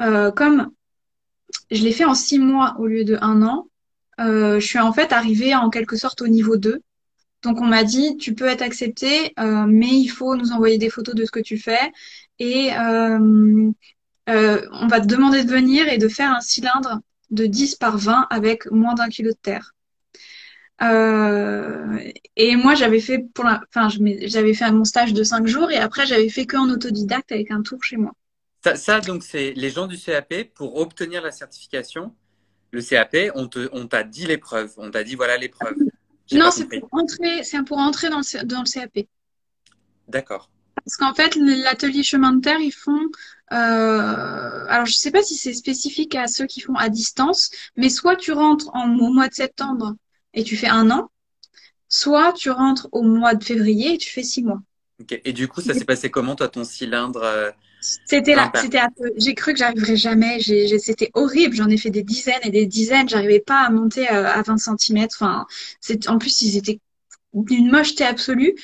euh, 0.01 0.32
comme 0.32 0.72
je 1.72 1.84
l'ai 1.84 1.91
fait 1.91 2.05
en 2.05 2.15
six 2.15 2.39
mois 2.39 2.76
au 2.80 2.88
lieu 2.88 3.03
de 3.03 3.17
un 3.22 3.41
an, 3.43 3.67
euh, 4.20 4.59
je 4.59 4.65
suis 4.65 4.80
en 4.80 4.91
fait 4.91 5.13
arrivée 5.13 5.55
en 5.55 5.70
quelque 5.70 5.95
sorte 5.95 6.22
au 6.22 6.28
niveau 6.28 6.57
2. 6.57 6.82
Donc 7.41 7.61
on 7.61 7.65
m'a 7.65 7.84
dit, 7.84 8.17
tu 8.17 8.34
peux 8.34 8.47
être 8.47 8.61
accepté, 8.61 9.34
mais 9.38 9.88
il 9.88 10.09
faut 10.09 10.36
nous 10.36 10.51
envoyer 10.51 10.78
des 10.78 10.89
photos 10.89 11.15
de 11.15 11.24
ce 11.24 11.32
que 11.32 11.39
tu 11.39 11.57
fais 11.57 11.91
et 12.38 12.72
on 12.76 13.74
va 14.28 14.99
te 14.99 15.05
demander 15.05 15.45
de 15.45 15.49
venir 15.49 15.88
et 15.88 15.97
de 15.97 16.09
faire 16.09 16.32
un 16.36 16.41
cylindre 16.41 16.99
de 17.30 17.45
10 17.45 17.76
par 17.76 17.97
20 17.97 18.28
avec 18.30 18.70
moins 18.72 18.93
d'un 18.93 19.07
kilo 19.07 19.32
de 19.32 19.38
terre. 19.41 19.74
Euh, 20.82 22.00
et 22.36 22.56
moi, 22.56 22.76
j'avais 22.76 23.00
fait 23.02 23.20
pour 23.34 23.44
la, 23.44 23.62
enfin, 23.74 23.90
j'avais 24.24 24.54
fait 24.54 24.72
mon 24.72 24.86
stage 24.86 25.14
de 25.14 25.24
5 25.24 25.46
jours 25.48 25.72
et 25.72 25.78
après, 25.78 26.06
j'avais 26.06 26.30
fait 26.30 26.46
que 26.46 26.58
en 26.58 26.70
autodidacte 26.70 27.32
avec 27.32 27.52
un 27.52 27.62
tour 27.62 27.84
chez 27.84 27.98
moi. 27.98 28.14
Ça, 28.64 28.76
ça, 28.76 29.00
donc, 29.00 29.24
c'est 29.24 29.54
les 29.56 29.70
gens 29.70 29.88
du 29.88 29.98
CAP 29.98 30.54
pour 30.54 30.78
obtenir 30.78 31.22
la 31.22 31.32
certification. 31.32 32.14
Le 32.72 32.82
CAP, 32.82 33.32
on 33.36 33.48
te, 33.48 33.70
on 33.72 33.88
t'a 33.88 34.04
dit 34.04 34.26
l'épreuve. 34.26 34.74
On 34.78 34.92
t'a 34.92 35.04
dit 35.04 35.16
voilà 35.16 35.38
l'épreuve. 35.38 35.76
Non, 36.32 36.52
c'est 36.52 36.68
pour 36.68 36.90
entrer, 36.92 37.44
c'est 37.44 37.64
pour 37.64 37.80
entrer 37.80 38.10
dans 38.10 38.18
le, 38.18 38.24
C- 38.24 38.44
dans 38.44 38.60
le 38.60 38.72
CAP. 38.72 39.08
D'accord. 40.08 40.50
Parce 40.86 40.96
qu'en 40.98 41.14
fait, 41.14 41.36
l'atelier 41.36 42.04
chemin 42.04 42.34
de 42.34 42.42
terre, 42.42 42.60
ils 42.60 42.72
font. 42.72 43.00
Euh, 43.52 44.66
alors, 44.68 44.86
je 44.86 44.94
sais 44.94 45.12
pas 45.12 45.24
si 45.24 45.36
c'est 45.36 45.54
spécifique 45.54 46.16
à 46.16 46.28
ceux 46.28 46.46
qui 46.46 46.62
font 46.62 46.76
à 46.76 46.90
distance, 46.90 47.50
mais 47.76 47.90
soit 47.90 48.16
tu 48.16 48.32
rentres 48.32 48.70
en, 48.74 48.96
au 48.98 49.12
mois 49.12 49.28
de 49.28 49.34
septembre 49.34 49.96
et 50.34 50.44
tu 50.44 50.58
fais 50.58 50.68
un 50.68 50.92
an, 50.92 51.10
soit 51.88 52.34
tu 52.34 52.50
rentres 52.50 52.88
au 52.92 53.04
mois 53.04 53.36
de 53.36 53.44
février 53.44 53.96
et 53.96 53.98
tu 53.98 54.10
fais 54.10 54.24
six 54.24 54.44
mois. 54.44 54.62
Et 55.24 55.34
du 55.34 55.48
coup, 55.48 55.62
ça 55.62 55.74
s'est 55.74 55.86
passé 55.86 56.12
comment, 56.12 56.36
toi, 56.36 56.50
ton 56.50 56.64
cylindre 56.64 57.22
euh, 57.24 57.52
C'était 57.82 58.36
là, 58.36 58.52
c'était 58.54 58.80
un 58.80 58.90
peu- 58.90 59.12
j'ai 59.18 59.34
cru 59.34 59.54
que 59.54 59.60
j'arriverais 59.60 59.96
jamais. 59.96 60.40
C'était 60.42 61.10
horrible. 61.14 61.56
J'en 61.56 61.70
ai 61.70 61.78
fait 61.78 61.90
des 61.90 62.04
dizaines 62.04 62.42
et 62.44 62.52
des 62.52 62.66
dizaines. 62.66 63.08
J'arrivais 63.08 63.40
pas 63.40 63.62
à 63.62 63.70
monter 63.70 64.12
euh, 64.12 64.28
à 64.28 64.42
20 64.42 64.58
centimètres. 64.58 65.16
Enfin, 65.20 65.48
en 66.08 66.18
plus, 66.18 66.42
ils 66.42 66.58
étaient 66.58 66.80
d'une 67.34 67.72
mocheté 67.72 68.04
absolue. 68.06 68.56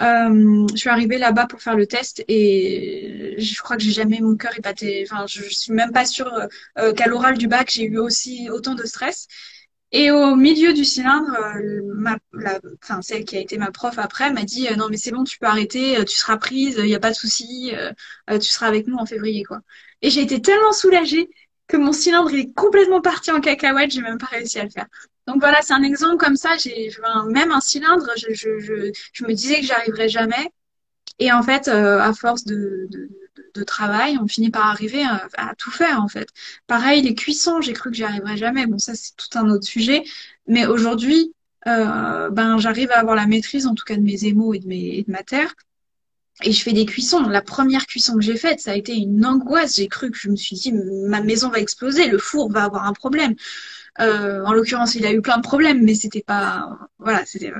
Euh, 0.00 0.66
je 0.72 0.76
suis 0.76 0.88
arrivée 0.90 1.18
là-bas 1.18 1.46
pour 1.46 1.60
faire 1.60 1.76
le 1.76 1.86
test 1.86 2.24
et 2.28 3.34
je 3.38 3.62
crois 3.62 3.76
que 3.76 3.82
j'ai 3.82 3.90
jamais 3.92 4.20
mon 4.20 4.36
cœur 4.36 4.52
batté. 4.62 5.04
Enfin, 5.10 5.26
je, 5.28 5.42
je 5.42 5.50
suis 5.54 5.72
même 5.72 5.92
pas 5.92 6.04
sûre 6.06 6.32
euh, 6.78 6.92
qu'à 6.92 7.06
l'oral 7.08 7.36
du 7.36 7.48
bac 7.48 7.70
j'ai 7.72 7.84
eu 7.84 7.98
aussi 7.98 8.48
autant 8.50 8.74
de 8.74 8.84
stress. 8.86 9.26
Et 9.90 10.10
au 10.10 10.36
milieu 10.36 10.74
du 10.74 10.84
cylindre, 10.84 11.32
euh, 11.56 11.80
la, 12.34 12.60
enfin 12.82 13.00
celle 13.00 13.24
qui 13.24 13.36
a 13.36 13.40
été 13.40 13.56
ma 13.56 13.70
prof 13.70 13.98
après 13.98 14.30
m'a 14.32 14.44
dit 14.44 14.68
euh, 14.68 14.76
non 14.76 14.88
mais 14.90 14.98
c'est 14.98 15.10
bon, 15.12 15.24
tu 15.24 15.38
peux 15.38 15.46
arrêter, 15.46 15.98
euh, 15.98 16.04
tu 16.04 16.14
seras 16.14 16.36
prise, 16.36 16.76
il 16.78 16.88
y 16.88 16.94
a 16.94 17.00
pas 17.00 17.10
de 17.10 17.16
souci, 17.16 17.72
tu 18.28 18.40
seras 18.46 18.66
avec 18.66 18.86
nous 18.86 18.96
en 18.96 19.06
février 19.06 19.44
quoi. 19.44 19.60
Et 20.02 20.10
j'ai 20.10 20.20
été 20.22 20.42
tellement 20.42 20.72
soulagée 20.72 21.30
que 21.68 21.76
mon 21.78 21.92
cylindre 21.92 22.34
est 22.34 22.52
complètement 22.52 23.00
parti 23.00 23.30
en 23.30 23.40
cacahuète, 23.40 23.90
j'ai 23.90 24.02
même 24.02 24.18
pas 24.18 24.26
réussi 24.26 24.58
à 24.58 24.64
le 24.64 24.70
faire. 24.70 24.86
Donc 25.26 25.40
voilà, 25.40 25.60
c'est 25.62 25.74
un 25.74 25.82
exemple 25.82 26.16
comme 26.16 26.36
ça. 26.36 26.56
J'ai 26.58 26.90
même 27.30 27.52
un 27.52 27.60
cylindre, 27.60 28.06
je, 28.16 28.32
je, 28.32 28.58
je, 28.60 28.90
je 29.12 29.24
me 29.24 29.32
disais 29.34 29.60
que 29.60 29.66
j'arriverais 29.66 30.08
jamais. 30.08 30.50
Et 31.18 31.32
en 31.32 31.42
fait, 31.42 31.68
euh, 31.68 31.98
à 32.00 32.12
force 32.12 32.44
de, 32.44 32.88
travail, 33.66 34.16
on 34.22 34.28
finit 34.28 34.50
par 34.50 34.66
arriver 34.66 35.02
à, 35.02 35.28
à 35.36 35.54
tout 35.56 35.72
faire 35.72 36.00
en 36.00 36.06
fait. 36.06 36.28
Pareil, 36.68 37.02
les 37.02 37.16
cuissons, 37.16 37.60
j'ai 37.60 37.72
cru 37.72 37.90
que 37.90 37.96
j'y 37.96 38.04
arriverais 38.04 38.36
jamais. 38.36 38.66
Bon, 38.68 38.78
ça 38.78 38.94
c'est 38.94 39.16
tout 39.16 39.36
un 39.36 39.50
autre 39.50 39.66
sujet. 39.66 40.04
Mais 40.46 40.66
aujourd'hui, 40.66 41.34
euh, 41.66 42.30
ben 42.30 42.58
j'arrive 42.58 42.92
à 42.92 42.98
avoir 43.00 43.16
la 43.16 43.26
maîtrise 43.26 43.66
en 43.66 43.74
tout 43.74 43.84
cas 43.84 43.96
de 43.96 44.02
mes 44.02 44.24
émaux 44.24 44.54
et 44.54 44.60
de 44.60 44.68
mes 44.68 44.98
et 44.98 45.02
de 45.02 45.10
ma 45.10 45.22
terre. 45.24 45.54
Et 46.44 46.52
je 46.52 46.62
fais 46.62 46.72
des 46.72 46.86
cuissons. 46.86 47.22
La 47.22 47.42
première 47.42 47.86
cuisson 47.86 48.14
que 48.14 48.20
j'ai 48.20 48.36
faite, 48.36 48.60
ça 48.60 48.70
a 48.72 48.74
été 48.76 48.94
une 48.94 49.26
angoisse. 49.26 49.76
J'ai 49.76 49.88
cru 49.88 50.10
que 50.12 50.16
je 50.16 50.28
me 50.28 50.36
suis 50.36 50.56
dit, 50.56 50.72
ma 50.72 51.20
maison 51.20 51.48
va 51.50 51.58
exploser, 51.58 52.06
le 52.06 52.18
four 52.18 52.50
va 52.50 52.64
avoir 52.64 52.84
un 52.86 52.92
problème. 52.92 53.34
Euh, 54.00 54.44
en 54.44 54.52
l'occurrence, 54.52 54.94
il 54.94 55.04
a 55.06 55.12
eu 55.12 55.20
plein 55.20 55.38
de 55.38 55.42
problèmes, 55.42 55.82
mais 55.82 55.94
c'était 55.94 56.22
pas, 56.22 56.78
voilà, 56.98 57.24
c'était. 57.26 57.52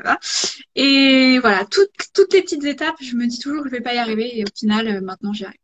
Et 0.75 1.39
voilà, 1.41 1.65
toutes, 1.65 2.33
les 2.33 2.43
petites 2.43 2.65
étapes, 2.65 2.97
je 3.01 3.17
me 3.17 3.27
dis 3.27 3.39
toujours 3.39 3.63
que 3.63 3.69
je 3.69 3.75
vais 3.75 3.81
pas 3.81 3.95
y 3.95 3.99
arriver, 3.99 4.39
et 4.39 4.45
au 4.45 4.49
final, 4.57 4.89
euh, 4.89 5.01
maintenant, 5.01 5.33
j'y 5.33 5.45
arrive. 5.45 5.59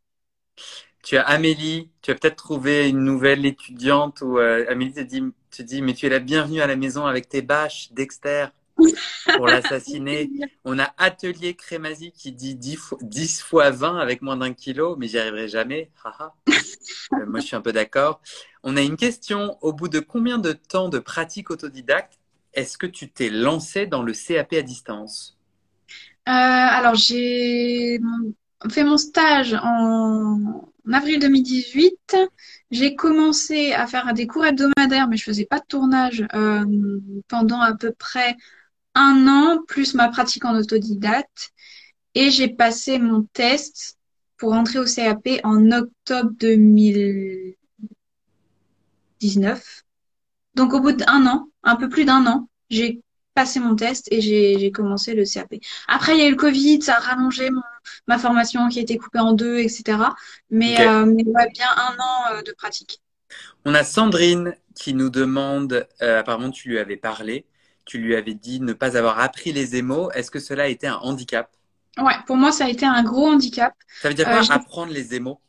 Tu 1.03 1.17
as 1.17 1.21
Amélie, 1.21 1.91
tu 2.01 2.11
as 2.11 2.15
peut-être 2.15 2.35
trouvé 2.35 2.89
une 2.89 3.03
nouvelle 3.03 3.45
étudiante 3.45 4.21
ou 4.21 4.39
euh, 4.39 4.65
Amélie 4.69 4.93
te 4.93 5.01
dit, 5.01 5.23
te 5.51 5.61
dit, 5.61 5.81
mais 5.81 5.93
tu 5.93 6.07
es 6.07 6.09
la 6.09 6.19
bienvenue 6.19 6.61
à 6.61 6.67
la 6.67 6.75
maison 6.75 7.05
avec 7.05 7.29
tes 7.29 7.43
bâches, 7.43 7.89
Dexter, 7.91 8.47
pour 9.35 9.47
l'assassiner. 9.47 10.29
On 10.63 10.79
a 10.79 10.93
Atelier 10.97 11.55
Crémazie 11.55 12.11
qui 12.11 12.31
dit 12.31 12.55
10 12.55 12.75
fois, 12.75 12.97
10 13.01 13.41
fois 13.41 13.69
20 13.71 13.97
avec 13.97 14.21
moins 14.21 14.37
d'un 14.37 14.53
kilo, 14.53 14.95
mais 14.97 15.07
j'y 15.07 15.17
arriverai 15.17 15.47
jamais. 15.47 15.91
Euh, 17.13 17.25
moi, 17.27 17.39
je 17.39 17.47
suis 17.47 17.55
un 17.55 17.61
peu 17.61 17.73
d'accord. 17.73 18.21
On 18.63 18.77
a 18.77 18.81
une 18.81 18.97
question. 18.97 19.57
Au 19.61 19.73
bout 19.73 19.87
de 19.87 19.99
combien 19.99 20.37
de 20.37 20.53
temps 20.53 20.89
de 20.89 20.99
pratique 20.99 21.51
autodidacte 21.51 22.19
est-ce 22.53 22.77
que 22.77 22.87
tu 22.87 23.09
t'es 23.09 23.29
lancé 23.29 23.85
dans 23.85 24.01
le 24.01 24.13
CAP 24.13 24.53
à 24.53 24.61
distance? 24.61 25.37
Euh, 26.27 26.31
alors, 26.31 26.95
j'ai 26.95 27.99
fait 28.71 28.83
mon 28.83 28.97
stage 28.97 29.53
en, 29.53 30.71
en 30.87 30.93
avril 30.93 31.19
2018. 31.19 32.17
J'ai 32.71 32.95
commencé 32.95 33.73
à 33.73 33.87
faire 33.87 34.13
des 34.13 34.25
cours 34.25 34.45
hebdomadaires, 34.45 35.07
mais 35.07 35.17
je 35.17 35.23
faisais 35.23 35.45
pas 35.45 35.59
de 35.59 35.65
tournage 35.67 36.25
euh, 36.33 36.65
pendant 37.27 37.59
à 37.59 37.73
peu 37.75 37.91
près 37.91 38.35
un 38.95 39.27
an, 39.27 39.63
plus 39.67 39.93
ma 39.93 40.09
pratique 40.09 40.45
en 40.45 40.55
autodidacte. 40.57 41.51
Et 42.15 42.31
j'ai 42.31 42.47
passé 42.49 42.99
mon 42.99 43.23
test 43.33 43.97
pour 44.37 44.53
entrer 44.53 44.79
au 44.79 44.85
CAP 44.85 45.27
en 45.43 45.71
octobre 45.71 46.31
2019. 46.39 47.55
Donc 50.55 50.73
au 50.73 50.79
bout 50.79 50.93
d'un 50.93 51.27
an, 51.27 51.49
un 51.63 51.75
peu 51.75 51.89
plus 51.89 52.05
d'un 52.05 52.25
an, 52.27 52.49
j'ai 52.69 53.01
passé 53.33 53.59
mon 53.59 53.75
test 53.75 54.07
et 54.11 54.21
j'ai 54.21 54.71
commencé 54.71 55.13
le 55.13 55.25
CAP. 55.25 55.55
Après, 55.87 56.15
il 56.15 56.19
y 56.19 56.23
a 56.23 56.27
eu 56.27 56.31
le 56.31 56.37
Covid, 56.37 56.81
ça 56.81 56.95
a 56.97 56.99
rallongé 56.99 57.49
mon, 57.51 57.61
ma 58.07 58.17
formation 58.17 58.69
qui 58.69 58.79
a 58.79 58.81
été 58.83 58.97
coupée 58.97 59.19
en 59.19 59.33
deux, 59.33 59.57
etc. 59.59 60.15
Mais, 60.49 60.79
Ok. 60.79 60.87
euh, 60.87 61.05
mais 61.05 61.25
ouais, 61.25 61.49
bien 61.53 61.67
un 61.75 61.97
an 61.99 62.35
euh, 62.35 62.41
de 62.43 62.53
pratique. 62.53 63.01
On 63.65 63.73
a 63.73 63.83
Sandrine 63.83 64.55
qui 64.75 64.93
nous 64.93 65.09
demande, 65.09 65.87
euh, 66.01 66.19
apparemment 66.19 66.51
tu 66.51 66.69
lui 66.69 66.79
avais 66.79 66.97
parlé, 66.97 67.45
tu 67.85 67.97
lui 67.99 68.15
avais 68.15 68.33
dit 68.33 68.59
ne 68.59 68.73
pas 68.73 68.97
avoir 68.97 69.19
appris 69.19 69.51
les 69.53 69.75
émaux. 69.75 70.11
Est-ce 70.11 70.31
que 70.31 70.39
cela 70.39 70.63
a 70.63 70.67
été 70.67 70.87
un 70.87 70.97
handicap? 70.97 71.49
Ouais, 71.97 72.13
pour 72.27 72.35
moi, 72.35 72.51
ça 72.51 72.65
a 72.65 72.69
été 72.69 72.85
un 72.85 73.03
gros 73.03 73.27
handicap. 73.27 73.73
Ça 74.01 74.09
veut 74.09 74.15
dire 74.15 74.27
Euh, 74.27 74.41
quoi 74.41 74.53
apprendre 74.53 74.91
les 74.91 75.15
émaux? 75.15 75.39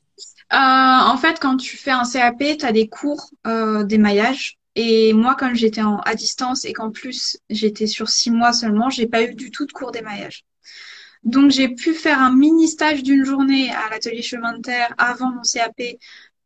Euh, 0.53 0.57
en 0.57 1.17
fait, 1.17 1.41
quand 1.41 1.57
tu 1.57 1.77
fais 1.77 1.91
un 1.91 2.05
CAP, 2.05 2.39
tu 2.59 2.65
as 2.65 2.73
des 2.73 2.89
cours 2.89 3.31
euh, 3.47 3.83
d'émaillage. 3.85 4.59
Et 4.77 5.13
moi, 5.13 5.35
comme 5.35 5.55
j'étais 5.55 5.83
en, 5.83 5.99
à 6.01 6.15
distance 6.15 6.65
et 6.65 6.73
qu'en 6.73 6.91
plus 6.91 7.39
j'étais 7.49 7.87
sur 7.87 8.09
six 8.11 8.31
mois 8.31 8.53
seulement, 8.53 8.91
j'ai 8.91 9.07
pas 9.07 9.23
eu 9.23 9.35
du 9.35 9.51
tout 9.51 9.67
de 9.67 9.73
cours 9.73 9.91
d'émaillage. 9.91 10.45
Donc 11.25 11.51
j'ai 11.51 11.69
pu 11.71 11.95
faire 11.95 12.21
un 12.21 12.33
mini 12.33 12.69
stage 12.69 13.03
d'une 13.03 13.25
journée 13.25 13.71
à 13.73 13.89
l'atelier 13.91 14.23
chemin 14.23 14.57
de 14.57 14.63
terre 14.63 14.95
avant 14.99 15.33
mon 15.33 15.43
CAP 15.43 15.97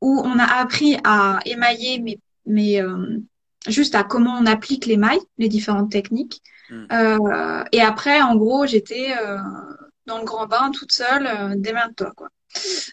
où 0.00 0.22
on 0.24 0.38
a 0.38 0.44
appris 0.44 0.96
à 1.04 1.40
émailler 1.44 2.02
euh, 2.48 3.18
juste 3.68 3.94
à 3.94 4.04
comment 4.04 4.38
on 4.38 4.46
applique 4.46 4.86
les 4.86 4.96
mailles, 4.96 5.20
les 5.38 5.48
différentes 5.48 5.90
techniques. 5.90 6.42
Hmm. 6.70 6.86
Euh, 6.92 7.64
et 7.72 7.80
après, 7.80 8.22
en 8.22 8.36
gros, 8.36 8.66
j'étais 8.66 9.12
euh, 9.20 9.38
dans 10.06 10.18
le 10.18 10.24
grand 10.24 10.46
bain 10.46 10.70
toute 10.70 10.92
seule, 10.92 11.26
euh, 11.26 11.54
démerde-toi 11.56 12.12
quoi. 12.16 12.28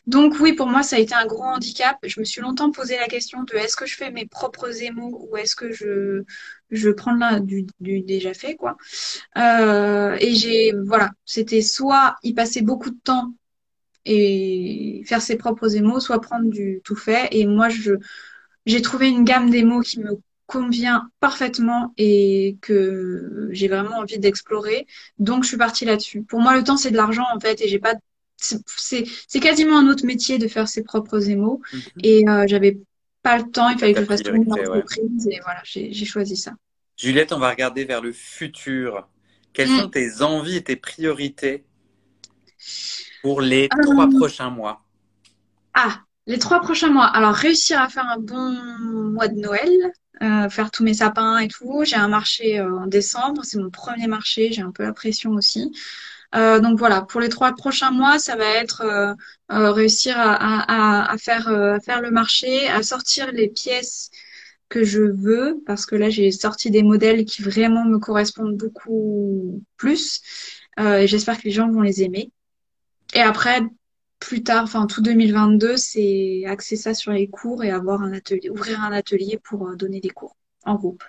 Donc 0.05 0.35
oui, 0.39 0.53
pour 0.53 0.67
moi, 0.67 0.83
ça 0.83 0.97
a 0.97 0.99
été 0.99 1.15
un 1.15 1.25
gros 1.25 1.43
handicap. 1.43 1.97
Je 2.03 2.19
me 2.19 2.25
suis 2.25 2.41
longtemps 2.41 2.69
posé 2.69 2.95
la 2.97 3.07
question 3.07 3.41
de 3.43 3.55
est-ce 3.55 3.75
que 3.75 3.87
je 3.87 3.95
fais 3.95 4.11
mes 4.11 4.27
propres 4.27 4.83
émaux 4.83 5.27
ou 5.31 5.35
est-ce 5.35 5.55
que 5.55 5.71
je 5.71 6.23
je 6.69 6.89
prends 6.91 7.15
là 7.15 7.39
du, 7.39 7.65
du 7.79 8.01
déjà 8.01 8.35
fait 8.35 8.55
quoi. 8.55 8.77
Et 9.35 10.35
j'ai 10.35 10.73
voilà, 10.85 11.09
c'était 11.25 11.63
soit 11.63 12.17
y 12.21 12.35
passer 12.35 12.61
beaucoup 12.61 12.91
de 12.91 12.99
temps 13.03 13.33
et 14.05 15.03
faire 15.07 15.23
ses 15.23 15.37
propres 15.37 15.75
émaux, 15.75 15.99
soit 15.99 16.21
prendre 16.21 16.51
du 16.51 16.81
tout 16.83 16.95
fait. 16.95 17.27
Et 17.31 17.47
moi, 17.47 17.69
je 17.69 17.93
j'ai 18.67 18.81
trouvé 18.83 19.09
une 19.09 19.23
gamme 19.23 19.49
d'émaux 19.49 19.81
qui 19.81 19.99
me 20.01 20.19
convient 20.47 21.09
parfaitement 21.19 21.93
et 21.97 22.57
que 22.61 23.49
j'ai 23.51 23.67
vraiment 23.67 23.97
envie 23.97 24.19
d'explorer. 24.19 24.87
Donc, 25.19 25.43
je 25.43 25.49
suis 25.49 25.57
partie 25.57 25.85
là-dessus. 25.85 26.23
Pour 26.23 26.39
moi, 26.39 26.55
le 26.57 26.63
temps, 26.63 26.77
c'est 26.77 26.91
de 26.91 26.97
l'argent, 26.97 27.25
en 27.33 27.39
fait, 27.39 27.61
et 27.61 27.67
j'ai 27.67 27.79
pas, 27.79 27.95
c'est, 28.37 29.03
quasiment 29.39 29.77
un 29.77 29.87
autre 29.87 30.05
métier 30.05 30.37
de 30.39 30.47
faire 30.47 30.67
ses 30.67 30.83
propres 30.83 31.29
émaux. 31.29 31.61
Mhm. 31.73 31.81
Et 32.03 32.27
euh, 32.27 32.45
j'avais 32.47 32.79
pas 33.23 33.37
le 33.37 33.51
temps, 33.51 33.69
il 33.69 33.77
fallait 33.77 33.93
que 33.93 33.99
je 33.99 34.05
fasse 34.05 34.23
tout 34.23 34.33
une 34.35 34.51
ouais. 34.51 34.61
entreprise, 34.63 35.27
et 35.27 35.39
voilà, 35.43 35.61
j'ai, 35.63 35.91
j'ai 35.93 36.05
choisi 36.05 36.37
ça. 36.37 36.53
Juliette, 36.97 37.31
on 37.31 37.39
va 37.39 37.49
regarder 37.49 37.85
vers 37.85 38.01
le 38.01 38.11
futur. 38.11 39.07
Quelles 39.53 39.69
Mm. 39.69 39.81
sont 39.81 39.89
tes 39.89 40.21
envies 40.21 40.57
et 40.57 40.63
tes 40.63 40.75
priorités 40.75 41.65
pour 43.21 43.41
les 43.41 43.69
Euh, 43.69 43.83
trois 43.83 44.09
prochains 44.09 44.49
mois? 44.49 44.81
Ah, 45.73 46.01
les 46.25 46.39
trois 46.39 46.59
prochains 46.59 46.89
mois. 46.89 47.05
Alors, 47.05 47.33
réussir 47.33 47.79
à 47.79 47.89
faire 47.89 48.05
un 48.05 48.19
bon 48.19 48.51
mois 49.11 49.27
de 49.27 49.39
Noël, 49.39 49.69
euh, 50.21 50.49
faire 50.49 50.71
tous 50.71 50.83
mes 50.83 50.95
sapins 50.95 51.37
et 51.39 51.47
tout. 51.47 51.83
J'ai 51.85 51.95
un 51.95 52.07
marché 52.07 52.59
euh, 52.59 52.79
en 52.79 52.87
décembre, 52.87 53.43
c'est 53.43 53.59
mon 53.59 53.69
premier 53.69 54.07
marché, 54.07 54.51
j'ai 54.51 54.61
un 54.61 54.71
peu 54.71 54.83
la 54.83 54.93
pression 54.93 55.31
aussi. 55.31 55.71
Euh, 56.35 56.59
donc 56.59 56.77
voilà, 56.77 57.01
pour 57.03 57.21
les 57.21 57.29
trois 57.29 57.53
prochains 57.53 57.91
mois, 57.91 58.19
ça 58.19 58.35
va 58.35 58.45
être 58.45 58.81
euh, 58.81 59.13
euh, 59.51 59.71
réussir 59.71 60.15
à, 60.17 60.33
à, 60.33 61.11
à, 61.11 61.17
faire, 61.17 61.47
euh, 61.47 61.75
à 61.75 61.79
faire 61.79 62.01
le 62.01 62.11
marché, 62.11 62.67
à 62.67 62.83
sortir 62.83 63.31
les 63.31 63.47
pièces 63.49 64.09
que 64.69 64.83
je 64.83 65.01
veux, 65.01 65.61
parce 65.65 65.85
que 65.85 65.95
là, 65.95 66.09
j'ai 66.09 66.31
sorti 66.31 66.69
des 66.71 66.83
modèles 66.83 67.23
qui 67.25 67.41
vraiment 67.41 67.85
me 67.85 67.99
correspondent 67.99 68.57
beaucoup 68.57 69.63
plus. 69.77 70.21
Et 70.77 71.07
j'espère 71.07 71.37
que 71.37 71.45
les 71.45 71.51
gens 71.51 71.71
vont 71.71 71.81
les 71.81 72.03
aimer. 72.03 72.31
Et 73.13 73.21
après, 73.21 73.61
plus 74.19 74.43
tard, 74.43 74.63
enfin 74.63 74.87
tout 74.87 75.01
2022, 75.01 75.77
c'est 75.77 76.43
axer 76.47 76.75
ça 76.75 76.93
sur 76.93 77.11
les 77.11 77.29
cours 77.29 77.63
et 77.63 77.71
avoir 77.71 78.01
un 78.01 78.13
atelier, 78.13 78.49
ouvrir 78.49 78.81
un 78.81 78.91
atelier 78.91 79.39
pour 79.43 79.67
euh, 79.67 79.75
donner 79.75 79.99
des 79.99 80.09
cours 80.09 80.35
en 80.65 80.75
groupe. 80.75 81.03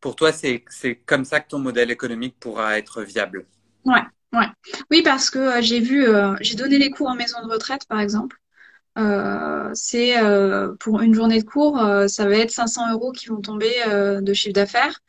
Pour 0.00 0.14
toi, 0.14 0.32
c'est, 0.32 0.64
comme 1.06 1.24
ça 1.24 1.40
que 1.40 1.48
ton 1.48 1.58
modèle 1.58 1.90
économique 1.90 2.36
pourra 2.38 2.78
être 2.78 3.02
viable? 3.02 3.46
Ouais, 3.84 4.02
ouais. 4.32 4.46
Oui, 4.90 5.02
parce 5.02 5.30
que 5.30 5.38
euh, 5.38 5.62
j'ai 5.62 5.80
vu, 5.80 6.06
euh, 6.06 6.34
j'ai 6.40 6.54
donné 6.54 6.78
les 6.78 6.90
cours 6.90 7.08
en 7.08 7.14
maison 7.14 7.38
de 7.44 7.50
retraite, 7.50 7.86
par 7.88 8.00
exemple. 8.00 8.36
Euh, 8.98 9.70
c'est 9.74 10.14
pour 10.80 11.02
une 11.02 11.12
journée 11.12 11.40
de 11.42 11.44
cours, 11.44 11.78
ça 12.08 12.26
va 12.26 12.36
être 12.36 12.50
500 12.50 12.92
euros 12.92 13.12
qui 13.12 13.26
vont 13.26 13.40
tomber 13.40 13.70
de 13.86 14.32
chiffre 14.32 14.54
d'affaires. 14.54 15.00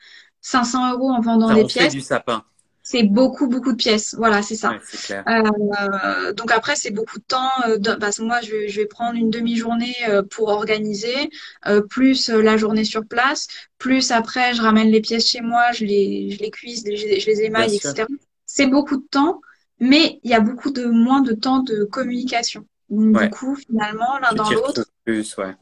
500 0.41 0.93
euros 0.93 1.09
en 1.09 1.21
vendant 1.21 1.49
Ça, 1.49 1.55
des 1.55 1.63
on 1.63 1.69
fait 1.69 1.79
pièces, 1.79 1.93
du 1.93 2.01
sapin. 2.01 2.43
C'est 2.89 3.03
beaucoup, 3.03 3.47
beaucoup 3.47 3.71
de 3.71 3.77
pièces. 3.77 4.15
Voilà, 4.17 4.41
c'est 4.41 4.55
ça. 4.55 4.71
Ouais, 4.71 4.79
clair. 5.03 5.25
Euh, 5.27 6.33
donc 6.33 6.51
après, 6.51 6.75
c'est 6.75 6.91
beaucoup 6.91 7.19
de 7.19 7.23
temps. 7.23 7.49
euh, 7.67 7.77
de- 7.77 7.95
parce 7.95 8.17
que 8.17 8.23
moi, 8.23 8.39
je 8.41 8.51
vais, 8.51 8.67
je 8.69 8.79
vais 8.81 8.85
prendre 8.87 9.17
une 9.17 9.29
demi-journée 9.29 9.95
euh, 10.07 10.23
pour 10.23 10.47
organiser, 10.49 11.29
euh, 11.67 11.81
plus 11.81 12.29
euh, 12.29 12.41
la 12.41 12.57
journée 12.57 12.85
sur 12.85 13.05
place, 13.05 13.47
plus 13.77 14.11
après, 14.11 14.53
je 14.53 14.61
ramène 14.61 14.89
les 14.89 15.01
pièces 15.01 15.27
chez 15.27 15.41
moi, 15.41 15.71
je 15.73 15.85
les, 15.85 16.31
je 16.31 16.39
les 16.39 16.51
cuise, 16.51 16.83
je 16.85 16.89
les, 17.07 17.19
je 17.19 17.27
les 17.27 17.41
Bien 17.41 17.45
émaille, 17.47 17.75
etc. 17.75 18.07
C'est 18.45 18.67
beaucoup 18.67 18.97
de 18.97 19.05
temps, 19.11 19.41
mais 19.79 20.19
il 20.23 20.31
y 20.31 20.33
a 20.33 20.39
beaucoup 20.39 20.71
de 20.71 20.85
moins 20.85 21.21
de 21.21 21.33
temps 21.33 21.59
de 21.59 21.83
communication. 21.83 22.65
Donc, 22.89 23.15
Ouais. 23.15 23.25
du 23.25 23.29
coup, 23.29 23.55
finalement, 23.55 24.17
l'un 24.19 24.33
dans 24.33 24.49
l'autre, 24.51 24.85
plus, 25.03 25.35
ouais. 25.37 25.55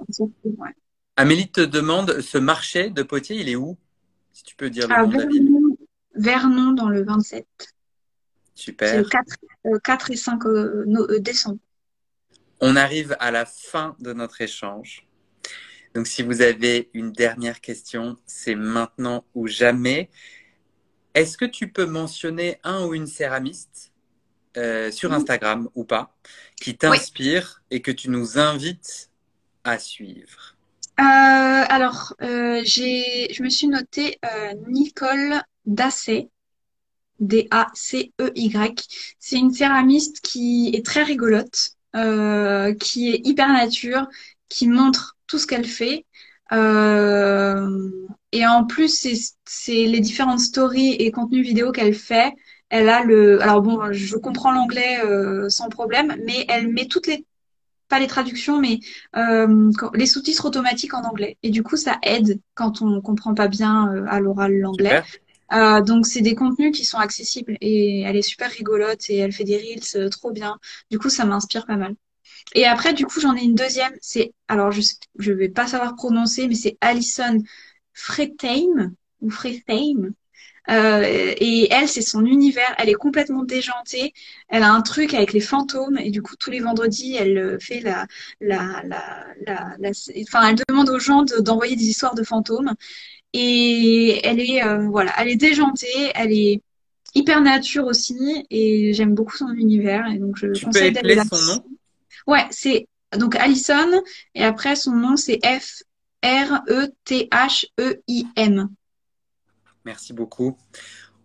Amélie 1.18 1.50
te 1.50 1.60
demande, 1.62 2.22
ce 2.22 2.38
marché 2.38 2.90
de 2.90 3.04
Potier, 3.04 3.36
il 3.42 3.50
est 3.50 3.56
où? 3.58 3.78
Si 4.34 4.44
tu 4.44 4.56
peux 4.56 4.70
dire 4.70 4.88
le 4.88 4.96
À 4.96 5.04
nom 5.04 5.10
de 5.10 5.18
la 5.18 5.26
ville. 5.26 5.55
Vernon, 6.16 6.72
dans 6.72 6.90
le 6.90 7.04
27. 7.04 7.46
C'est 8.56 8.72
le 8.98 9.04
Super. 9.04 9.10
4, 9.10 9.26
euh, 9.66 9.80
4 9.84 10.12
et 10.12 10.16
5 10.16 10.46
euh, 10.46 10.86
euh, 10.88 11.20
décembre. 11.20 11.60
On 12.62 12.76
arrive 12.76 13.16
à 13.20 13.32
la 13.32 13.46
fin 13.46 13.96
de 14.00 14.14
notre 14.14 14.42
échange. 14.42 15.06
Donc, 15.94 16.08
si 16.08 16.24
vous 16.24 16.42
avez 16.42 16.90
une 16.94 17.12
dernière 17.12 17.62
question, 17.62 18.18
c'est 18.26 18.56
maintenant 18.56 19.26
ou 19.34 19.48
jamais. 19.48 20.10
Est-ce 21.14 21.38
que 21.38 21.46
tu 21.46 21.70
peux 21.70 21.86
mentionner 21.86 22.60
un 22.64 22.86
ou 22.86 22.94
une 22.94 23.08
céramiste 23.08 23.94
euh, 24.58 24.92
sur 24.92 25.14
Instagram 25.14 25.70
ou 25.76 25.84
pas 25.84 26.16
qui 26.60 26.78
t'inspire 26.78 27.62
et 27.72 27.82
que 27.82 27.92
tu 27.92 28.10
nous 28.10 28.38
invites 28.38 29.10
à 29.64 29.80
suivre? 29.80 30.56
Euh, 31.00 31.04
alors, 31.04 32.14
euh, 32.22 32.62
j'ai, 32.64 33.34
je 33.34 33.44
me 33.44 33.50
suis 33.50 33.68
notée 33.68 34.18
euh, 34.24 34.54
Nicole 34.68 35.42
Dacé, 35.66 36.30
D-A-C-E-Y. 37.20 38.88
C'est 39.20 39.38
une 39.38 39.52
céramiste 39.52 40.22
qui 40.22 40.72
est 40.74 40.86
très 40.86 41.04
rigolote, 41.04 41.72
euh, 41.96 42.74
qui 42.74 43.10
est 43.10 43.22
hyper 43.26 43.50
nature, 43.50 44.08
qui 44.50 44.68
montre 44.68 45.18
tout 45.28 45.38
ce 45.38 45.48
qu'elle 45.48 45.66
fait. 45.66 46.06
Euh, 46.52 47.90
et 48.32 48.46
en 48.46 48.66
plus, 48.66 49.08
c'est, 49.46 49.86
les 49.86 50.00
différentes 50.00 50.40
stories 50.40 50.94
et 50.94 51.12
contenus 51.12 51.46
vidéo 51.46 51.72
qu'elle 51.72 51.94
fait. 51.96 52.34
Elle 52.70 52.90
a 52.90 53.04
le, 53.04 53.42
alors 53.42 53.62
bon, 53.62 53.92
je 53.92 54.18
comprends 54.18 54.52
l'anglais 54.52 55.00
euh, 55.06 55.50
sans 55.50 55.70
problème, 55.70 56.16
mais 56.26 56.46
elle 56.50 56.68
met 56.68 56.88
toutes 56.88 57.08
les 57.08 57.26
pas 57.88 58.00
les 58.00 58.08
traductions, 58.08 58.60
mais 58.60 58.80
les 59.94 60.06
sous-titres 60.08 60.46
automatiques 60.46 60.96
en 60.96 61.04
anglais. 61.04 61.38
Et 61.44 61.52
du 61.52 61.62
coup, 61.62 61.78
ça 61.78 62.00
aide 62.02 62.40
quand 62.56 62.82
on 62.82 63.00
comprend 63.00 63.36
pas 63.36 63.48
bien 63.48 64.08
à 64.08 64.20
l'oral 64.20 64.58
l'anglais. 64.58 65.04
Euh, 65.54 65.82
donc, 65.82 66.08
c'est 66.08 66.22
des 66.22 66.36
contenus 66.36 66.76
qui 66.76 66.86
sont 66.86 66.98
accessibles 66.98 67.58
et 67.62 68.02
elle 68.02 68.16
est 68.16 68.22
super 68.22 68.50
rigolote 68.52 69.10
et 69.10 69.18
elle 69.18 69.32
fait 69.32 69.44
des 69.44 69.58
reels 69.58 69.82
euh, 69.96 70.10
trop 70.10 70.32
bien. 70.32 70.58
Du 70.90 71.00
coup, 71.00 71.10
ça 71.10 71.26
m'inspire 71.26 71.66
pas 71.66 71.78
mal. 71.78 71.96
Et 72.56 72.66
après, 72.66 72.94
du 72.94 73.06
coup, 73.06 73.20
j'en 73.22 73.36
ai 73.36 73.44
une 73.44 73.56
deuxième. 73.56 73.94
C'est, 74.02 74.34
alors, 74.48 74.72
je, 74.72 74.82
je 75.20 75.32
vais 75.34 75.50
pas 75.50 75.68
savoir 75.68 75.96
prononcer, 75.96 76.48
mais 76.48 76.56
c'est 76.56 76.78
Alison 76.82 77.40
Fretheim 77.94 78.96
ou 79.22 79.30
Fretheim. 79.30 80.14
Euh, 80.70 81.04
et 81.06 81.72
elle, 81.72 81.88
c'est 81.88 82.02
son 82.02 82.26
univers. 82.26 82.74
Elle 82.80 82.90
est 82.90 82.94
complètement 82.96 83.44
déjantée. 83.44 84.14
Elle 84.50 84.64
a 84.64 84.72
un 84.74 84.82
truc 84.82 85.14
avec 85.14 85.32
les 85.34 85.40
fantômes 85.40 85.98
et 86.00 86.10
du 86.10 86.22
coup, 86.24 86.36
tous 86.38 86.50
les 86.52 86.60
vendredis, 86.60 87.16
elle 87.16 87.38
euh, 87.38 87.60
fait 87.60 87.82
la, 87.82 88.08
la, 88.42 88.82
la, 88.86 89.28
la, 89.80 89.92
enfin, 90.28 90.50
elle 90.50 90.56
demande 90.68 90.90
aux 90.90 91.00
gens 91.00 91.22
de- 91.24 91.40
d'envoyer 91.40 91.76
des 91.76 91.86
histoires 91.86 92.16
de 92.16 92.24
fantômes. 92.24 92.74
Et 93.38 94.26
elle 94.26 94.40
est, 94.40 94.64
euh, 94.64 94.88
voilà, 94.88 95.12
elle 95.18 95.28
est 95.28 95.36
déjantée. 95.36 96.12
Elle 96.16 96.32
est 96.32 96.62
hyper 97.14 97.42
nature 97.42 97.86
aussi 97.86 98.46
et 98.50 98.94
j'aime 98.94 99.14
beaucoup 99.14 99.36
son 99.36 99.52
univers. 99.54 100.08
Et 100.08 100.20
donc, 100.20 100.38
je 100.38 100.48
Tu 100.48 100.62
peux 100.62 100.68
conseille 100.68 100.94
d'aller 100.94 101.14
épeler 101.14 101.16
là. 101.16 101.26
son 101.30 101.42
nom? 101.54 101.66
Ouais, 102.28 102.46
c'est 102.50 102.88
donc 103.18 103.36
Alison 103.36 103.92
et 104.34 104.44
après 104.44 104.76
son 104.76 104.94
nom 104.94 105.16
c'est 105.18 105.40
F 105.46 105.84
R 106.24 106.62
E 106.70 106.88
T 107.04 107.28
H 107.32 107.66
E 107.80 108.02
I 108.08 108.26
M. 108.36 108.70
Merci 109.84 110.14
beaucoup. 110.14 110.58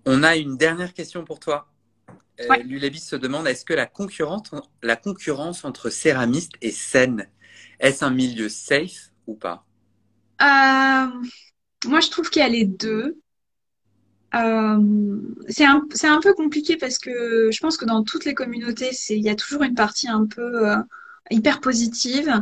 On 0.04 0.22
a 0.22 0.36
une 0.36 0.56
dernière 0.56 0.92
question 0.92 1.24
pour 1.24 1.38
toi. 1.38 1.68
Euh, 2.40 2.48
Ouais. 2.48 2.62
Lulabis 2.62 3.00
se 3.00 3.16
demande, 3.16 3.46
est-ce 3.48 3.64
que 3.66 3.74
la 3.74 3.86
concurrence, 3.86 4.50
la 4.82 4.96
concurrence 4.96 5.64
entre 5.64 5.90
céramistes 5.90 6.54
est 6.62 6.70
saine? 6.70 7.28
Est-ce 7.78 8.04
un 8.04 8.10
milieu 8.10 8.48
safe 8.48 9.12
ou 9.26 9.34
pas? 9.34 9.66
Euh, 10.40 11.06
moi, 11.86 12.00
je 12.00 12.10
trouve 12.10 12.30
qu'il 12.30 12.42
y 12.42 12.44
a 12.44 12.48
les 12.48 12.64
deux. 12.66 13.20
Euh, 14.34 15.20
c'est 15.48 15.64
un, 15.64 15.82
un 16.04 16.20
peu 16.20 16.34
compliqué 16.34 16.76
parce 16.76 16.98
que 16.98 17.50
je 17.50 17.60
pense 17.60 17.76
que 17.76 17.84
dans 17.84 18.04
toutes 18.04 18.24
les 18.24 18.34
communautés, 18.34 18.90
il 19.10 19.22
y 19.22 19.28
a 19.28 19.34
toujours 19.34 19.62
une 19.64 19.74
partie 19.74 20.08
un 20.08 20.26
peu 20.26 20.68
euh, 20.68 20.76
hyper 21.30 21.60
positive 21.60 22.32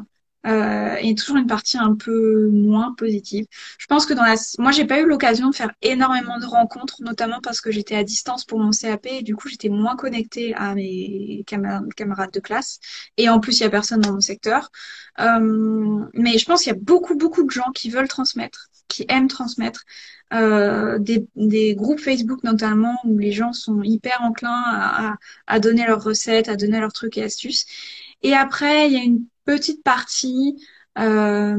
euh, 0.47 0.97
et 1.01 1.15
toujours 1.15 1.39
une 1.39 1.47
partie 1.47 1.79
un 1.79 1.95
peu 1.97 2.49
moins 2.51 2.95
positive. 2.95 3.47
Je 3.79 3.87
pense 3.87 4.05
que 4.05 4.13
dans 4.13 4.23
la, 4.23 4.35
moi, 4.59 4.71
j'ai 4.71 4.85
pas 4.85 5.01
eu 5.01 5.07
l'occasion 5.07 5.49
de 5.49 5.55
faire 5.55 5.73
énormément 5.81 6.39
de 6.39 6.45
rencontres, 6.45 7.03
notamment 7.03 7.41
parce 7.43 7.61
que 7.63 7.71
j'étais 7.71 7.97
à 7.97 8.05
distance 8.05 8.45
pour 8.45 8.59
mon 8.61 8.71
CAP 8.71 9.07
et 9.07 9.23
du 9.23 9.35
coup, 9.35 9.49
j'étais 9.49 9.71
moins 9.71 9.97
connectée 9.97 10.55
à 10.55 10.75
mes 10.75 11.43
camar- 11.47 11.83
camarades 11.97 12.33
de 12.33 12.41
classe. 12.41 12.81
Et 13.17 13.31
en 13.31 13.41
plus, 13.41 13.61
il 13.61 13.63
y 13.63 13.67
a 13.67 13.71
personne 13.71 14.01
dans 14.03 14.13
mon 14.13 14.21
secteur. 14.21 14.71
Euh, 15.21 16.05
mais 16.13 16.37
je 16.39 16.45
pense 16.45 16.63
qu'il 16.63 16.73
y 16.73 16.77
a 16.77 16.79
beaucoup, 16.81 17.17
beaucoup 17.17 17.45
de 17.45 17.51
gens 17.51 17.71
qui 17.75 17.89
veulent 17.91 18.09
transmettre 18.09 18.69
qui 18.89 19.05
aiment 19.09 19.29
transmettre. 19.29 19.85
Euh, 20.35 20.99
des, 20.99 21.75
groupes 21.75 22.01
Facebook 22.01 22.45
notamment 22.45 22.97
où 23.05 23.17
les 23.17 23.33
gens 23.33 23.55
sont 23.55 23.83
hyper 23.83 24.21
enclins 24.23 25.17
à, 25.47 25.61
donner 25.61 25.87
leurs 25.87 26.03
recettes, 26.05 26.49
à 26.49 26.57
donner 26.57 26.81
leurs 26.81 26.93
trucs 26.93 27.17
et 27.17 27.23
astuces. 27.23 27.65
Et 28.23 28.35
après, 28.35 28.89
il 28.89 28.93
y 28.93 28.97
a 28.97 29.03
une 29.05 29.25
petite 29.47 29.83
partie 29.83 30.57
euh, 30.99 31.57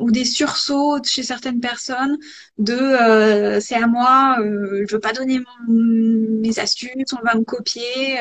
ou 0.00 0.10
des 0.10 0.24
sursauts 0.24 0.98
chez 1.04 1.22
certaines 1.22 1.60
personnes 1.60 2.18
de 2.58 2.74
euh, 2.74 3.60
c'est 3.60 3.76
à 3.76 3.86
moi, 3.86 4.38
euh, 4.40 4.84
je 4.88 4.94
veux 4.94 5.00
pas 5.00 5.12
donner 5.12 5.40
mes 5.68 6.58
astuces, 6.58 7.12
on 7.12 7.24
va 7.24 7.36
me 7.36 7.44
copier 7.44 8.18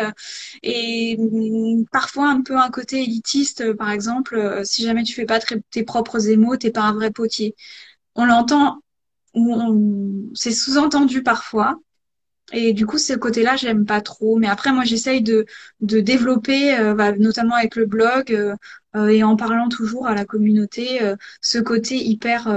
et 0.61 1.17
parfois 1.91 2.29
un 2.29 2.41
peu 2.43 2.55
un 2.55 2.69
côté 2.69 3.01
élitiste 3.01 3.73
par 3.73 3.89
exemple 3.89 4.61
si 4.63 4.83
jamais 4.83 5.03
tu 5.03 5.13
fais 5.15 5.25
pas 5.25 5.39
tes 5.71 5.83
propres 5.83 6.29
émaux, 6.29 6.55
t'es 6.55 6.71
pas 6.71 6.83
un 6.83 6.93
vrai 6.93 7.09
potier. 7.11 7.55
On 8.21 8.25
l'entend 8.25 8.81
c'est 10.33 10.51
sous-entendu 10.51 11.23
parfois. 11.23 11.79
Et 12.51 12.73
du 12.73 12.85
coup, 12.85 12.97
ce 12.97 13.13
côté-là, 13.13 13.55
j'aime 13.55 13.85
pas 13.85 14.01
trop. 14.01 14.37
Mais 14.37 14.47
après, 14.47 14.73
moi, 14.73 14.83
j'essaye 14.83 15.21
de, 15.21 15.45
développer, 15.79 16.77
euh, 16.77 16.95
bah, 16.95 17.11
notamment 17.11 17.55
avec 17.55 17.75
le 17.75 17.85
blog 17.85 18.33
euh, 18.33 18.55
euh, 18.95 19.07
et 19.07 19.23
en 19.23 19.35
parlant 19.35 19.69
toujours 19.69 20.07
à 20.07 20.15
la 20.15 20.25
communauté, 20.25 20.99
ce 21.41 21.59
côté 21.59 21.97
hyper 21.97 22.53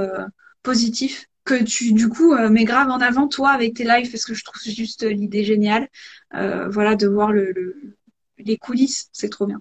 positif 0.63 1.27
que 1.45 1.63
tu, 1.63 1.93
du 1.93 2.09
coup, 2.09 2.35
mets 2.35 2.65
grave 2.65 2.89
en 2.89 2.99
avant, 2.99 3.29
toi, 3.29 3.51
avec 3.51 3.75
tes 3.75 3.85
lives, 3.85 4.11
parce 4.11 4.25
que 4.25 4.35
je 4.35 4.45
trouve 4.45 4.61
juste 4.63 5.05
l'idée 5.05 5.45
géniale. 5.45 5.89
voilà, 6.33 6.97
de 6.97 7.07
voir 7.07 7.33
le, 7.33 7.97
les 8.39 8.57
coulisses, 8.57 9.09
c'est 9.13 9.29
trop 9.29 9.47
bien. 9.47 9.61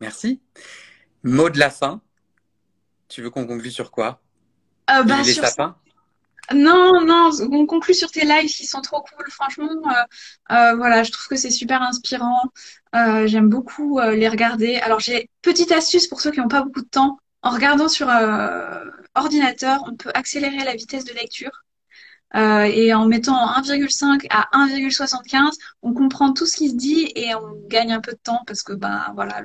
Merci. 0.00 0.40
Mot 1.22 1.48
de 1.48 1.58
la 1.58 1.70
fin. 1.70 2.02
Tu 3.08 3.22
veux 3.22 3.30
qu'on 3.30 3.46
conclue 3.46 3.70
sur 3.70 3.90
quoi? 3.90 4.23
Euh, 4.90 5.02
bah, 5.02 5.24
sur 5.24 5.44
sapins 5.44 5.76
non, 6.52 7.00
non, 7.06 7.30
on 7.52 7.66
conclut 7.66 7.94
sur 7.94 8.10
tes 8.10 8.24
lives 8.24 8.50
qui 8.50 8.66
sont 8.66 8.82
trop 8.82 9.00
cool. 9.00 9.30
Franchement, 9.30 9.70
euh, 9.86 10.54
euh, 10.54 10.76
voilà, 10.76 11.02
je 11.02 11.10
trouve 11.10 11.26
que 11.28 11.36
c'est 11.36 11.50
super 11.50 11.80
inspirant. 11.80 12.42
Euh, 12.94 13.26
j'aime 13.26 13.48
beaucoup 13.48 13.98
les 14.00 14.28
regarder. 14.28 14.76
Alors, 14.76 15.00
j'ai 15.00 15.30
petite 15.42 15.72
astuce 15.72 16.06
pour 16.06 16.20
ceux 16.20 16.30
qui 16.30 16.40
n'ont 16.40 16.48
pas 16.48 16.62
beaucoup 16.62 16.82
de 16.82 16.88
temps. 16.88 17.18
En 17.42 17.50
regardant 17.50 17.88
sur 17.88 18.08
ordinateur, 19.14 19.84
on 19.86 19.96
peut 19.96 20.10
accélérer 20.14 20.64
la 20.64 20.74
vitesse 20.74 21.04
de 21.04 21.12
lecture. 21.14 21.64
Et 22.34 22.92
en 22.94 23.06
mettant 23.06 23.46
1,5 23.60 24.26
à 24.30 24.48
1,75, 24.52 25.52
on 25.82 25.94
comprend 25.94 26.32
tout 26.32 26.46
ce 26.46 26.56
qui 26.56 26.70
se 26.70 26.76
dit 26.76 27.12
et 27.14 27.34
on 27.34 27.54
gagne 27.68 27.92
un 27.92 28.00
peu 28.00 28.12
de 28.12 28.20
temps 28.22 28.42
parce 28.46 28.62
que 28.62 28.72
ben 28.72 29.12
voilà. 29.14 29.42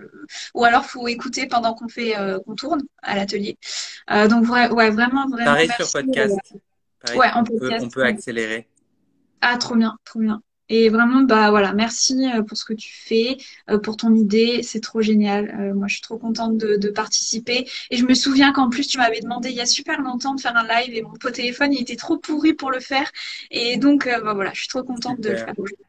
Ou 0.56 0.64
alors 0.64 0.86
faut 0.86 1.08
écouter 1.08 1.48
pendant 1.48 1.74
qu'on 1.74 1.88
fait 1.88 2.16
qu'on 2.46 2.56
tourne 2.56 2.82
à 3.02 3.16
l'atelier. 3.16 3.58
donc 4.30 4.50
ouais, 4.50 4.90
vraiment 4.90 5.28
vraiment. 5.28 5.46
Pareil 5.46 5.70
sur 5.78 5.92
podcast 5.92 6.40
ouais, 7.16 7.28
on, 7.36 7.44
peut, 7.44 7.70
on 7.82 7.90
peut 7.90 8.04
accélérer. 8.04 8.68
Ah, 9.42 9.58
trop 9.58 9.76
bien, 9.76 9.98
trop 10.04 10.20
bien. 10.20 10.42
Et 10.70 10.90
vraiment, 10.90 11.22
bah 11.24 11.50
voilà, 11.50 11.74
merci 11.74 12.16
euh, 12.32 12.44
pour 12.44 12.56
ce 12.56 12.64
que 12.64 12.74
tu 12.74 12.94
fais, 12.94 13.38
euh, 13.70 13.80
pour 13.80 13.98
ton 13.98 14.14
idée, 14.14 14.62
c'est 14.62 14.80
trop 14.80 15.02
génial. 15.02 15.50
Euh, 15.60 15.74
moi, 15.74 15.88
je 15.88 15.96
suis 15.96 16.04
trop 16.04 16.18
contente 16.18 16.58
de, 16.58 16.78
de 16.78 16.90
participer. 16.90 17.68
Et 17.90 17.98
je 17.98 18.06
me 18.06 18.14
souviens 18.14 18.54
qu'en 18.54 18.70
plus, 18.70 18.88
tu 18.88 19.00
m'avais 19.00 19.20
demandé 19.20 19.50
il 19.50 19.56
y 19.56 19.62
a 19.62 19.66
super 19.66 20.00
longtemps 20.02 20.36
de 20.36 20.42
faire 20.42 20.56
un 20.56 20.68
live 20.68 20.96
et 20.96 21.02
mon 21.02 21.14
pot 21.14 21.32
téléphone, 21.32 21.74
il 21.74 21.82
était 21.82 21.96
trop 21.96 22.18
pourri 22.18 22.54
pour 22.54 22.70
le 22.70 22.80
faire. 22.80 23.12
Et 23.50 23.78
donc, 23.78 24.06
bah 24.06 24.34
voilà, 24.34 24.52
je 24.54 24.60
suis 24.60 24.70
trop 24.70 24.84
contente 24.84 25.20
de 25.20 25.30
le 25.30 25.38
faire 25.38 25.54
aujourd'hui. 25.58 25.86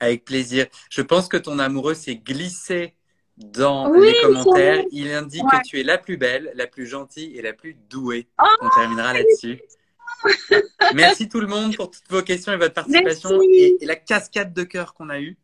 Avec 0.00 0.24
plaisir. 0.24 0.66
Je 0.90 1.02
pense 1.02 1.28
que 1.28 1.36
ton 1.36 1.58
amoureux 1.58 1.94
s'est 1.94 2.16
glissé 2.16 2.94
dans 3.36 3.92
les 3.92 4.14
commentaires. 4.22 4.84
Il 4.92 5.10
indique 5.12 5.42
que 5.42 5.62
tu 5.66 5.80
es 5.80 5.82
la 5.82 5.98
plus 5.98 6.16
belle, 6.16 6.52
la 6.54 6.66
plus 6.66 6.86
gentille 6.86 7.36
et 7.36 7.42
la 7.42 7.52
plus 7.52 7.74
douée. 7.90 8.28
Oh, 8.40 8.44
on 8.60 8.68
terminera 8.70 9.12
là-dessus. 9.12 9.60
Merci 10.94 11.28
tout 11.28 11.40
le 11.40 11.46
monde 11.46 11.76
pour 11.76 11.90
toutes 11.90 12.08
vos 12.08 12.22
questions 12.22 12.52
et 12.52 12.56
votre 12.56 12.74
participation 12.74 13.40
et, 13.42 13.76
la 13.82 13.96
cascade 13.96 14.52
de 14.52 14.62
cœur 14.64 14.94
qu'on 14.94 15.10
a 15.10 15.20
eue. 15.20 15.36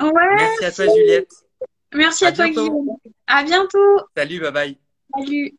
Merci 0.00 0.64
à 0.64 0.72
toi 0.72 0.84
Juliette. 0.94 1.32
Merci 1.94 2.26
à, 2.26 2.32
toi 2.32 2.48
Guillaume. 2.48 2.96
À 3.26 3.42
bientôt. 3.42 4.00
Salut, 4.16 4.40
bye 4.40 4.52
bye. 4.52 4.78
Salut. 5.16 5.58